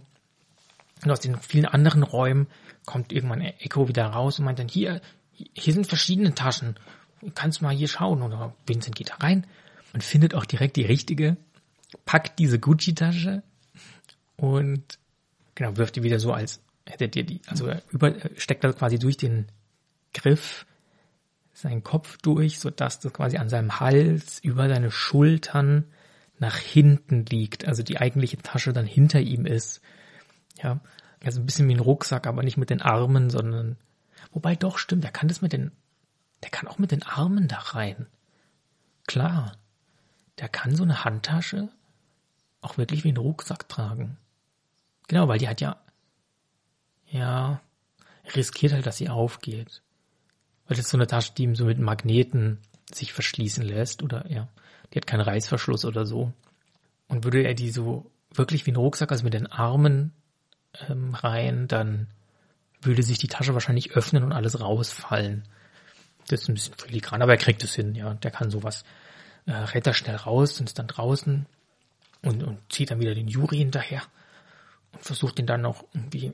Und 1.03 1.11
aus 1.11 1.19
den 1.19 1.39
vielen 1.39 1.65
anderen 1.65 2.03
Räumen 2.03 2.47
kommt 2.85 3.11
irgendwann 3.11 3.41
Echo 3.41 3.87
wieder 3.87 4.05
raus 4.05 4.39
und 4.39 4.45
meint 4.45 4.59
dann, 4.59 4.67
hier, 4.67 5.01
hier 5.31 5.73
sind 5.73 5.87
verschiedene 5.87 6.33
Taschen. 6.33 6.75
Kannst 7.35 7.61
mal 7.61 7.75
hier 7.75 7.87
schauen. 7.87 8.21
Und 8.21 8.53
Vincent 8.65 8.95
geht 8.95 9.09
da 9.09 9.15
rein 9.15 9.45
und 9.93 10.03
findet 10.03 10.35
auch 10.35 10.45
direkt 10.45 10.75
die 10.75 10.85
richtige, 10.85 11.37
packt 12.05 12.39
diese 12.39 12.59
Gucci-Tasche 12.59 13.41
und 14.35 14.99
genau, 15.55 15.75
wirft 15.77 15.95
die 15.95 16.03
wieder 16.03 16.19
so 16.19 16.31
als 16.31 16.61
hättet 16.85 17.15
ihr 17.15 17.23
die, 17.23 17.41
also 17.47 17.71
über, 17.89 18.13
steckt 18.37 18.63
da 18.63 18.71
quasi 18.71 18.99
durch 18.99 19.17
den 19.17 19.47
Griff 20.13 20.66
seinen 21.61 21.83
Kopf 21.83 22.17
durch, 22.21 22.59
so 22.59 22.69
dass 22.69 22.99
das 22.99 23.13
quasi 23.13 23.37
an 23.37 23.49
seinem 23.49 23.79
Hals 23.79 24.39
über 24.43 24.69
seine 24.69 24.91
Schultern 24.91 25.85
nach 26.39 26.57
hinten 26.57 27.25
liegt, 27.25 27.65
also 27.65 27.81
die 27.81 27.97
eigentliche 27.97 28.37
Tasche 28.37 28.73
dann 28.73 28.85
hinter 28.85 29.19
ihm 29.19 29.45
ist. 29.45 29.81
Ja, 30.61 30.79
also 31.23 31.39
ein 31.39 31.45
bisschen 31.45 31.67
wie 31.67 31.73
ein 31.73 31.79
Rucksack, 31.79 32.27
aber 32.27 32.43
nicht 32.43 32.57
mit 32.57 32.69
den 32.69 32.81
Armen, 32.81 33.29
sondern 33.31 33.77
wobei 34.31 34.55
doch 34.55 34.77
stimmt, 34.77 35.03
der 35.03 35.11
kann 35.11 35.27
das 35.27 35.41
mit 35.41 35.53
den 35.53 35.71
der 36.43 36.51
kann 36.51 36.67
auch 36.67 36.77
mit 36.77 36.91
den 36.91 37.01
Armen 37.01 37.47
da 37.47 37.57
rein. 37.57 38.05
Klar. 39.07 39.57
Der 40.37 40.49
kann 40.49 40.75
so 40.75 40.83
eine 40.83 41.03
Handtasche 41.03 41.69
auch 42.61 42.77
wirklich 42.77 43.03
wie 43.03 43.11
ein 43.11 43.17
Rucksack 43.17 43.67
tragen. 43.67 44.17
Genau, 45.07 45.27
weil 45.27 45.39
die 45.39 45.47
hat 45.47 45.61
ja 45.61 45.77
ja 47.07 47.59
riskiert 48.35 48.73
halt, 48.73 48.85
dass 48.85 48.97
sie 48.97 49.09
aufgeht. 49.09 49.81
Weil 50.67 50.77
das 50.77 50.85
ist 50.85 50.91
so 50.91 50.97
eine 50.97 51.07
Tasche, 51.07 51.33
die 51.37 51.43
ihm 51.43 51.55
so 51.55 51.65
mit 51.65 51.79
Magneten 51.79 52.59
sich 52.93 53.13
verschließen 53.13 53.63
lässt 53.63 54.03
oder 54.03 54.29
ja, 54.29 54.47
die 54.93 54.99
hat 54.99 55.07
keinen 55.07 55.21
Reißverschluss 55.21 55.85
oder 55.85 56.05
so. 56.05 56.33
Und 57.07 57.23
würde 57.23 57.43
er 57.43 57.53
die 57.53 57.69
so 57.69 58.11
wirklich 58.33 58.65
wie 58.65 58.71
ein 58.71 58.77
Rucksack, 58.77 59.11
also 59.11 59.23
mit 59.23 59.33
den 59.33 59.47
Armen 59.47 60.13
ähm, 60.87 61.13
rein, 61.13 61.67
dann 61.67 62.07
würde 62.81 63.03
sich 63.03 63.17
die 63.17 63.27
Tasche 63.27 63.53
wahrscheinlich 63.53 63.91
öffnen 63.91 64.23
und 64.23 64.33
alles 64.33 64.59
rausfallen. 64.59 65.43
Das 66.27 66.41
ist 66.41 66.49
ein 66.49 66.55
bisschen 66.55 66.73
filigran, 66.75 67.21
aber 67.21 67.33
er 67.33 67.37
kriegt 67.37 67.63
es 67.63 67.73
hin, 67.73 67.95
ja. 67.95 68.13
Der 68.15 68.31
kann 68.31 68.51
sowas. 68.51 68.83
Äh, 69.45 69.81
da 69.81 69.93
schnell 69.93 70.17
raus 70.17 70.59
und 70.59 70.67
ist 70.67 70.77
dann 70.77 70.87
draußen 70.87 71.45
und, 72.23 72.43
und 72.43 72.59
zieht 72.69 72.91
dann 72.91 72.99
wieder 72.99 73.15
den 73.15 73.29
Juri 73.29 73.57
hinterher 73.57 74.03
und 74.91 75.03
versucht 75.03 75.39
ihn 75.39 75.47
dann 75.47 75.61
noch 75.61 75.85
irgendwie 75.93 76.33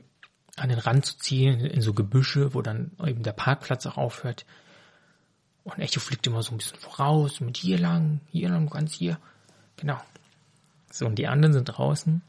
an 0.56 0.68
den 0.68 0.78
Rand 0.78 1.04
zu 1.04 1.18
ziehen, 1.18 1.60
in 1.60 1.80
so 1.80 1.92
Gebüsche, 1.92 2.54
wo 2.54 2.62
dann 2.62 2.92
eben 3.04 3.22
der 3.22 3.32
Parkplatz 3.32 3.86
auch 3.86 3.96
aufhört. 3.96 4.46
Und 5.64 5.78
Echo 5.78 5.98
fliegt 5.98 6.26
immer 6.26 6.42
so 6.42 6.52
ein 6.52 6.58
bisschen 6.58 6.78
voraus, 6.78 7.40
mit 7.40 7.56
hier 7.56 7.78
lang, 7.78 8.20
hier 8.30 8.50
lang, 8.50 8.68
ganz 8.68 8.92
hier. 8.92 9.18
Genau. 9.76 10.00
So, 10.90 11.06
und 11.06 11.16
die 11.16 11.26
anderen 11.26 11.54
sind 11.54 11.64
draußen. 11.64 12.22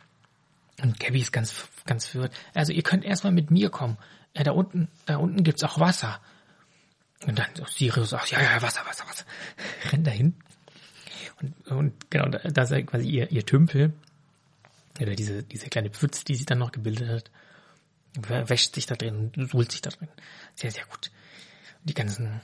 Und 0.82 1.00
Gabby 1.00 1.20
ist 1.20 1.32
ganz, 1.32 1.68
ganz 1.86 2.08
verwirrt. 2.08 2.34
Also, 2.54 2.74
ihr 2.74 2.82
könnt 2.82 3.06
erstmal 3.06 3.34
mit 3.34 3.52
mir 3.52 3.70
kommen. 3.70 3.98
Ja, 4.34 4.44
da 4.44 4.52
unten, 4.52 4.90
da 5.06 5.18
unten 5.18 5.44
gibt's 5.44 5.64
auch 5.64 5.80
Wasser. 5.80 6.20
Und 7.26 7.38
dann 7.38 7.48
so 7.54 7.66
Sirius 7.66 8.10
sagt, 8.10 8.32
ja, 8.32 8.42
ja, 8.42 8.62
Wasser, 8.62 8.86
Wasser, 8.86 9.06
Wasser. 9.08 9.26
Rennt 9.92 10.08
dahin. 10.08 10.36
Und, 11.42 11.68
und 11.68 12.10
genau, 12.10 12.28
da 12.28 12.64
ist 12.64 12.88
quasi 12.88 13.08
ihr, 13.08 13.32
ihr 13.32 13.46
Tümpel. 13.46 13.94
Oder 15.00 15.16
diese, 15.16 15.44
diese 15.44 15.68
kleine 15.68 15.90
Pfütze, 15.90 16.24
die 16.26 16.36
sich 16.36 16.46
dann 16.46 16.60
noch 16.60 16.72
gebildet 16.72 17.10
hat 17.10 17.32
wäscht 18.18 18.76
sich 18.76 18.86
da 18.86 18.96
drin, 18.96 19.32
suhlt 19.36 19.72
sich 19.72 19.82
da 19.82 19.90
drin. 19.90 20.10
Sehr, 20.56 20.72
sehr 20.72 20.86
gut. 20.86 21.12
Die 21.84 21.94
ganzen, 21.94 22.42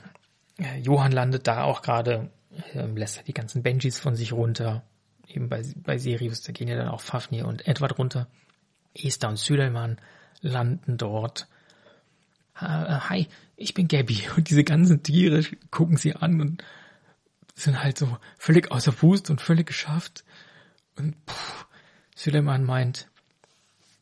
äh, 0.58 0.78
Johann 0.78 1.12
landet 1.12 1.46
da 1.46 1.64
auch 1.64 1.82
gerade, 1.82 2.30
äh, 2.74 2.86
lässt 2.86 3.26
die 3.26 3.34
ganzen 3.34 3.62
Benjis 3.62 3.98
von 3.98 4.16
sich 4.16 4.32
runter. 4.32 4.82
Eben 5.28 5.48
bei, 5.48 5.64
bei 5.76 5.98
Sirius, 5.98 6.42
da 6.42 6.52
gehen 6.52 6.68
ja 6.68 6.76
dann 6.76 6.88
auch 6.88 7.00
Fafnir 7.00 7.46
und 7.46 7.66
Edward 7.66 7.98
runter. 7.98 8.28
Esther 8.94 9.30
und 9.30 9.38
Süleyman 9.38 9.98
landen 10.40 10.98
dort. 10.98 11.48
Äh, 12.56 12.66
hi, 12.66 13.28
ich 13.56 13.74
bin 13.74 13.88
Gabby. 13.88 14.22
Und 14.36 14.50
diese 14.50 14.64
ganzen 14.64 15.02
Tiere 15.02 15.42
gucken 15.70 15.96
sie 15.96 16.14
an 16.14 16.40
und 16.40 16.64
sind 17.54 17.82
halt 17.82 17.98
so 17.98 18.18
völlig 18.38 18.70
außer 18.70 18.92
Puste 18.92 19.32
und 19.32 19.40
völlig 19.40 19.66
geschafft. 19.66 20.24
Und 20.96 21.14
puh, 21.26 21.64
Süleyman 22.14 22.64
meint, 22.64 23.08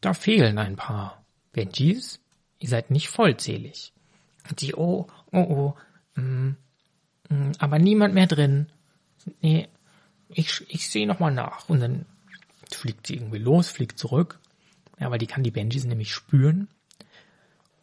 da 0.00 0.14
fehlen 0.14 0.58
ein 0.58 0.76
paar. 0.76 1.19
Benjis, 1.52 2.20
ihr 2.58 2.68
seid 2.68 2.90
nicht 2.90 3.08
vollzählig. 3.08 3.92
Und 4.48 4.60
die, 4.60 4.74
oh, 4.74 5.06
oh, 5.32 5.38
oh, 5.38 6.20
mm, 6.20 6.56
mm, 7.28 7.52
aber 7.58 7.78
niemand 7.78 8.14
mehr 8.14 8.26
drin. 8.26 8.66
Nee, 9.42 9.68
ich, 10.28 10.64
ich 10.68 10.88
sehe 10.88 11.06
nochmal 11.06 11.32
nach. 11.32 11.68
Und 11.68 11.80
dann 11.80 12.06
fliegt 12.70 13.06
sie 13.06 13.14
irgendwie 13.14 13.38
los, 13.38 13.68
fliegt 13.68 13.98
zurück. 13.98 14.38
Ja, 14.98 15.10
weil 15.10 15.18
die 15.18 15.26
kann 15.26 15.42
die 15.42 15.50
Benjis 15.50 15.84
nämlich 15.84 16.12
spüren. 16.12 16.68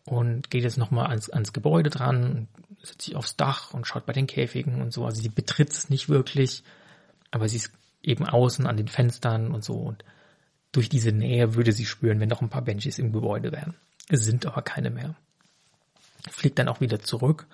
Und 0.06 0.50
geht 0.50 0.64
jetzt 0.64 0.78
nochmal 0.78 1.08
ans, 1.08 1.30
ans 1.30 1.52
Gebäude 1.52 1.90
dran, 1.90 2.48
setzt 2.82 3.02
sich 3.02 3.16
aufs 3.16 3.36
Dach 3.36 3.74
und 3.74 3.86
schaut 3.86 4.06
bei 4.06 4.14
den 4.14 4.28
Käfigen 4.28 4.82
und 4.82 4.94
so. 4.94 5.06
Also 5.06 5.22
sie 5.22 5.30
betritt 5.30 5.72
es 5.72 5.90
nicht 5.90 6.08
wirklich, 6.08 6.64
aber 7.32 7.50
sie 7.50 7.58
ist 7.58 7.72
eben 8.02 8.26
außen 8.26 8.66
an 8.66 8.78
den 8.78 8.88
Fenstern 8.88 9.52
und 9.52 9.66
so. 9.66 9.76
Und 9.76 10.06
durch 10.78 10.90
diese 10.90 11.12
Nähe 11.12 11.56
würde 11.56 11.72
sie 11.72 11.88
spüren, 11.88 12.20
wenn 12.20 12.30
noch 12.30 12.44
ein 12.44 12.50
paar 12.50 12.62
Benjis 12.62 13.00
im 13.00 13.12
Gebäude 13.12 13.52
wären. 13.52 13.74
Es 14.10 14.24
sind 14.24 14.46
aber 14.46 14.62
keine 14.62 14.92
mehr. 14.92 15.16
Fliegt 16.30 16.60
dann 16.60 16.68
auch 16.68 16.82
wieder 16.82 17.00
zurück 17.00 17.48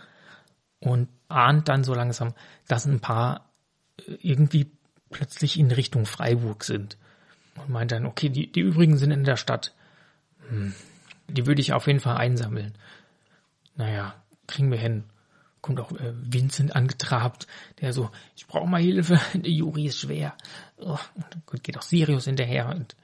und 0.81 1.07
ahnt 1.29 1.69
dann 1.69 1.85
so 1.85 1.93
langsam, 1.93 2.33
dass 2.67 2.85
ein 2.85 2.99
paar 2.99 3.49
äh, 3.97 4.15
irgendwie 4.19 4.69
plötzlich 5.09 5.57
in 5.57 5.71
Richtung 5.71 6.05
Freiburg 6.05 6.65
sind. 6.65 6.97
Und 7.55 7.69
meint 7.69 7.93
dann, 7.93 8.05
okay, 8.05 8.27
die, 8.27 8.51
die 8.51 8.59
übrigen 8.59 8.97
sind 8.97 9.11
in 9.11 9.23
der 9.23 9.37
Stadt. 9.37 9.73
Hm, 10.49 10.73
die 11.29 11.45
würde 11.45 11.61
ich 11.61 11.71
auf 11.71 11.87
jeden 11.87 12.01
Fall 12.01 12.17
einsammeln. 12.17 12.73
Naja, 13.77 14.21
kriegen 14.47 14.69
wir 14.69 14.79
hin. 14.79 15.05
Kommt 15.61 15.79
auch 15.79 15.93
äh, 15.93 16.11
Vincent 16.13 16.75
angetrabt, 16.75 17.47
der 17.79 17.93
so, 17.93 18.11
ich 18.35 18.47
brauche 18.47 18.67
mal 18.67 18.81
Hilfe, 18.81 19.17
der 19.33 19.49
Juri 19.49 19.85
ist 19.85 19.99
schwer. 19.99 20.35
Oh, 20.75 20.99
und 21.53 21.63
geht 21.63 21.77
auch 21.77 21.83
Sirius 21.83 22.25
hinterher 22.25 22.67
und 22.67 22.97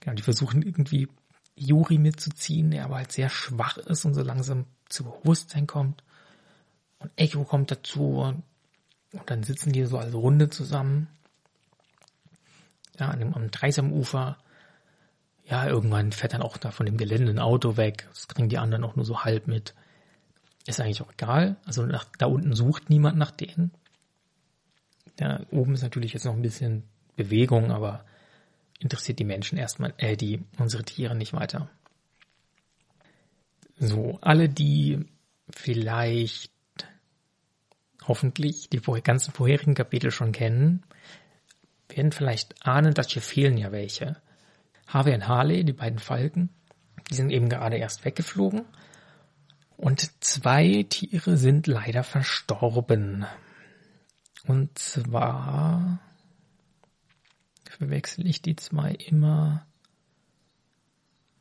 Genau, 0.00 0.14
die 0.14 0.22
versuchen 0.22 0.62
irgendwie 0.62 1.08
Juri 1.56 1.98
mitzuziehen, 1.98 2.70
der 2.70 2.84
aber 2.84 2.96
halt 2.96 3.12
sehr 3.12 3.28
schwach 3.28 3.76
ist 3.76 4.04
und 4.04 4.14
so 4.14 4.22
langsam 4.22 4.64
zu 4.88 5.04
Bewusstsein 5.04 5.66
kommt. 5.66 6.02
Und 6.98 7.10
Echo 7.16 7.44
kommt 7.44 7.70
dazu 7.70 8.18
und, 8.18 8.42
dann 9.26 9.42
sitzen 9.42 9.72
die 9.72 9.84
so 9.86 9.98
als 9.98 10.14
Runde 10.14 10.50
zusammen. 10.50 11.08
Ja, 12.98 13.08
an 13.08 13.18
dem, 13.18 13.34
am 13.34 13.50
Dreisamufer. 13.50 14.38
Ja, 15.46 15.66
irgendwann 15.66 16.12
fährt 16.12 16.32
dann 16.32 16.42
auch 16.42 16.56
da 16.58 16.70
von 16.70 16.86
dem 16.86 16.96
Gelände 16.96 17.32
ein 17.32 17.40
Auto 17.40 17.76
weg. 17.76 18.06
Das 18.10 18.28
kriegen 18.28 18.48
die 18.48 18.58
anderen 18.58 18.84
auch 18.84 18.94
nur 18.94 19.04
so 19.04 19.24
halb 19.24 19.48
mit. 19.48 19.74
Ist 20.66 20.80
eigentlich 20.80 21.02
auch 21.02 21.12
egal. 21.12 21.56
Also 21.66 21.84
nach, 21.84 22.04
da 22.18 22.26
unten 22.26 22.54
sucht 22.54 22.88
niemand 22.88 23.18
nach 23.18 23.32
denen. 23.32 23.72
Da 25.16 25.40
oben 25.50 25.74
ist 25.74 25.82
natürlich 25.82 26.12
jetzt 26.12 26.24
noch 26.24 26.34
ein 26.34 26.42
bisschen 26.42 26.84
Bewegung, 27.16 27.72
aber 27.72 28.04
interessiert 28.80 29.18
die 29.18 29.24
Menschen 29.24 29.58
erstmal, 29.58 29.94
äh, 29.98 30.16
die, 30.16 30.42
unsere 30.58 30.82
Tiere 30.82 31.14
nicht 31.14 31.32
weiter. 31.32 31.70
So, 33.78 34.18
alle, 34.20 34.48
die 34.48 35.06
vielleicht 35.50 36.52
hoffentlich 38.06 38.68
die 38.70 38.80
ganzen 39.02 39.32
vorherigen 39.32 39.74
Kapitel 39.74 40.10
schon 40.10 40.32
kennen, 40.32 40.82
werden 41.88 42.12
vielleicht 42.12 42.66
ahnen, 42.66 42.94
dass 42.94 43.10
hier 43.10 43.22
fehlen 43.22 43.56
ja 43.56 43.72
welche. 43.72 44.16
Harvey 44.86 45.14
und 45.14 45.28
Harley, 45.28 45.64
die 45.64 45.72
beiden 45.72 45.98
Falken, 45.98 46.50
die 47.10 47.14
sind 47.14 47.30
eben 47.30 47.48
gerade 47.48 47.76
erst 47.76 48.04
weggeflogen. 48.04 48.64
Und 49.76 50.22
zwei 50.22 50.84
Tiere 50.88 51.36
sind 51.36 51.66
leider 51.66 52.02
verstorben. 52.04 53.24
Und 54.46 54.78
zwar 54.78 56.00
verwechsel 57.70 58.26
ich 58.26 58.42
die 58.42 58.56
zwei 58.56 58.92
immer. 58.92 59.66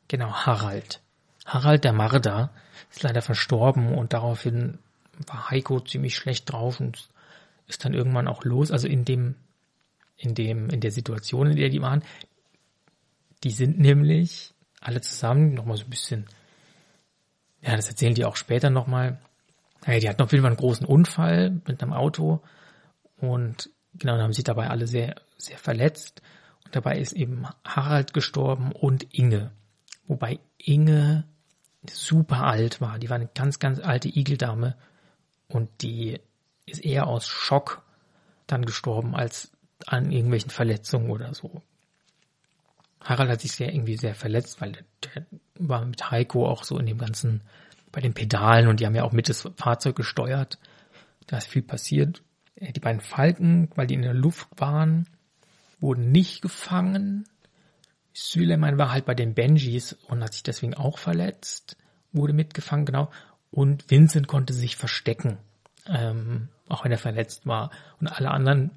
Genau, 0.07 0.31
Harald. 0.31 1.01
Harald 1.45 1.83
der 1.83 1.93
Marder 1.93 2.51
ist 2.91 3.03
leider 3.03 3.21
verstorben 3.21 3.93
und 3.93 4.13
daraufhin 4.13 4.79
war 5.27 5.49
Heiko 5.49 5.79
ziemlich 5.79 6.15
schlecht 6.15 6.51
drauf 6.51 6.79
und 6.79 7.09
ist 7.67 7.85
dann 7.85 7.93
irgendwann 7.93 8.27
auch 8.27 8.43
los. 8.43 8.71
Also 8.71 8.87
in 8.87 9.05
dem, 9.05 9.35
in 10.17 10.35
dem, 10.35 10.69
in 10.69 10.81
der 10.81 10.91
Situation, 10.91 11.51
in 11.51 11.57
der 11.57 11.69
die 11.69 11.81
waren, 11.81 12.03
die 13.43 13.51
sind 13.51 13.79
nämlich 13.79 14.53
alle 14.81 15.01
zusammen 15.01 15.53
nochmal 15.53 15.77
so 15.77 15.85
ein 15.85 15.89
bisschen, 15.89 16.25
ja, 17.61 17.75
das 17.75 17.89
erzählen 17.89 18.15
die 18.15 18.25
auch 18.25 18.35
später 18.35 18.69
nochmal. 18.69 19.19
Ja, 19.85 19.99
die 19.99 20.09
hatten 20.09 20.21
auf 20.21 20.31
jeden 20.31 20.43
Fall 20.43 20.51
einen 20.51 20.57
großen 20.57 20.85
Unfall 20.85 21.61
mit 21.65 21.81
einem 21.81 21.93
Auto 21.93 22.41
und 23.17 23.69
genau, 23.93 24.13
dann 24.13 24.23
haben 24.23 24.33
sich 24.33 24.43
dabei 24.43 24.69
alle 24.69 24.87
sehr, 24.87 25.15
sehr 25.37 25.57
verletzt. 25.57 26.21
Und 26.65 26.75
dabei 26.75 26.99
ist 26.99 27.13
eben 27.13 27.47
Harald 27.63 28.13
gestorben 28.13 28.71
und 28.71 29.13
Inge. 29.13 29.51
Wobei 30.07 30.39
Inge 30.57 31.25
super 31.89 32.43
alt 32.45 32.81
war. 32.81 32.99
Die 32.99 33.09
war 33.09 33.15
eine 33.15 33.29
ganz, 33.33 33.59
ganz 33.59 33.79
alte 33.79 34.09
Igeldame 34.09 34.75
und 35.47 35.69
die 35.81 36.19
ist 36.65 36.83
eher 36.83 37.07
aus 37.07 37.27
Schock 37.27 37.83
dann 38.47 38.65
gestorben 38.65 39.15
als 39.15 39.51
an 39.85 40.11
irgendwelchen 40.11 40.49
Verletzungen 40.49 41.09
oder 41.09 41.33
so. 41.33 41.61
Harald 43.01 43.29
hat 43.29 43.41
sich 43.41 43.53
sehr 43.53 43.73
irgendwie 43.73 43.95
sehr 43.95 44.15
verletzt, 44.15 44.59
weil 44.61 44.73
der 45.03 45.25
war 45.55 45.85
mit 45.85 46.11
Heiko 46.11 46.47
auch 46.47 46.63
so 46.63 46.77
in 46.77 46.85
dem 46.85 46.97
ganzen, 46.97 47.41
bei 47.91 48.01
den 48.01 48.13
Pedalen 48.13 48.67
und 48.67 48.79
die 48.79 48.85
haben 48.85 48.95
ja 48.95 49.03
auch 49.03 49.13
mit 49.13 49.29
das 49.29 49.49
Fahrzeug 49.55 49.95
gesteuert. 49.95 50.59
Da 51.27 51.37
ist 51.37 51.47
viel 51.47 51.61
passiert. 51.61 52.21
Äh, 52.59 52.73
die 52.73 52.79
beiden 52.79 53.01
Falken, 53.01 53.69
weil 53.75 53.87
die 53.87 53.95
in 53.95 54.01
der 54.01 54.13
Luft 54.13 54.47
waren, 54.57 55.07
wurden 55.79 56.11
nicht 56.11 56.41
gefangen. 56.41 57.27
Süleyman 58.13 58.77
war 58.77 58.91
halt 58.91 59.05
bei 59.05 59.15
den 59.15 59.33
Benjis 59.33 59.93
und 59.93 60.23
hat 60.23 60.33
sich 60.33 60.43
deswegen 60.43 60.73
auch 60.73 60.97
verletzt, 60.97 61.77
wurde 62.11 62.33
mitgefangen, 62.33 62.85
genau. 62.85 63.09
Und 63.51 63.89
Vincent 63.89 64.27
konnte 64.27 64.53
sich 64.53 64.75
verstecken, 64.75 65.37
ähm, 65.87 66.49
auch 66.67 66.83
wenn 66.83 66.91
er 66.91 66.97
verletzt 66.97 67.47
war. 67.47 67.71
Und 67.99 68.07
alle 68.07 68.31
anderen 68.31 68.71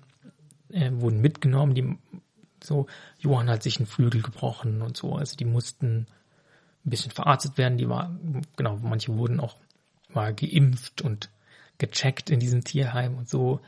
äh, 0.70 0.90
wurden 0.92 1.20
mitgenommen, 1.20 1.74
die 1.74 1.98
so, 2.62 2.86
Johann 3.18 3.50
hat 3.50 3.62
sich 3.62 3.78
einen 3.78 3.86
Flügel 3.86 4.22
gebrochen 4.22 4.82
und 4.82 4.96
so, 4.96 5.16
also 5.16 5.36
die 5.36 5.44
mussten 5.44 6.06
ein 6.84 6.90
bisschen 6.90 7.10
verarztet 7.10 7.58
werden, 7.58 7.76
die 7.76 7.88
war, 7.88 8.16
genau, 8.56 8.78
manche 8.80 9.16
wurden 9.16 9.40
auch 9.40 9.56
mal 10.08 10.32
geimpft 10.32 11.02
und 11.02 11.28
gecheckt 11.78 12.30
in 12.30 12.40
diesem 12.40 12.64
Tierheim 12.64 13.16
und 13.16 13.28
so. 13.28 13.60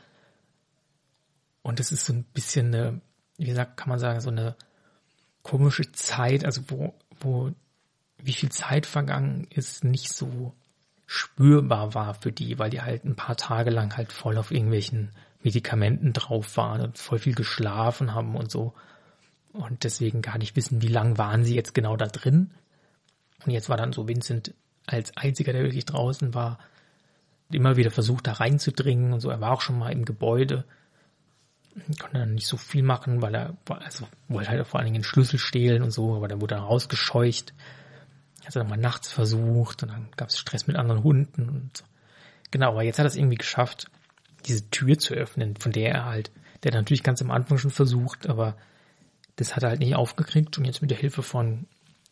Und 1.61 1.79
es 1.79 1.91
ist 1.91 2.05
so 2.05 2.13
ein 2.13 2.23
bisschen 2.23 2.67
eine, 2.67 3.01
wie 3.37 3.47
gesagt, 3.47 3.77
kann 3.77 3.89
man 3.89 3.99
sagen, 3.99 4.21
so 4.21 4.29
eine 4.29 4.55
komische 5.43 5.91
Zeit, 5.91 6.45
also 6.45 6.61
wo, 6.67 6.93
wo, 7.19 7.51
wie 8.17 8.33
viel 8.33 8.49
Zeit 8.49 8.85
vergangen 8.85 9.47
ist, 9.49 9.83
nicht 9.83 10.13
so 10.13 10.53
spürbar 11.05 11.93
war 11.93 12.15
für 12.15 12.31
die, 12.31 12.57
weil 12.57 12.69
die 12.69 12.81
halt 12.81 13.05
ein 13.05 13.15
paar 13.15 13.37
Tage 13.37 13.69
lang 13.69 13.95
halt 13.95 14.11
voll 14.11 14.37
auf 14.37 14.51
irgendwelchen 14.51 15.11
Medikamenten 15.43 16.13
drauf 16.13 16.57
waren 16.57 16.81
und 16.81 16.97
voll 16.97 17.19
viel 17.19 17.35
geschlafen 17.35 18.13
haben 18.13 18.35
und 18.35 18.49
so. 18.49 18.73
Und 19.53 19.83
deswegen 19.83 20.21
gar 20.21 20.37
nicht 20.37 20.55
wissen, 20.55 20.81
wie 20.81 20.87
lang 20.87 21.17
waren 21.17 21.45
sie 21.45 21.55
jetzt 21.55 21.73
genau 21.73 21.95
da 21.95 22.07
drin. 22.07 22.51
Und 23.45 23.51
jetzt 23.51 23.69
war 23.69 23.77
dann 23.77 23.93
so 23.93 24.07
Vincent 24.07 24.53
als 24.87 25.15
einziger, 25.15 25.53
der 25.53 25.63
wirklich 25.63 25.85
draußen 25.85 26.33
war, 26.33 26.57
immer 27.51 27.77
wieder 27.77 27.91
versucht, 27.91 28.27
da 28.27 28.33
reinzudringen 28.33 29.13
und 29.13 29.19
so. 29.19 29.29
Er 29.29 29.41
war 29.41 29.51
auch 29.51 29.61
schon 29.61 29.77
mal 29.77 29.91
im 29.91 30.05
Gebäude, 30.05 30.65
konnte 31.99 32.19
dann 32.19 32.33
nicht 32.33 32.47
so 32.47 32.57
viel 32.57 32.83
machen, 32.83 33.21
weil 33.21 33.35
er, 33.35 33.57
also 33.67 34.07
wollte 34.27 34.49
halt 34.49 34.65
vor 34.67 34.79
allen 34.79 34.85
Dingen 34.85 35.01
den 35.01 35.03
Schlüssel 35.03 35.39
stehlen 35.39 35.83
und 35.83 35.91
so, 35.91 36.15
aber 36.15 36.27
dann 36.27 36.41
wurde 36.41 36.55
er 36.55 36.61
rausgescheucht. 36.61 37.53
Hat 38.45 38.55
er 38.55 38.61
dann 38.61 38.69
mal 38.69 38.77
nachts 38.77 39.11
versucht 39.11 39.83
und 39.83 39.89
dann 39.91 40.07
gab 40.15 40.29
es 40.29 40.37
Stress 40.37 40.67
mit 40.67 40.75
anderen 40.75 41.03
Hunden 41.03 41.49
und 41.49 41.77
so. 41.77 41.83
Genau, 42.51 42.69
aber 42.71 42.83
jetzt 42.83 42.99
hat 42.99 43.05
er 43.05 43.07
es 43.07 43.15
irgendwie 43.15 43.37
geschafft, 43.37 43.87
diese 44.45 44.69
Tür 44.69 44.97
zu 44.97 45.13
öffnen, 45.13 45.55
von 45.57 45.71
der 45.71 45.91
er 45.91 46.05
halt, 46.05 46.31
der 46.63 46.71
hat 46.71 46.75
natürlich 46.75 47.03
ganz 47.03 47.21
am 47.21 47.31
Anfang 47.31 47.57
schon 47.57 47.71
versucht, 47.71 48.27
aber 48.27 48.55
das 49.35 49.55
hat 49.55 49.63
er 49.63 49.69
halt 49.69 49.79
nicht 49.79 49.95
aufgekriegt 49.95 50.57
und 50.57 50.65
jetzt 50.65 50.81
mit 50.81 50.91
der 50.91 50.97
Hilfe 50.97 51.23
von, 51.23 51.67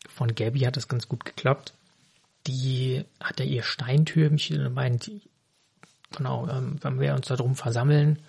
von 0.10 0.34
Gabby 0.36 0.62
hat 0.62 0.76
das 0.76 0.88
ganz 0.88 1.08
gut 1.08 1.24
geklappt. 1.24 1.74
Die 2.48 3.06
hat 3.20 3.40
ja 3.40 3.46
ihr 3.46 3.64
Steintürmchen 3.64 4.66
und 4.66 4.74
meint, 4.74 5.12
genau, 6.16 6.48
ähm, 6.50 6.78
wenn 6.82 7.00
wir 7.00 7.14
uns 7.14 7.28
da 7.28 7.36
drum 7.36 7.56
versammeln, 7.56 8.20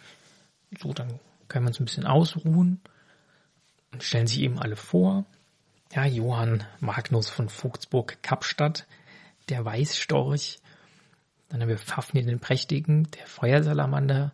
so, 0.79 0.93
dann 0.93 1.19
können 1.49 1.65
wir 1.65 1.69
uns 1.69 1.81
ein 1.81 1.85
bisschen 1.85 2.07
ausruhen 2.07 2.81
und 3.93 4.03
stellen 4.03 4.27
sich 4.27 4.41
eben 4.41 4.59
alle 4.59 4.77
vor. 4.77 5.25
Ja, 5.93 6.05
Johann 6.07 6.65
Magnus 6.81 7.31
von 7.31 7.49
Vogtsburg-Kapstadt, 7.49 8.87
der 9.49 9.65
Weißstorch. 9.65 10.59
Dann 11.49 11.61
haben 11.61 11.69
wir 11.69 11.79
Fafnir 11.79 12.25
den 12.25 12.41
Prächtigen, 12.41 13.09
der 13.13 13.27
Feuersalamander. 13.27 14.33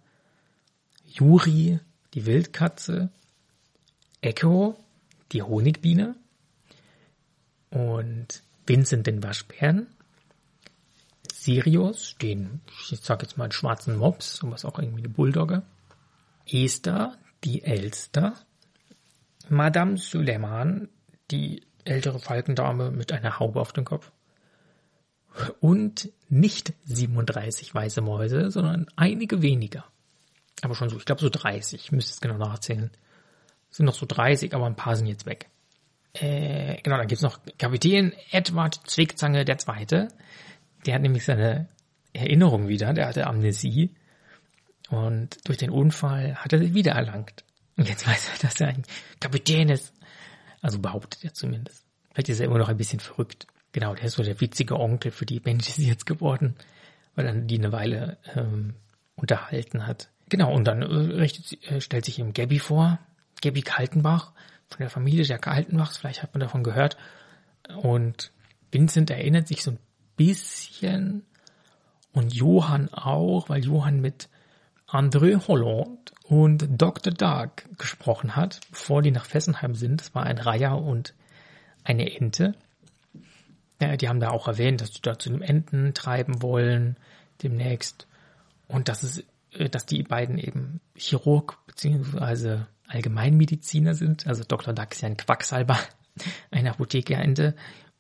Juri, 1.05 1.81
die 2.15 2.25
Wildkatze. 2.27 3.11
Echo, 4.23 4.79
die 5.33 5.43
Honigbiene. 5.43 6.15
Und 7.71 8.43
Vincent 8.71 9.09
den 9.09 9.21
Waschbären. 9.25 9.89
Sirius, 11.33 12.15
den, 12.23 12.61
ich 12.89 13.01
sag 13.01 13.21
jetzt 13.21 13.37
mal 13.37 13.51
schwarzen 13.51 13.97
Mops, 13.97 14.39
was 14.45 14.65
auch 14.65 14.79
irgendwie 14.79 15.01
eine 15.01 15.09
Bulldogge. 15.09 15.65
Esther, 16.47 17.19
die 17.43 17.65
Elster. 17.65 18.35
Madame 19.49 19.97
Suleiman, 19.97 20.89
die 21.33 21.65
ältere 21.85 22.21
Falkendame 22.21 22.93
mit 22.93 23.11
einer 23.11 23.41
Haube 23.41 23.61
auf 23.61 23.73
dem 23.73 23.85
Kopf. 23.85 24.13
Und 25.59 26.09
nicht 26.29 26.73
37 26.85 27.75
weiße 27.75 28.01
Mäuse, 28.03 28.53
sondern 28.53 28.87
einige 28.95 29.43
weniger. 29.43 29.85
Aber 30.63 30.77
schon 30.77 30.91
so, 30.91 30.97
ich 30.97 31.07
glaube 31.07 31.23
so 31.23 31.29
30, 31.29 31.87
ich 31.87 31.91
müsste 31.91 32.13
es 32.13 32.21
genau 32.21 32.39
nachzählen. 32.39 32.93
Es 33.69 33.79
sind 33.79 33.87
noch 33.87 33.95
so 33.95 34.07
30, 34.07 34.55
aber 34.55 34.67
ein 34.67 34.77
paar 34.77 34.95
sind 34.95 35.07
jetzt 35.07 35.27
weg. 35.27 35.51
Äh, 36.15 36.81
genau, 36.83 36.97
dann 36.97 37.07
gibt's 37.07 37.23
noch 37.23 37.39
Kapitän 37.59 38.13
Edward 38.31 38.81
Zwickzange 38.87 39.45
der 39.45 39.59
Zweite. 39.59 40.09
Der 40.87 40.95
hat 40.95 41.03
nämlich 41.03 41.25
seine 41.25 41.69
Erinnerung 42.13 42.69
wieder, 42.69 42.93
der 42.93 43.07
hatte 43.07 43.27
Amnesie. 43.27 43.95
Und 44.91 45.37
durch 45.45 45.59
den 45.59 45.71
Unfall 45.71 46.35
hat 46.35 46.53
er 46.53 46.59
sie 46.59 46.75
wiedererlangt. 46.75 47.45
Und 47.77 47.89
jetzt 47.89 48.07
weiß 48.07 48.31
er, 48.35 48.39
dass 48.41 48.61
er 48.61 48.69
ein 48.69 48.83
Kapitän 49.21 49.69
ist. 49.69 49.95
Also 50.61 50.79
behauptet 50.79 51.25
er 51.25 51.33
zumindest. 51.33 51.87
Vielleicht 52.13 52.29
ist 52.29 52.41
er 52.41 52.47
immer 52.47 52.59
noch 52.59 52.69
ein 52.69 52.77
bisschen 52.77 53.01
verrückt. 53.01 53.47
Genau, 53.73 53.95
der 53.95 54.05
ist 54.05 54.15
so 54.15 54.23
der 54.23 54.41
witzige 54.41 54.79
Onkel 54.79 55.13
für 55.13 55.27
die 55.27 55.41
Menschen 55.45 55.85
jetzt 55.85 56.07
geworden, 56.07 56.57
weil 57.15 57.27
er 57.27 57.35
die 57.35 57.59
eine 57.59 57.73
Weile 57.73 58.19
ähm, 58.35 58.75
unterhalten 59.15 59.87
hat. 59.87 60.11
Genau, 60.29 60.53
und 60.53 60.65
dann 60.65 60.83
äh, 60.83 60.85
richtet, 60.85 61.63
äh, 61.71 61.81
stellt 61.81 62.05
sich 62.05 62.19
ihm 62.19 62.33
Gabby 62.33 62.59
vor, 62.59 62.99
Gabby 63.43 63.63
Kaltenbach 63.63 64.33
von 64.71 64.79
der 64.81 64.91
Familie 64.91 65.25
der 65.25 65.39
Kaltenbachs, 65.39 65.99
vielleicht 65.99 66.23
hat 66.23 66.33
man 66.35 66.41
davon 66.41 66.63
gehört. 66.63 66.97
Und 67.83 68.33
Vincent 68.71 69.11
erinnert 69.11 69.49
sich 69.49 69.63
so 69.63 69.73
ein 69.73 69.79
bisschen 70.17 71.25
und 72.13 72.35
Johann 72.35 72.89
auch, 72.93 73.49
weil 73.49 73.65
Johann 73.65 74.01
mit 74.01 74.29
André 74.89 75.47
Holland 75.47 76.13
und 76.25 76.67
Dr. 76.71 77.13
Dark 77.13 77.69
gesprochen 77.79 78.37
hat, 78.37 78.61
bevor 78.71 79.03
die 79.03 79.13
nach 79.13 79.25
Fessenheim 79.25 79.75
sind. 79.75 80.01
Das 80.01 80.15
war 80.15 80.25
ein 80.25 80.39
Reiher 80.39 80.81
und 80.81 81.15
eine 81.85 82.15
Ente. 82.15 82.55
Ja, 83.81 83.97
die 83.97 84.09
haben 84.09 84.21
da 84.21 84.31
auch 84.31 84.49
erwähnt, 84.49 84.81
dass 84.81 84.93
sie 84.93 85.03
da 85.03 85.19
zu 85.19 85.31
einem 85.31 85.43
Enten 85.43 85.95
treiben 85.95 86.43
wollen 86.43 86.97
demnächst 87.43 88.07
und 88.69 88.89
dass 88.89 89.03
es, 89.03 89.25
äh, 89.53 89.69
dass 89.69 89.87
die 89.87 90.03
beiden 90.03 90.39
eben 90.39 90.81
Chirurg 90.95 91.59
beziehungsweise 91.67 92.67
Allgemeinmediziner 92.91 93.95
sind. 93.95 94.27
Also 94.27 94.45
Dr. 94.45 94.75
Duck 94.75 94.93
ist 94.93 95.03
ja 95.03 95.09
ein 95.09 95.17
Quacksalber, 95.17 95.79
eine 96.51 96.71
Apothekerente 96.71 97.55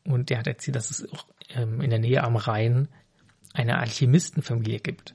und 0.05 0.30
der 0.30 0.38
hat 0.38 0.47
erzählt, 0.47 0.76
dass 0.76 0.91
es 0.91 1.11
auch 1.12 1.26
ähm, 1.55 1.80
in 1.80 1.91
der 1.91 1.99
Nähe 1.99 2.22
am 2.22 2.36
Rhein 2.36 2.88
eine 3.53 3.78
Alchemistenfamilie 3.78 4.80
gibt. 4.80 5.14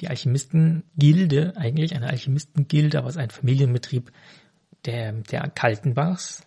Die 0.00 0.08
Alchemistengilde, 0.08 1.54
eigentlich 1.56 1.94
eine 1.94 2.08
Alchemistengilde, 2.08 2.98
aber 2.98 3.08
es 3.08 3.16
ist 3.16 3.22
ein 3.22 3.30
Familienbetrieb, 3.30 4.12
der, 4.84 5.12
der 5.12 5.48
Kaltenbachs. 5.50 6.46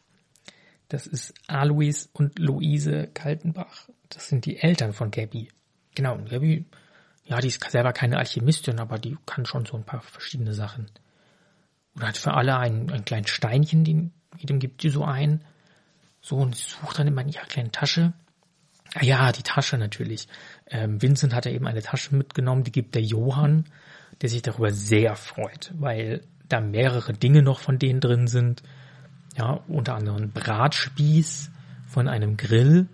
Das 0.88 1.08
ist 1.08 1.34
Alois 1.48 2.10
und 2.14 2.40
Luise 2.40 3.08
Kaltenbach. 3.14 3.90
Das 4.10 4.28
sind 4.28 4.46
die 4.46 4.58
Eltern 4.58 4.94
von 4.94 5.12
Gabby. 5.12 5.50
Genau, 5.96 6.16
und 6.16 6.30
Gabby, 6.30 6.66
ja, 7.26 7.40
die 7.40 7.48
ist 7.48 7.64
selber 7.70 7.94
keine 7.94 8.18
Alchemistin, 8.18 8.80
aber 8.80 8.98
die 8.98 9.18
kann 9.26 9.46
schon 9.46 9.66
so 9.66 9.78
ein 9.78 9.84
paar 9.84 10.02
verschiedene 10.02 10.54
Sachen. 10.54 10.90
Und 11.96 12.04
hat 12.04 12.18
für 12.18 12.34
alle 12.34 12.58
ein, 12.58 12.92
ein 12.92 13.06
kleines 13.06 13.30
Steinchen, 13.32 13.84
den, 13.84 14.12
jedem 14.38 14.60
gibt 14.60 14.84
die 14.84 14.90
so 14.90 15.04
ein. 15.04 15.44
So, 16.22 16.38
und 16.38 16.56
sucht 16.56 17.00
dann 17.00 17.08
immer 17.08 17.22
in 17.22 17.30
ihrer 17.30 17.46
kleinen 17.46 17.72
Tasche. 17.72 18.14
Ah 18.96 19.04
ja, 19.04 19.32
die 19.32 19.44
Tasche 19.44 19.78
natürlich. 19.78 20.28
Ähm, 20.68 21.02
Vincent 21.02 21.34
hat 21.34 21.46
ja 21.46 21.52
eben 21.52 21.68
eine 21.68 21.82
Tasche 21.82 22.16
mitgenommen, 22.16 22.64
die 22.64 22.72
gibt 22.72 22.96
der 22.96 23.04
Johann, 23.04 23.66
der 24.22 24.30
sich 24.30 24.42
darüber 24.42 24.72
sehr 24.72 25.16
freut, 25.16 25.72
weil 25.76 26.22
da 26.48 26.60
mehrere 26.60 27.14
Dinge 27.14 27.42
noch 27.44 27.60
von 27.60 27.78
denen 27.78 28.00
drin 28.00 28.28
sind. 28.28 28.64
Ja, 29.38 29.64
unter 29.68 29.96
anderem 29.96 30.32
Bratspieß 30.32 31.52
von 31.86 32.08
einem 32.08 32.36
Grill, 32.36 32.88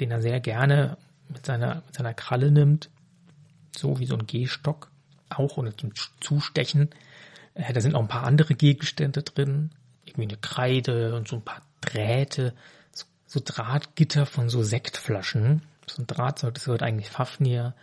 den 0.00 0.10
er 0.10 0.22
sehr 0.22 0.40
gerne 0.40 0.96
mit 1.28 1.44
seiner, 1.44 1.82
mit 1.86 1.94
seiner 1.94 2.14
Kralle 2.14 2.50
nimmt. 2.50 2.90
So 3.76 3.98
wie 3.98 4.06
so 4.06 4.16
ein 4.16 4.26
Gehstock. 4.26 4.90
Auch 5.28 5.58
ohne 5.58 5.76
zum 5.76 5.92
Zustechen. 6.20 6.90
Äh, 7.60 7.72
da 7.72 7.80
sind 7.80 7.94
auch 7.94 8.00
ein 8.00 8.08
paar 8.08 8.24
andere 8.24 8.54
Gegenstände 8.54 9.22
drin. 9.22 9.70
Irgendwie 10.04 10.28
eine 10.28 10.38
Kreide 10.38 11.14
und 11.16 11.28
so 11.28 11.36
ein 11.36 11.44
paar 11.44 11.62
Drähte. 11.80 12.54
So, 12.92 13.06
so 13.26 13.40
Drahtgitter 13.44 14.26
von 14.26 14.48
so 14.48 14.62
Sektflaschen. 14.62 15.62
So 15.86 16.02
ein 16.02 16.06
Drahtzeug, 16.06 16.54
das 16.54 16.66
wird 16.66 16.82
eigentlich 16.82 17.10
Fafnir. 17.10 17.74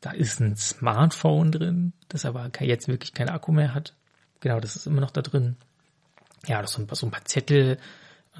Da 0.00 0.12
ist 0.12 0.40
ein 0.40 0.56
Smartphone 0.56 1.50
drin, 1.50 1.92
das 2.08 2.24
aber 2.24 2.50
jetzt 2.60 2.86
wirklich 2.86 3.14
keinen 3.14 3.30
Akku 3.30 3.50
mehr 3.50 3.74
hat. 3.74 3.94
Genau, 4.40 4.60
das 4.60 4.76
ist 4.76 4.86
immer 4.86 5.00
noch 5.00 5.10
da 5.10 5.22
drin. 5.22 5.56
Ja, 6.46 6.62
das 6.62 6.74
sind 6.74 6.94
so 6.94 7.06
ein 7.06 7.10
paar 7.10 7.24
Zettel, 7.24 7.78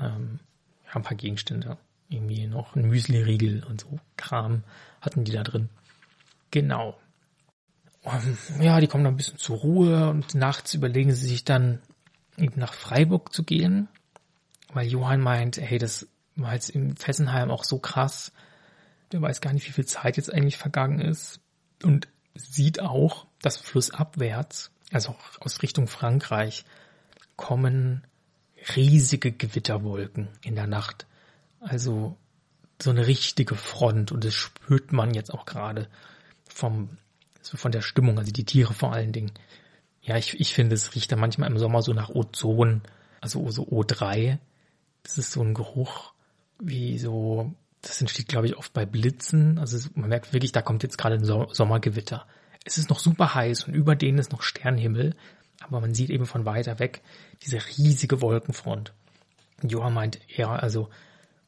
ähm, 0.00 0.38
ja, 0.86 0.94
ein 0.94 1.02
paar 1.02 1.16
Gegenstände. 1.16 1.76
Irgendwie 2.08 2.46
noch 2.46 2.76
ein 2.76 2.88
Müsli-Riegel 2.88 3.64
und 3.64 3.80
so 3.80 3.98
Kram 4.16 4.62
hatten 5.00 5.24
die 5.24 5.32
da 5.32 5.42
drin. 5.42 5.68
Genau. 6.52 6.96
Ähm, 8.12 8.62
ja, 8.62 8.80
die 8.80 8.86
kommen 8.86 9.04
dann 9.04 9.14
ein 9.14 9.18
bisschen 9.18 9.38
zur 9.38 9.58
Ruhe 9.58 10.08
und 10.08 10.34
nachts 10.34 10.74
überlegen 10.74 11.12
sie 11.12 11.26
sich 11.26 11.44
dann 11.44 11.80
eben 12.36 12.58
nach 12.60 12.72
Freiburg 12.72 13.32
zu 13.32 13.42
gehen, 13.42 13.88
weil 14.72 14.86
Johann 14.86 15.20
meint, 15.20 15.56
hey, 15.56 15.78
das 15.78 16.08
war 16.36 16.54
jetzt 16.54 16.70
in 16.70 16.96
Fessenheim 16.96 17.50
auch 17.50 17.64
so 17.64 17.78
krass. 17.78 18.32
Der 19.12 19.20
weiß 19.20 19.40
gar 19.40 19.52
nicht, 19.52 19.66
wie 19.66 19.72
viel 19.72 19.86
Zeit 19.86 20.16
jetzt 20.16 20.32
eigentlich 20.32 20.56
vergangen 20.56 21.00
ist 21.00 21.40
und 21.82 22.08
sieht 22.34 22.80
auch, 22.80 23.26
dass 23.42 23.56
flussabwärts 23.56 24.70
also 24.92 25.14
aus 25.40 25.62
Richtung 25.62 25.86
Frankreich, 25.86 26.64
kommen 27.36 28.06
riesige 28.74 29.32
Gewitterwolken 29.32 30.28
in 30.42 30.54
der 30.54 30.66
Nacht. 30.66 31.06
Also 31.60 32.16
so 32.80 32.90
eine 32.90 33.06
richtige 33.06 33.54
Front 33.54 34.12
und 34.12 34.24
das 34.24 34.34
spürt 34.34 34.92
man 34.92 35.14
jetzt 35.14 35.32
auch 35.32 35.44
gerade 35.46 35.88
vom, 36.48 36.96
so 37.48 37.56
von 37.56 37.72
der 37.72 37.82
Stimmung, 37.82 38.18
also 38.18 38.32
die 38.32 38.44
Tiere 38.44 38.74
vor 38.74 38.92
allen 38.92 39.12
Dingen. 39.12 39.32
Ja, 40.02 40.16
ich, 40.16 40.38
ich 40.40 40.54
finde, 40.54 40.74
es 40.74 40.94
riecht 40.94 41.10
da 41.12 41.16
manchmal 41.16 41.50
im 41.50 41.58
Sommer 41.58 41.82
so 41.82 41.92
nach 41.92 42.10
Ozon, 42.10 42.82
also 43.20 43.50
so 43.50 43.64
O3. 43.68 44.38
Das 45.02 45.18
ist 45.18 45.32
so 45.32 45.42
ein 45.42 45.54
Geruch 45.54 46.12
wie 46.60 46.98
so, 46.98 47.54
das 47.82 48.00
entsteht 48.00 48.28
glaube 48.28 48.46
ich 48.46 48.56
oft 48.56 48.72
bei 48.72 48.86
Blitzen. 48.86 49.58
Also 49.58 49.88
man 49.94 50.08
merkt 50.08 50.32
wirklich, 50.32 50.52
da 50.52 50.62
kommt 50.62 50.82
jetzt 50.82 50.98
gerade 50.98 51.16
ein 51.16 51.24
Sommergewitter 51.24 52.26
es 52.68 52.78
ist 52.78 52.90
noch 52.90 52.98
super 52.98 53.34
heiß 53.34 53.64
und 53.64 53.74
über 53.74 53.96
denen 53.96 54.18
ist 54.18 54.32
noch 54.32 54.42
Sternhimmel, 54.42 55.14
aber 55.60 55.80
man 55.80 55.94
sieht 55.94 56.10
eben 56.10 56.26
von 56.26 56.44
weiter 56.44 56.78
weg 56.78 57.02
diese 57.42 57.58
riesige 57.78 58.20
Wolkenfront. 58.20 58.92
Johann 59.62 59.94
meint, 59.94 60.20
ja, 60.28 60.54
also 60.54 60.88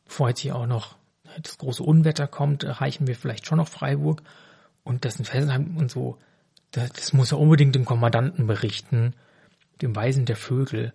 bevor 0.04 0.30
jetzt 0.30 0.40
hier 0.40 0.56
auch 0.56 0.66
noch 0.66 0.96
das 1.42 1.58
große 1.58 1.82
Unwetter 1.82 2.26
kommt, 2.26 2.64
erreichen 2.64 3.06
wir 3.06 3.14
vielleicht 3.14 3.46
schon 3.46 3.58
noch 3.58 3.68
Freiburg 3.68 4.22
und 4.90 5.04
das 5.04 5.20
in 5.20 5.24
Felsenheim 5.24 5.76
und 5.76 5.88
so, 5.88 6.18
das, 6.72 6.90
das 6.90 7.12
muss 7.12 7.30
er 7.30 7.38
unbedingt 7.38 7.76
dem 7.76 7.84
Kommandanten 7.84 8.48
berichten, 8.48 9.14
dem 9.80 9.94
Weisen 9.94 10.24
der 10.24 10.34
Vögel, 10.34 10.92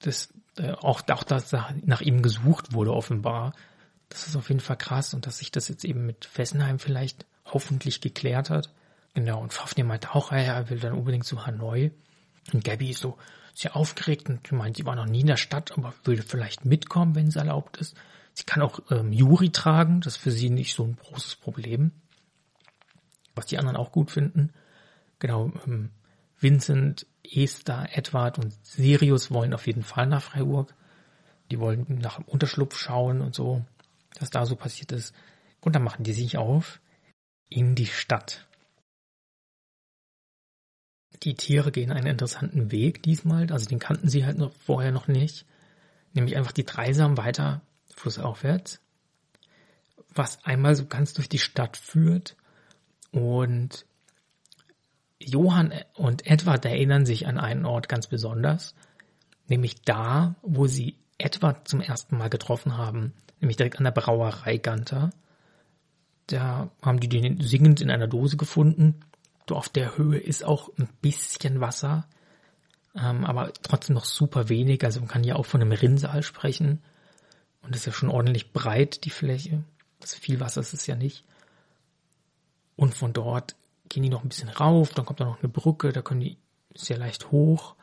dass 0.00 0.28
äh, 0.58 0.72
auch, 0.72 1.00
auch 1.08 1.24
dass 1.24 1.50
nach 1.82 2.02
ihm 2.02 2.20
gesucht 2.20 2.74
wurde 2.74 2.92
offenbar. 2.92 3.54
Das 4.10 4.26
ist 4.26 4.36
auf 4.36 4.50
jeden 4.50 4.60
Fall 4.60 4.76
krass 4.76 5.14
und 5.14 5.26
dass 5.26 5.38
sich 5.38 5.50
das 5.50 5.68
jetzt 5.68 5.86
eben 5.86 6.04
mit 6.04 6.26
Fessenheim 6.26 6.78
vielleicht 6.78 7.24
hoffentlich 7.46 8.02
geklärt 8.02 8.50
hat. 8.50 8.70
Genau, 9.14 9.40
und 9.40 9.54
Fafnir 9.54 9.86
meinte 9.86 10.14
auch, 10.14 10.32
er 10.32 10.68
will 10.68 10.78
dann 10.78 10.92
unbedingt 10.92 11.24
zu 11.24 11.46
Hanoi. 11.46 11.92
Und 12.52 12.62
Gabby 12.62 12.90
ist 12.90 13.00
so 13.00 13.16
sehr 13.54 13.74
aufgeregt 13.74 14.28
und 14.28 14.52
meint, 14.52 14.76
sie 14.76 14.84
war 14.84 14.96
noch 14.96 15.06
nie 15.06 15.20
in 15.20 15.26
der 15.26 15.38
Stadt, 15.38 15.72
aber 15.78 15.94
würde 16.04 16.22
vielleicht 16.22 16.66
mitkommen, 16.66 17.14
wenn 17.14 17.28
es 17.28 17.36
erlaubt 17.36 17.78
ist. 17.78 17.96
Sie 18.34 18.44
kann 18.44 18.62
auch 18.62 18.80
ähm, 18.90 19.12
Juri 19.12 19.50
tragen, 19.50 20.02
das 20.02 20.16
ist 20.16 20.22
für 20.22 20.30
sie 20.30 20.50
nicht 20.50 20.74
so 20.74 20.84
ein 20.84 20.96
großes 20.96 21.36
Problem. 21.36 21.92
Was 23.34 23.46
die 23.46 23.58
anderen 23.58 23.76
auch 23.76 23.92
gut 23.92 24.10
finden. 24.10 24.52
Genau, 25.18 25.52
ähm, 25.66 25.90
Vincent, 26.38 27.06
Esther, 27.22 27.86
Edward 27.96 28.38
und 28.38 28.52
Sirius 28.64 29.30
wollen 29.30 29.54
auf 29.54 29.66
jeden 29.66 29.82
Fall 29.82 30.06
nach 30.06 30.22
Freiburg. 30.22 30.74
Die 31.50 31.60
wollen 31.60 31.86
nach 32.00 32.16
dem 32.16 32.24
Unterschlupf 32.24 32.76
schauen 32.76 33.20
und 33.20 33.34
so, 33.34 33.64
was 34.18 34.30
da 34.30 34.46
so 34.46 34.56
passiert 34.56 34.92
ist. 34.92 35.14
Und 35.60 35.74
dann 35.74 35.82
machen 35.82 36.04
die 36.04 36.12
sich 36.12 36.38
auf 36.38 36.80
in 37.48 37.74
die 37.74 37.86
Stadt. 37.86 38.46
Die 41.22 41.34
Tiere 41.34 41.70
gehen 41.70 41.92
einen 41.92 42.06
interessanten 42.06 42.70
Weg 42.70 43.02
diesmal, 43.02 43.52
also 43.52 43.68
den 43.68 43.78
kannten 43.78 44.08
sie 44.08 44.24
halt 44.24 44.38
noch 44.38 44.54
vorher 44.54 44.92
noch 44.92 45.06
nicht, 45.06 45.44
nämlich 46.14 46.36
einfach 46.36 46.52
die 46.52 46.64
Dreisam 46.64 47.18
weiter 47.18 47.60
flussaufwärts, 47.94 48.80
was 50.14 50.42
einmal 50.44 50.74
so 50.76 50.86
ganz 50.86 51.12
durch 51.12 51.28
die 51.28 51.38
Stadt 51.38 51.76
führt 51.76 52.36
und 53.12 53.86
Johann 55.18 55.72
und 55.94 56.26
Edward 56.26 56.64
erinnern 56.64 57.04
sich 57.04 57.26
an 57.26 57.38
einen 57.38 57.66
Ort 57.66 57.88
ganz 57.88 58.06
besonders, 58.06 58.74
nämlich 59.48 59.82
da, 59.82 60.34
wo 60.42 60.66
sie 60.66 60.96
Edward 61.18 61.68
zum 61.68 61.80
ersten 61.80 62.16
Mal 62.16 62.30
getroffen 62.30 62.78
haben, 62.78 63.12
nämlich 63.40 63.56
direkt 63.56 63.78
an 63.78 63.84
der 63.84 63.90
Brauerei 63.90 64.56
Ganter. 64.56 65.10
Da 66.28 66.70
haben 66.80 67.00
die 67.00 67.08
den 67.08 67.40
singend 67.40 67.80
in 67.80 67.90
einer 67.90 68.06
Dose 68.06 68.36
gefunden 68.36 69.00
auf 69.54 69.68
der 69.68 69.96
Höhe 69.96 70.18
ist 70.18 70.44
auch 70.44 70.70
ein 70.78 70.88
bisschen 71.00 71.60
Wasser, 71.60 72.06
ähm, 72.94 73.24
aber 73.24 73.52
trotzdem 73.62 73.94
noch 73.94 74.04
super 74.04 74.48
wenig. 74.48 74.84
Also 74.84 75.00
man 75.00 75.08
kann 75.08 75.24
ja 75.24 75.36
auch 75.36 75.46
von 75.46 75.60
einem 75.60 75.72
Rinnsal 75.72 76.22
sprechen. 76.22 76.82
Und 77.62 77.74
das 77.74 77.80
ist 77.80 77.86
ja 77.86 77.92
schon 77.92 78.08
ordentlich 78.08 78.52
breit, 78.52 79.04
die 79.04 79.10
Fläche. 79.10 79.62
Also 80.00 80.16
viel 80.18 80.40
Wasser 80.40 80.60
ist 80.60 80.74
es 80.74 80.86
ja 80.86 80.96
nicht. 80.96 81.24
Und 82.80 82.94
von 82.94 83.12
dort 83.12 83.56
gehen 83.90 84.04
die 84.04 84.08
noch 84.08 84.22
ein 84.22 84.30
bisschen 84.30 84.48
rauf, 84.48 84.94
dann 84.94 85.04
kommt 85.04 85.20
da 85.20 85.26
noch 85.26 85.42
eine 85.42 85.50
Brücke, 85.50 85.92
da 85.92 86.00
können 86.00 86.22
die 86.22 86.38
sehr 86.74 86.96
leicht 86.96 87.30
hoch. 87.30 87.74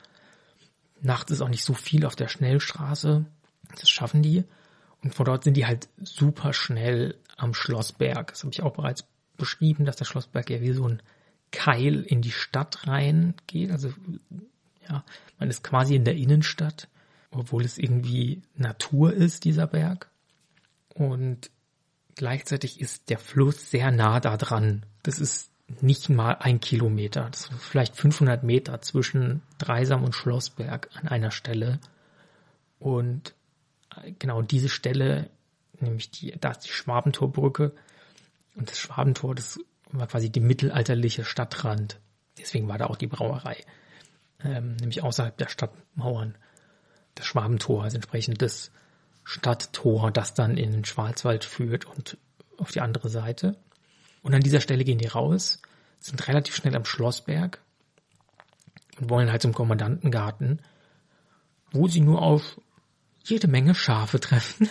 Nachts 1.01 1.29
ist 1.29 1.41
auch 1.41 1.49
nicht 1.49 1.63
so 1.63 1.75
viel 1.75 2.03
auf 2.03 2.15
der 2.15 2.27
Schnellstraße. 2.27 3.23
Das 3.77 3.89
schaffen 3.91 4.23
die. 4.23 4.43
Und 5.03 5.13
von 5.13 5.27
dort 5.27 5.43
sind 5.43 5.55
die 5.55 5.67
halt 5.67 5.87
super 5.99 6.51
schnell 6.51 7.15
am 7.37 7.53
Schlossberg. 7.53 8.29
Das 8.29 8.41
habe 8.41 8.51
ich 8.51 8.63
auch 8.63 8.73
bereits 8.73 9.05
beschrieben, 9.37 9.85
dass 9.85 9.97
der 9.97 10.05
Schlossberg 10.05 10.49
ja 10.49 10.61
wie 10.61 10.73
so 10.73 10.87
ein 10.87 11.03
Keil 11.51 12.01
in 12.01 12.23
die 12.23 12.31
Stadt 12.31 12.87
reingeht. 12.87 13.69
Also 13.69 13.93
ja, 14.89 15.03
man 15.37 15.49
ist 15.51 15.63
quasi 15.63 15.93
in 15.93 16.05
der 16.05 16.15
Innenstadt, 16.15 16.87
obwohl 17.29 17.63
es 17.63 17.77
irgendwie 17.77 18.41
Natur 18.55 19.13
ist, 19.13 19.43
dieser 19.43 19.67
Berg. 19.67 20.09
Und 20.95 21.51
gleichzeitig 22.17 22.81
ist 22.81 23.09
der 23.09 23.19
Fluss 23.19 23.71
sehr 23.71 23.91
nah 23.91 24.19
da 24.19 24.35
dran. 24.35 24.85
Das 25.03 25.19
ist 25.19 25.51
nicht 25.81 26.09
mal 26.09 26.33
ein 26.33 26.59
Kilometer. 26.59 27.29
Das 27.29 27.41
ist 27.41 27.63
vielleicht 27.63 27.95
500 27.95 28.43
Meter 28.43 28.81
zwischen 28.81 29.41
Dreisam 29.57 30.03
und 30.03 30.13
Schlossberg 30.13 30.89
an 30.95 31.07
einer 31.07 31.31
Stelle. 31.31 31.79
Und 32.79 33.35
genau 34.19 34.41
diese 34.41 34.69
Stelle, 34.69 35.29
nämlich 35.79 36.11
die, 36.11 36.31
da 36.39 36.51
ist 36.51 36.61
die 36.61 36.69
Schwabentorbrücke. 36.69 37.73
Und 38.55 38.71
das 38.71 38.79
Schwabentor, 38.79 39.35
das 39.35 39.59
war 39.91 40.07
quasi 40.07 40.29
die 40.29 40.39
mittelalterliche 40.39 41.23
Stadtrand. 41.23 41.99
Deswegen 42.37 42.67
war 42.67 42.77
da 42.77 42.87
auch 42.87 42.97
die 42.97 43.07
Brauerei. 43.07 43.63
Ähm, 44.43 44.75
nämlich 44.77 45.03
außerhalb 45.03 45.37
der 45.37 45.49
Stadtmauern. 45.49 46.35
Das 47.15 47.25
Schwabentor, 47.25 47.83
also 47.83 47.95
entsprechend 47.95 48.41
das 48.41 48.71
Stadttor, 49.29 50.09
das 50.09 50.33
dann 50.33 50.55
in 50.55 50.71
den 50.71 50.85
Schwarzwald 50.85 51.43
führt 51.43 51.83
und 51.83 52.17
auf 52.55 52.71
die 52.71 52.79
andere 52.79 53.09
Seite. 53.09 53.57
Und 54.23 54.33
an 54.33 54.39
dieser 54.39 54.61
Stelle 54.61 54.85
gehen 54.85 54.99
die 54.99 55.07
raus, 55.07 55.61
sind 55.99 56.25
relativ 56.29 56.55
schnell 56.55 56.77
am 56.77 56.85
Schlossberg 56.85 57.59
und 59.01 59.09
wollen 59.09 59.29
halt 59.29 59.41
zum 59.41 59.53
Kommandantengarten, 59.53 60.61
wo 61.73 61.89
sie 61.89 61.99
nur 61.99 62.21
auf 62.21 62.61
jede 63.21 63.49
Menge 63.49 63.75
Schafe 63.75 64.21
treffen. 64.21 64.69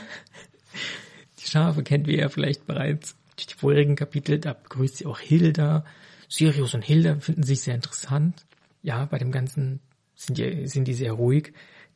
Die 1.38 1.50
Schafe 1.50 1.82
kennt 1.82 2.06
wir 2.06 2.16
ja 2.16 2.30
vielleicht 2.30 2.66
bereits 2.66 3.14
durch 3.36 3.48
die 3.48 3.54
vorherigen 3.54 3.94
Kapitel, 3.94 4.38
da 4.38 4.54
begrüßt 4.54 4.96
sie 4.96 5.06
auch 5.06 5.18
Hilda. 5.18 5.84
Sirius 6.30 6.72
und 6.72 6.80
Hilda 6.80 7.20
finden 7.20 7.42
sich 7.42 7.60
sehr 7.60 7.74
interessant. 7.74 8.46
Ja, 8.82 9.04
bei 9.04 9.18
dem 9.18 9.32
Ganzen 9.32 9.80
sind 10.14 10.38
die, 10.38 10.66
sind 10.66 10.88
die 10.88 10.94
sehr 10.94 11.12
ruhig. 11.12 11.52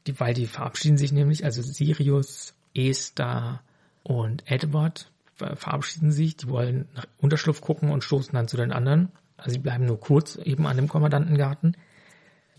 Die, 0.06 0.18
weil 0.18 0.34
die 0.34 0.46
verabschieden 0.46 0.98
sich 0.98 1.12
nämlich, 1.12 1.44
also 1.44 1.62
Sirius, 1.62 2.54
Esther 2.74 3.62
und 4.02 4.50
Edward 4.50 5.10
verabschieden 5.36 6.12
sich, 6.12 6.36
die 6.36 6.48
wollen 6.48 6.88
nach 6.94 7.06
Unterschlupf 7.18 7.60
gucken 7.60 7.90
und 7.90 8.04
stoßen 8.04 8.34
dann 8.34 8.48
zu 8.48 8.56
den 8.56 8.72
anderen. 8.72 9.10
Also 9.36 9.52
sie 9.52 9.58
bleiben 9.58 9.86
nur 9.86 9.98
kurz 9.98 10.36
eben 10.36 10.66
an 10.66 10.76
dem 10.76 10.88
Kommandantengarten. 10.88 11.76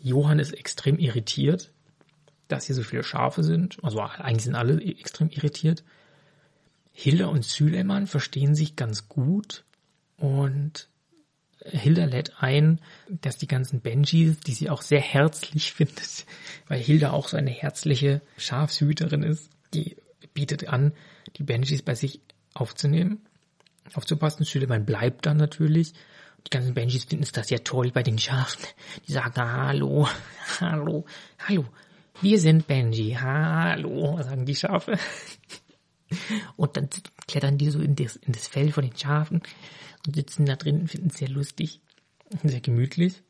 Johann 0.01 0.39
ist 0.39 0.53
extrem 0.53 0.97
irritiert, 0.97 1.71
dass 2.47 2.65
hier 2.65 2.75
so 2.75 2.81
viele 2.81 3.03
Schafe 3.03 3.43
sind. 3.43 3.77
Also 3.83 4.01
eigentlich 4.01 4.45
sind 4.45 4.55
alle 4.55 4.81
extrem 4.83 5.29
irritiert. 5.29 5.83
Hilda 6.91 7.27
und 7.27 7.45
Süleyman 7.45 8.07
verstehen 8.07 8.55
sich 8.55 8.75
ganz 8.75 9.07
gut 9.07 9.63
und 10.17 10.89
Hilda 11.65 12.05
lädt 12.05 12.33
ein, 12.41 12.79
dass 13.07 13.37
die 13.37 13.47
ganzen 13.47 13.81
Benjis, 13.81 14.39
die 14.39 14.53
sie 14.53 14.69
auch 14.69 14.81
sehr 14.81 15.01
herzlich 15.01 15.73
findet, 15.73 16.25
weil 16.67 16.79
Hilda 16.79 17.11
auch 17.11 17.27
so 17.27 17.37
eine 17.37 17.51
herzliche 17.51 18.21
Schafshüterin 18.37 19.23
ist, 19.23 19.49
die 19.73 19.95
bietet 20.33 20.67
an, 20.67 20.93
die 21.37 21.43
Benjis 21.43 21.81
bei 21.81 21.95
sich 21.95 22.21
aufzunehmen, 22.53 23.21
aufzupassen. 23.93 24.45
Süleyman 24.45 24.85
bleibt 24.85 25.25
dann 25.25 25.37
natürlich. 25.37 25.93
Die 26.45 26.49
ganzen 26.49 26.73
Benjis 26.73 27.05
finden 27.05 27.23
es 27.23 27.31
das 27.31 27.49
ja 27.49 27.59
toll 27.59 27.91
bei 27.91 28.01
den 28.01 28.17
Schafen. 28.17 28.65
Die 29.07 29.11
sagen, 29.11 29.35
hallo, 29.35 30.07
hallo, 30.59 31.05
hallo, 31.39 31.65
wir 32.21 32.39
sind 32.39 32.67
Benji, 32.67 33.17
hallo, 33.19 34.21
sagen 34.21 34.45
die 34.45 34.55
Schafe. 34.55 34.97
Und 36.57 36.75
dann 36.75 36.89
klettern 37.27 37.57
die 37.57 37.69
so 37.69 37.79
in 37.79 37.95
das, 37.95 38.15
in 38.17 38.33
das 38.33 38.47
Fell 38.47 38.71
von 38.71 38.83
den 38.83 38.97
Schafen 38.97 39.41
und 40.05 40.15
sitzen 40.15 40.45
da 40.45 40.55
drin, 40.55 40.87
finden 40.87 41.09
es 41.09 41.17
sehr 41.17 41.29
lustig, 41.29 41.81
sehr 42.43 42.61
gemütlich. 42.61 43.23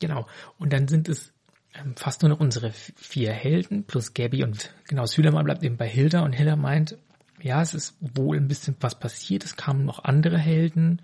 Genau. 0.00 0.26
Und 0.58 0.72
dann 0.72 0.88
sind 0.88 1.08
es 1.08 1.32
ähm, 1.74 1.96
fast 1.96 2.22
nur 2.22 2.28
noch 2.28 2.40
unsere 2.40 2.72
vier 2.72 3.32
Helden 3.32 3.84
plus 3.84 4.14
Gabby 4.14 4.44
und 4.44 4.72
genau, 4.86 5.06
Südermann 5.06 5.44
bleibt 5.44 5.62
eben 5.62 5.76
bei 5.76 5.88
Hilda 5.88 6.20
und 6.20 6.32
Hilda 6.32 6.56
meint, 6.56 6.98
ja, 7.40 7.60
es 7.60 7.74
ist 7.74 7.96
wohl 8.00 8.36
ein 8.36 8.48
bisschen 8.48 8.76
was 8.80 8.98
passiert, 8.98 9.44
es 9.44 9.56
kamen 9.56 9.84
noch 9.84 10.04
andere 10.04 10.38
Helden 10.38 11.02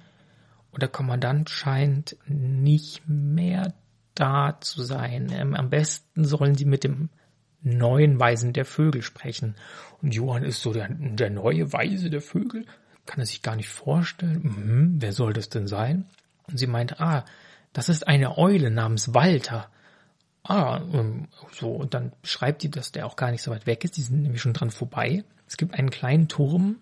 und 0.70 0.82
der 0.82 0.88
Kommandant 0.88 1.50
scheint 1.50 2.16
nicht 2.26 3.02
mehr 3.08 3.74
da 4.14 4.58
zu 4.60 4.82
sein. 4.82 5.30
Ähm, 5.32 5.54
am 5.54 5.70
besten 5.70 6.24
sollen 6.24 6.54
sie 6.54 6.64
mit 6.64 6.84
dem 6.84 7.08
neuen 7.62 8.18
Weisen 8.18 8.52
der 8.52 8.64
Vögel 8.64 9.02
sprechen. 9.02 9.56
Und 10.02 10.14
Johann 10.14 10.44
ist 10.44 10.62
so 10.62 10.72
der, 10.72 10.88
der 10.90 11.30
neue 11.30 11.72
Weise 11.72 12.10
der 12.10 12.20
Vögel. 12.20 12.64
Kann 13.10 13.18
er 13.18 13.26
sich 13.26 13.42
gar 13.42 13.56
nicht 13.56 13.68
vorstellen. 13.68 14.40
Mhm, 14.42 15.02
wer 15.02 15.12
soll 15.12 15.32
das 15.32 15.48
denn 15.48 15.66
sein? 15.66 16.06
Und 16.46 16.58
sie 16.58 16.68
meint, 16.68 17.00
ah, 17.00 17.24
das 17.72 17.88
ist 17.88 18.06
eine 18.06 18.38
Eule 18.38 18.70
namens 18.70 19.14
Walter. 19.14 19.68
Ah, 20.44 20.80
ähm, 20.92 21.26
so, 21.50 21.72
und 21.72 21.92
dann 21.92 22.12
schreibt 22.22 22.62
die, 22.62 22.70
dass 22.70 22.92
der 22.92 23.06
auch 23.06 23.16
gar 23.16 23.32
nicht 23.32 23.42
so 23.42 23.50
weit 23.50 23.66
weg 23.66 23.82
ist. 23.82 23.96
Die 23.96 24.02
sind 24.02 24.22
nämlich 24.22 24.40
schon 24.40 24.52
dran 24.52 24.70
vorbei. 24.70 25.24
Es 25.48 25.56
gibt 25.56 25.74
einen 25.74 25.90
kleinen 25.90 26.28
Turm, 26.28 26.76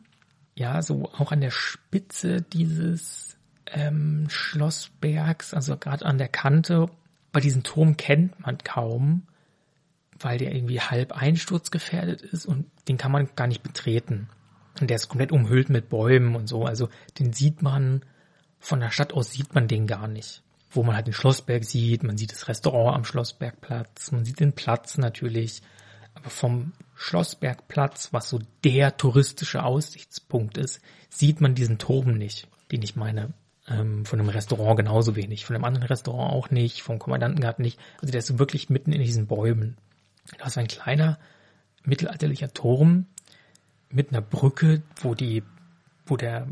ja, 0.55 0.83
so 0.83 1.11
auch 1.13 1.33
an 1.33 1.41
der 1.41 1.51
Spitze 1.51 2.43
dieses 2.43 3.39
ähm, 3.67 4.27
Schlossbergs, 4.29 5.55
also 5.55 5.79
gerade 5.79 6.05
an 6.05 6.19
der 6.19 6.29
Kante. 6.29 6.91
Bei 7.33 7.41
diesem 7.41 7.63
Turm 7.63 7.97
kennt 7.97 8.39
man 8.41 8.59
kaum 8.59 9.23
weil 10.21 10.39
der 10.39 10.55
irgendwie 10.55 10.81
halb 10.81 11.13
einsturzgefährdet 11.13 12.23
ist 12.23 12.47
und 12.47 12.67
den 12.89 12.97
kann 12.97 13.13
man 13.13 13.29
gar 13.37 13.47
nicht 13.47 13.63
betreten. 13.63 14.29
Und 14.81 14.89
der 14.89 14.97
ist 14.97 15.09
komplett 15.09 15.33
umhüllt 15.33 15.71
mit 15.71 15.89
Bäumen 15.89 16.37
und 16.37 16.49
so. 16.49 16.65
Also 16.65 16.89
den 17.19 17.33
sieht 17.33 17.63
man, 17.63 18.05
von 18.59 18.81
der 18.81 18.91
Stadt 18.91 19.13
aus 19.13 19.33
sieht 19.33 19.55
man 19.55 19.69
den 19.69 19.87
gar 19.87 20.09
nicht. 20.09 20.43
Wo 20.71 20.83
man 20.83 20.97
halt 20.97 21.07
den 21.07 21.15
Schlossberg 21.15 21.65
sieht, 21.65 22.03
man 22.03 22.19
sieht 22.19 22.33
das 22.33 22.49
Restaurant 22.49 22.97
am 22.97 23.05
Schlossbergplatz, 23.05 24.13
man 24.13 24.25
sieht 24.25 24.41
den 24.41 24.53
Platz 24.53 24.99
natürlich. 24.99 25.63
Aber 26.15 26.31
vom 26.31 26.73
Schlossbergplatz, 26.95 28.13
was 28.13 28.29
so 28.29 28.41
der 28.65 28.97
touristische 28.97 29.63
Aussichtspunkt 29.63 30.59
ist, 30.59 30.81
sieht 31.09 31.41
man 31.41 31.55
diesen 31.55 31.79
Turm 31.79 32.19
nicht, 32.19 32.49
den 32.73 32.83
ich 32.83 32.97
meine. 32.97 33.33
Ähm, 33.69 34.05
von 34.05 34.19
dem 34.19 34.29
Restaurant 34.29 34.79
genauso 34.79 35.15
wenig, 35.15 35.47
von 35.47 35.55
dem 35.55 35.65
anderen 35.65 35.87
Restaurant 35.87 36.33
auch 36.33 36.51
nicht, 36.51 36.83
vom 36.83 36.99
Kommandantengarten 36.99 37.63
nicht. 37.63 37.79
Also 38.01 38.11
der 38.11 38.19
ist 38.19 38.39
wirklich 38.39 38.71
mitten 38.71 38.93
in 38.93 39.03
diesen 39.03 39.27
Bäumen. 39.27 39.77
Das 40.39 40.49
ist 40.49 40.59
ein 40.59 40.69
kleiner 40.69 41.19
mittelalterlicher 41.85 42.53
Turm 42.53 43.07
mit 43.91 44.11
einer 44.11 44.21
Brücke, 44.21 44.83
wo 45.03 45.15
die, 45.15 45.43
wo 46.07 46.17
der 46.17 46.49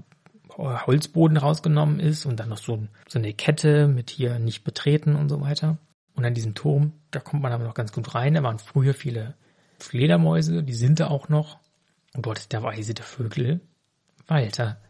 Holzboden 0.56 1.36
rausgenommen 1.36 2.00
ist 2.00 2.24
und 2.24 2.40
dann 2.40 2.48
noch 2.48 2.58
so, 2.58 2.86
so 3.08 3.18
eine 3.18 3.34
Kette 3.34 3.88
mit 3.88 4.10
hier 4.10 4.38
nicht 4.38 4.64
betreten 4.64 5.16
und 5.16 5.28
so 5.28 5.40
weiter. 5.40 5.78
Und 6.14 6.24
an 6.24 6.34
diesem 6.34 6.54
Turm, 6.54 6.92
da 7.10 7.20
kommt 7.20 7.42
man 7.42 7.52
aber 7.52 7.64
noch 7.64 7.74
ganz 7.74 7.92
gut 7.92 8.14
rein. 8.14 8.34
Da 8.34 8.42
waren 8.42 8.58
früher 8.58 8.94
viele 8.94 9.34
Fledermäuse, 9.78 10.62
die 10.62 10.74
sind 10.74 11.00
da 11.00 11.08
auch 11.08 11.28
noch. 11.28 11.58
Und 12.14 12.24
dort 12.24 12.38
ist 12.38 12.52
der 12.52 12.62
Weise 12.62 12.94
der 12.94 13.04
Vögel, 13.04 13.60
Walter. 14.26 14.80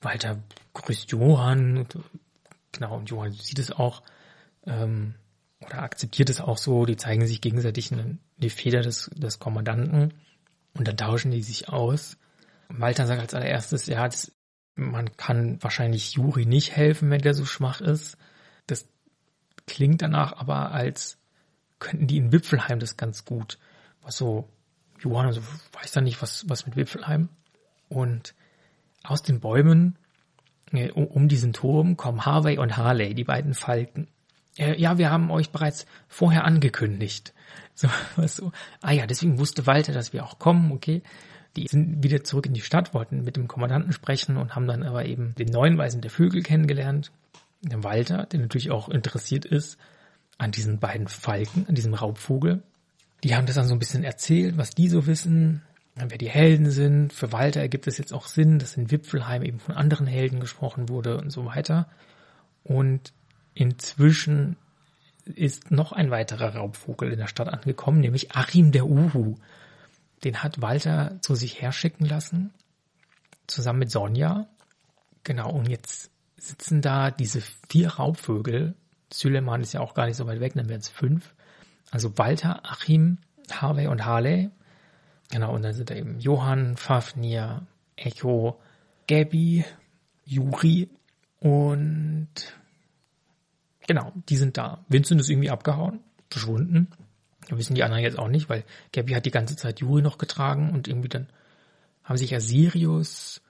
Walter 0.00 0.38
grüßt 0.72 1.10
Johann, 1.10 1.86
genau, 2.72 2.96
und 2.96 3.10
Johann 3.10 3.32
sieht 3.32 3.58
es 3.58 3.70
auch. 3.70 4.02
Ähm, 4.66 5.14
oder 5.60 5.82
akzeptiert 5.82 6.30
es 6.30 6.40
auch 6.40 6.58
so, 6.58 6.86
die 6.86 6.96
zeigen 6.96 7.26
sich 7.26 7.40
gegenseitig 7.40 7.92
in 7.92 8.18
die 8.38 8.50
Feder 8.50 8.80
des, 8.80 9.10
des 9.14 9.38
Kommandanten 9.38 10.14
und 10.76 10.88
dann 10.88 10.96
tauschen 10.96 11.30
die 11.30 11.42
sich 11.42 11.68
aus. 11.68 12.16
Walter 12.68 13.06
sagt 13.06 13.20
als 13.20 13.34
allererstes, 13.34 13.86
ja, 13.86 14.06
das, 14.06 14.32
man 14.74 15.16
kann 15.16 15.62
wahrscheinlich 15.62 16.12
Juri 16.12 16.46
nicht 16.46 16.74
helfen, 16.76 17.10
wenn 17.10 17.22
der 17.22 17.34
so 17.34 17.44
schwach 17.44 17.80
ist. 17.80 18.16
Das 18.66 18.88
klingt 19.66 20.02
danach 20.02 20.36
aber, 20.36 20.72
als 20.72 21.18
könnten 21.78 22.06
die 22.06 22.16
in 22.16 22.32
Wipfelheim 22.32 22.78
das 22.78 22.96
ganz 22.96 23.24
gut. 23.24 23.58
Was 24.02 24.16
so, 24.16 24.48
Johann 25.00 25.26
also 25.26 25.42
weiß 25.72 25.92
da 25.92 26.00
nicht, 26.00 26.22
was, 26.22 26.48
was 26.48 26.66
mit 26.66 26.76
Wipfelheim. 26.76 27.28
Und 27.88 28.34
aus 29.02 29.22
den 29.22 29.40
Bäumen 29.40 29.98
äh, 30.72 30.90
um 30.90 31.28
diesen 31.28 31.52
Turm 31.52 31.96
kommen 31.96 32.24
Harvey 32.24 32.58
und 32.58 32.76
Harley, 32.76 33.14
die 33.14 33.24
beiden 33.24 33.54
Falken 33.54 34.08
äh, 34.58 34.80
ja, 34.80 34.98
wir 34.98 35.10
haben 35.10 35.30
euch 35.30 35.50
bereits 35.50 35.86
vorher 36.08 36.44
angekündigt. 36.44 37.32
So, 37.78 37.88
was 38.16 38.36
so. 38.36 38.52
Ah 38.80 38.92
ja, 38.92 39.06
deswegen 39.06 39.38
wusste 39.38 39.66
Walter, 39.66 39.92
dass 39.92 40.14
wir 40.14 40.24
auch 40.24 40.38
kommen, 40.38 40.72
okay. 40.72 41.02
Die 41.56 41.66
sind 41.66 42.02
wieder 42.02 42.24
zurück 42.24 42.46
in 42.46 42.54
die 42.54 42.62
Stadt, 42.62 42.94
wollten 42.94 43.22
mit 43.22 43.36
dem 43.36 43.48
Kommandanten 43.48 43.92
sprechen 43.92 44.38
und 44.38 44.56
haben 44.56 44.66
dann 44.66 44.82
aber 44.82 45.04
eben 45.04 45.34
den 45.34 45.48
neuen 45.48 45.76
Weisen 45.76 46.00
der 46.00 46.10
Vögel 46.10 46.42
kennengelernt. 46.42 47.12
Den 47.60 47.84
Walter, 47.84 48.24
der 48.24 48.40
natürlich 48.40 48.70
auch 48.70 48.88
interessiert 48.88 49.44
ist 49.44 49.76
an 50.38 50.52
diesen 50.52 50.78
beiden 50.78 51.06
Falken, 51.06 51.66
an 51.68 51.74
diesem 51.74 51.92
Raubvogel. 51.92 52.62
Die 53.24 53.34
haben 53.34 53.44
das 53.44 53.56
dann 53.56 53.66
so 53.66 53.74
ein 53.74 53.78
bisschen 53.78 54.04
erzählt, 54.04 54.56
was 54.56 54.70
die 54.70 54.88
so 54.88 55.06
wissen, 55.06 55.62
wer 55.94 56.18
die 56.18 56.28
Helden 56.28 56.70
sind. 56.70 57.12
Für 57.12 57.32
Walter 57.32 57.60
ergibt 57.60 57.86
es 57.86 57.98
jetzt 57.98 58.12
auch 58.12 58.26
Sinn, 58.26 58.58
dass 58.58 58.76
in 58.76 58.90
Wipfelheim 58.90 59.42
eben 59.42 59.58
von 59.58 59.74
anderen 59.74 60.06
Helden 60.06 60.40
gesprochen 60.40 60.88
wurde 60.88 61.18
und 61.18 61.30
so 61.30 61.46
weiter. 61.46 61.88
Und 62.64 63.12
Inzwischen 63.56 64.56
ist 65.24 65.70
noch 65.70 65.92
ein 65.92 66.10
weiterer 66.10 66.56
Raubvogel 66.56 67.10
in 67.10 67.18
der 67.18 67.26
Stadt 67.26 67.48
angekommen, 67.48 68.00
nämlich 68.00 68.36
Achim 68.36 68.70
der 68.70 68.84
Uhu. 68.84 69.36
Den 70.24 70.42
hat 70.42 70.60
Walter 70.60 71.16
zu 71.22 71.34
sich 71.34 71.62
herschicken 71.62 72.04
lassen, 72.04 72.52
zusammen 73.46 73.78
mit 73.78 73.90
Sonja. 73.90 74.46
Genau, 75.24 75.50
und 75.50 75.70
jetzt 75.70 76.10
sitzen 76.36 76.82
da 76.82 77.10
diese 77.10 77.40
vier 77.70 77.94
Raubvögel. 77.94 78.74
Süleyman 79.10 79.62
ist 79.62 79.72
ja 79.72 79.80
auch 79.80 79.94
gar 79.94 80.04
nicht 80.04 80.18
so 80.18 80.26
weit 80.26 80.40
weg, 80.40 80.52
dann 80.54 80.68
wären 80.68 80.80
es 80.80 80.90
fünf. 80.90 81.34
Also 81.90 82.18
Walter, 82.18 82.60
Achim, 82.70 83.16
Harvey 83.50 83.86
und 83.86 84.04
Harley. 84.04 84.50
Genau, 85.30 85.54
und 85.54 85.62
dann 85.62 85.72
sind 85.72 85.88
da 85.88 85.94
eben 85.94 86.20
Johann, 86.20 86.76
Fafnir, 86.76 87.66
Echo, 87.96 88.60
Gabby, 89.08 89.64
Juri 90.26 90.90
und 91.40 92.28
Genau, 93.86 94.12
die 94.28 94.36
sind 94.36 94.56
da. 94.56 94.84
Vincent 94.88 95.20
ist 95.20 95.30
irgendwie 95.30 95.50
abgehauen, 95.50 96.00
verschwunden. 96.30 96.88
Das 97.48 97.58
wissen 97.58 97.74
die 97.74 97.84
anderen 97.84 98.02
jetzt 98.02 98.18
auch 98.18 98.28
nicht, 98.28 98.48
weil 98.48 98.64
Gabby 98.92 99.12
hat 99.12 99.26
die 99.26 99.30
ganze 99.30 99.56
Zeit 99.56 99.80
Juri 99.80 100.02
noch 100.02 100.18
getragen 100.18 100.72
und 100.72 100.88
irgendwie 100.88 101.08
dann 101.08 101.28
haben 102.02 102.16
sich 102.16 102.30
ja 102.30 102.40
Sirius, 102.40 103.40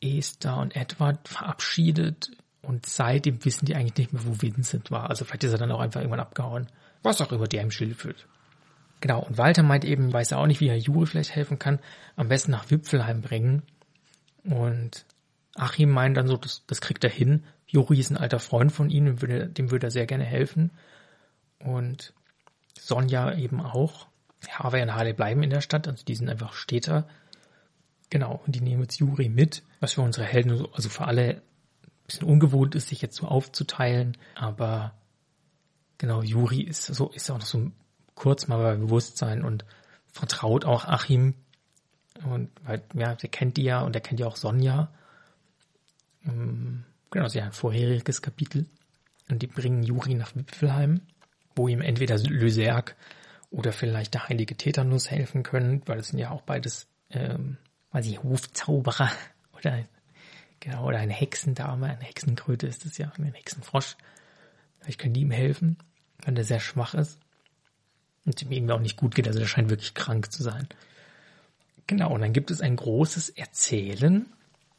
Esther 0.00 0.56
und 0.56 0.74
Edward 0.74 1.28
verabschiedet 1.28 2.30
und 2.62 2.86
seitdem 2.86 3.44
wissen 3.44 3.66
die 3.66 3.74
eigentlich 3.74 3.96
nicht 3.96 4.12
mehr, 4.12 4.24
wo 4.24 4.40
Vincent 4.40 4.90
war. 4.90 5.08
Also 5.08 5.24
vielleicht 5.24 5.44
ist 5.44 5.52
er 5.52 5.58
dann 5.58 5.72
auch 5.72 5.80
einfach 5.80 6.00
irgendwann 6.00 6.20
abgehauen. 6.20 6.66
Was 7.02 7.20
auch 7.20 7.32
immer 7.32 7.46
der 7.46 7.62
im 7.62 7.70
Schild 7.70 7.96
führt. 7.96 8.26
Genau, 9.00 9.22
und 9.22 9.38
Walter 9.38 9.62
meint 9.62 9.84
eben, 9.84 10.12
weiß 10.12 10.32
er 10.32 10.38
auch 10.38 10.46
nicht, 10.46 10.60
wie 10.60 10.68
er 10.68 10.76
Juri 10.76 11.06
vielleicht 11.06 11.34
helfen 11.34 11.58
kann, 11.58 11.78
am 12.16 12.28
besten 12.28 12.50
nach 12.50 12.70
Wipfelheim 12.70 13.22
bringen. 13.22 13.62
Und 14.44 15.06
Achim 15.54 15.90
meint 15.90 16.16
dann 16.16 16.26
so, 16.26 16.36
das, 16.36 16.64
das 16.66 16.80
kriegt 16.80 17.02
er 17.04 17.10
hin, 17.10 17.44
Juri 17.70 18.00
ist 18.00 18.10
ein 18.10 18.16
alter 18.16 18.40
Freund 18.40 18.72
von 18.72 18.90
ihm, 18.90 19.20
würde, 19.20 19.48
dem 19.48 19.70
würde 19.70 19.86
er 19.86 19.90
sehr 19.90 20.06
gerne 20.06 20.24
helfen. 20.24 20.72
Und 21.60 22.12
Sonja 22.78 23.34
eben 23.34 23.60
auch. 23.60 24.08
Harvey 24.48 24.82
und 24.82 24.94
Harley 24.94 25.12
bleiben 25.12 25.42
in 25.42 25.50
der 25.50 25.60
Stadt, 25.60 25.86
also 25.86 26.04
die 26.04 26.14
sind 26.14 26.28
einfach 26.28 26.52
Städter. 26.52 27.06
Genau, 28.08 28.40
und 28.44 28.56
die 28.56 28.60
nehmen 28.60 28.82
jetzt 28.82 28.98
Juri 28.98 29.28
mit, 29.28 29.62
was 29.78 29.92
für 29.92 30.02
unsere 30.02 30.26
Helden, 30.26 30.66
also 30.72 30.88
für 30.88 31.04
alle 31.04 31.36
ein 31.36 31.42
bisschen 32.06 32.26
ungewohnt 32.26 32.74
ist, 32.74 32.88
sich 32.88 33.02
jetzt 33.02 33.16
so 33.16 33.28
aufzuteilen. 33.28 34.16
Aber 34.34 34.94
genau, 35.98 36.22
Juri 36.22 36.62
ist 36.62 36.86
so, 36.86 37.10
ist 37.10 37.30
auch 37.30 37.38
noch 37.38 37.46
so 37.46 37.70
kurz 38.16 38.48
mal 38.48 38.58
bei 38.58 38.74
Bewusstsein 38.74 39.44
und 39.44 39.64
vertraut 40.10 40.64
auch 40.64 40.86
Achim. 40.86 41.34
Und 42.24 42.50
weil, 42.64 42.82
ja, 42.94 43.14
der 43.14 43.28
kennt 43.28 43.56
die 43.56 43.62
ja 43.62 43.82
und 43.82 43.92
der 43.92 44.02
kennt 44.02 44.18
ja 44.18 44.26
auch 44.26 44.36
Sonja. 44.36 44.90
Ähm, 46.26 46.84
genau, 47.10 47.28
sie 47.28 47.40
ein 47.40 47.52
vorheriges 47.52 48.22
Kapitel. 48.22 48.66
Und 49.28 49.42
die 49.42 49.46
bringen 49.46 49.82
Juri 49.82 50.14
nach 50.14 50.34
Wipfelheim, 50.34 51.02
wo 51.54 51.68
ihm 51.68 51.80
entweder 51.80 52.18
Lyserg 52.18 52.96
oder 53.50 53.72
vielleicht 53.72 54.14
der 54.14 54.28
heilige 54.28 54.56
Tetanus 54.56 55.10
helfen 55.10 55.42
können, 55.42 55.82
weil 55.86 55.98
das 55.98 56.08
sind 56.08 56.18
ja 56.18 56.30
auch 56.30 56.42
beides, 56.42 56.86
ähm, 57.10 57.58
weiß 57.92 58.06
ich, 58.06 58.22
Hofzauberer 58.22 59.10
oder 59.56 59.84
genau, 60.58 60.86
oder 60.86 60.98
eine 60.98 61.12
Hexendame, 61.12 61.86
eine 61.86 62.04
Hexenkröte 62.04 62.66
ist 62.66 62.84
es 62.86 62.98
ja, 62.98 63.12
ein 63.18 63.34
Hexenfrosch. 63.34 63.96
Vielleicht 64.80 65.00
können 65.00 65.14
die 65.14 65.22
ihm 65.22 65.30
helfen, 65.30 65.76
wenn 66.24 66.34
der 66.34 66.44
sehr 66.44 66.60
schwach 66.60 66.94
ist 66.94 67.18
und 68.24 68.40
ihm 68.42 68.52
irgendwie 68.52 68.72
auch 68.72 68.80
nicht 68.80 68.96
gut 68.96 69.14
geht, 69.14 69.26
also 69.26 69.38
der 69.38 69.46
scheint 69.46 69.70
wirklich 69.70 69.94
krank 69.94 70.32
zu 70.32 70.42
sein. 70.42 70.68
Genau, 71.86 72.12
und 72.12 72.20
dann 72.20 72.32
gibt 72.32 72.50
es 72.50 72.60
ein 72.60 72.76
großes 72.76 73.30
Erzählen, 73.30 74.26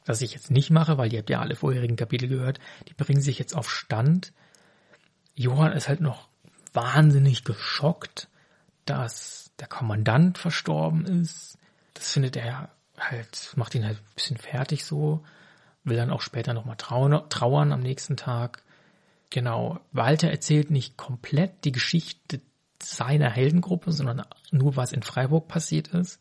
das 0.06 0.22
ich 0.22 0.34
jetzt 0.34 0.52
nicht 0.52 0.70
mache, 0.70 0.98
weil 0.98 1.12
ihr 1.14 1.20
habt 1.20 1.30
ja 1.30 1.40
alle 1.40 1.56
vorherigen 1.56 1.96
Kapitel 1.96 2.28
gehört, 2.28 2.60
die 2.88 2.94
bringen 2.94 3.22
sich 3.22 3.40
jetzt 3.40 3.56
auf 3.56 3.70
Stand. 3.70 4.34
Johann 5.36 5.74
ist 5.74 5.88
halt 5.88 6.02
noch 6.02 6.28
wahnsinnig 6.74 7.44
geschockt, 7.44 8.28
dass 8.86 9.52
der 9.60 9.68
Kommandant 9.68 10.38
verstorben 10.38 11.06
ist. 11.06 11.58
Das 11.94 12.12
findet 12.12 12.36
er 12.36 12.70
halt, 12.98 13.54
macht 13.56 13.76
ihn 13.76 13.86
halt 13.86 13.98
ein 13.98 14.16
bisschen 14.16 14.38
fertig 14.38 14.86
so, 14.86 15.24
will 15.84 15.98
dann 15.98 16.12
auch 16.12 16.22
später 16.22 16.54
nochmal 16.54 16.78
trauern, 16.78 17.30
trauern 17.30 17.72
am 17.72 17.82
nächsten 17.82 18.18
Tag. 18.18 18.64
Genau, 19.30 19.80
Walter 19.92 20.30
erzählt 20.30 20.72
nicht 20.72 20.98
komplett 20.98 21.64
die 21.64 21.72
Geschichte 21.72 22.42
seiner 22.82 23.30
Heldengruppe, 23.30 23.92
sondern 23.92 24.24
nur 24.52 24.76
was 24.76 24.92
in 24.92 25.04
Freiburg 25.04 25.48
passiert 25.48 25.90
ist. 25.90 26.20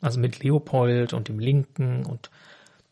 Also 0.00 0.20
mit 0.20 0.42
Leopold 0.42 1.12
und 1.12 1.28
dem 1.28 1.38
Linken 1.38 2.04
und 2.06 2.30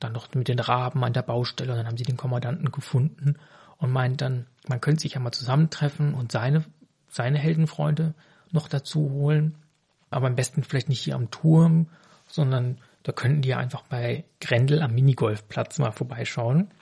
dann 0.01 0.13
noch 0.13 0.33
mit 0.35 0.49
den 0.49 0.59
Raben 0.59 1.05
an 1.05 1.13
der 1.13 1.23
Baustelle 1.23 1.73
und 1.73 1.79
dann 1.79 1.87
haben 1.87 1.97
sie 1.97 2.05
den 2.05 2.17
Kommandanten 2.17 2.71
gefunden 2.73 3.37
und 3.79 3.93
meint 3.93 4.21
dann, 4.21 4.47
man 4.69 4.81
könnte 4.81 5.03
sich 5.03 5.15
ja 5.15 5.21
mal 5.21 5.33
zusammentreffen 5.33 6.15
und 6.15 6.33
seine, 6.33 6.65
seine 7.09 7.39
Heldenfreunde 7.39 8.15
noch 8.51 8.69
dazu 8.69 9.11
holen. 9.11 9.57
Aber 10.11 10.27
am 10.29 10.37
besten 10.37 10.63
vielleicht 10.63 10.89
nicht 10.89 11.01
hier 11.01 11.17
am 11.17 11.31
Turm, 11.31 11.89
sondern 12.29 12.79
da 13.03 13.13
könnten 13.13 13.43
die 13.43 13.51
ja 13.51 13.59
einfach 13.59 13.83
bei 13.83 14.25
Grendel 14.41 14.83
am 14.83 14.95
Minigolfplatz 14.95 15.79
mal 15.79 15.93
vorbeischauen. 15.93 16.73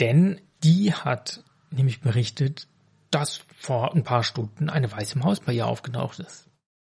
Denn 0.00 0.40
die 0.62 0.92
hat 0.92 1.44
nämlich 1.70 2.00
berichtet, 2.00 2.68
dass 3.10 3.44
vor 3.56 3.94
ein 3.94 4.04
paar 4.04 4.22
Stunden 4.22 4.68
eine 4.68 4.90
weiße 4.90 5.18
Maus 5.18 5.40
bei 5.40 5.52
ihr 5.52 5.66
aufgetaucht 5.66 6.18
ist. 6.18 6.47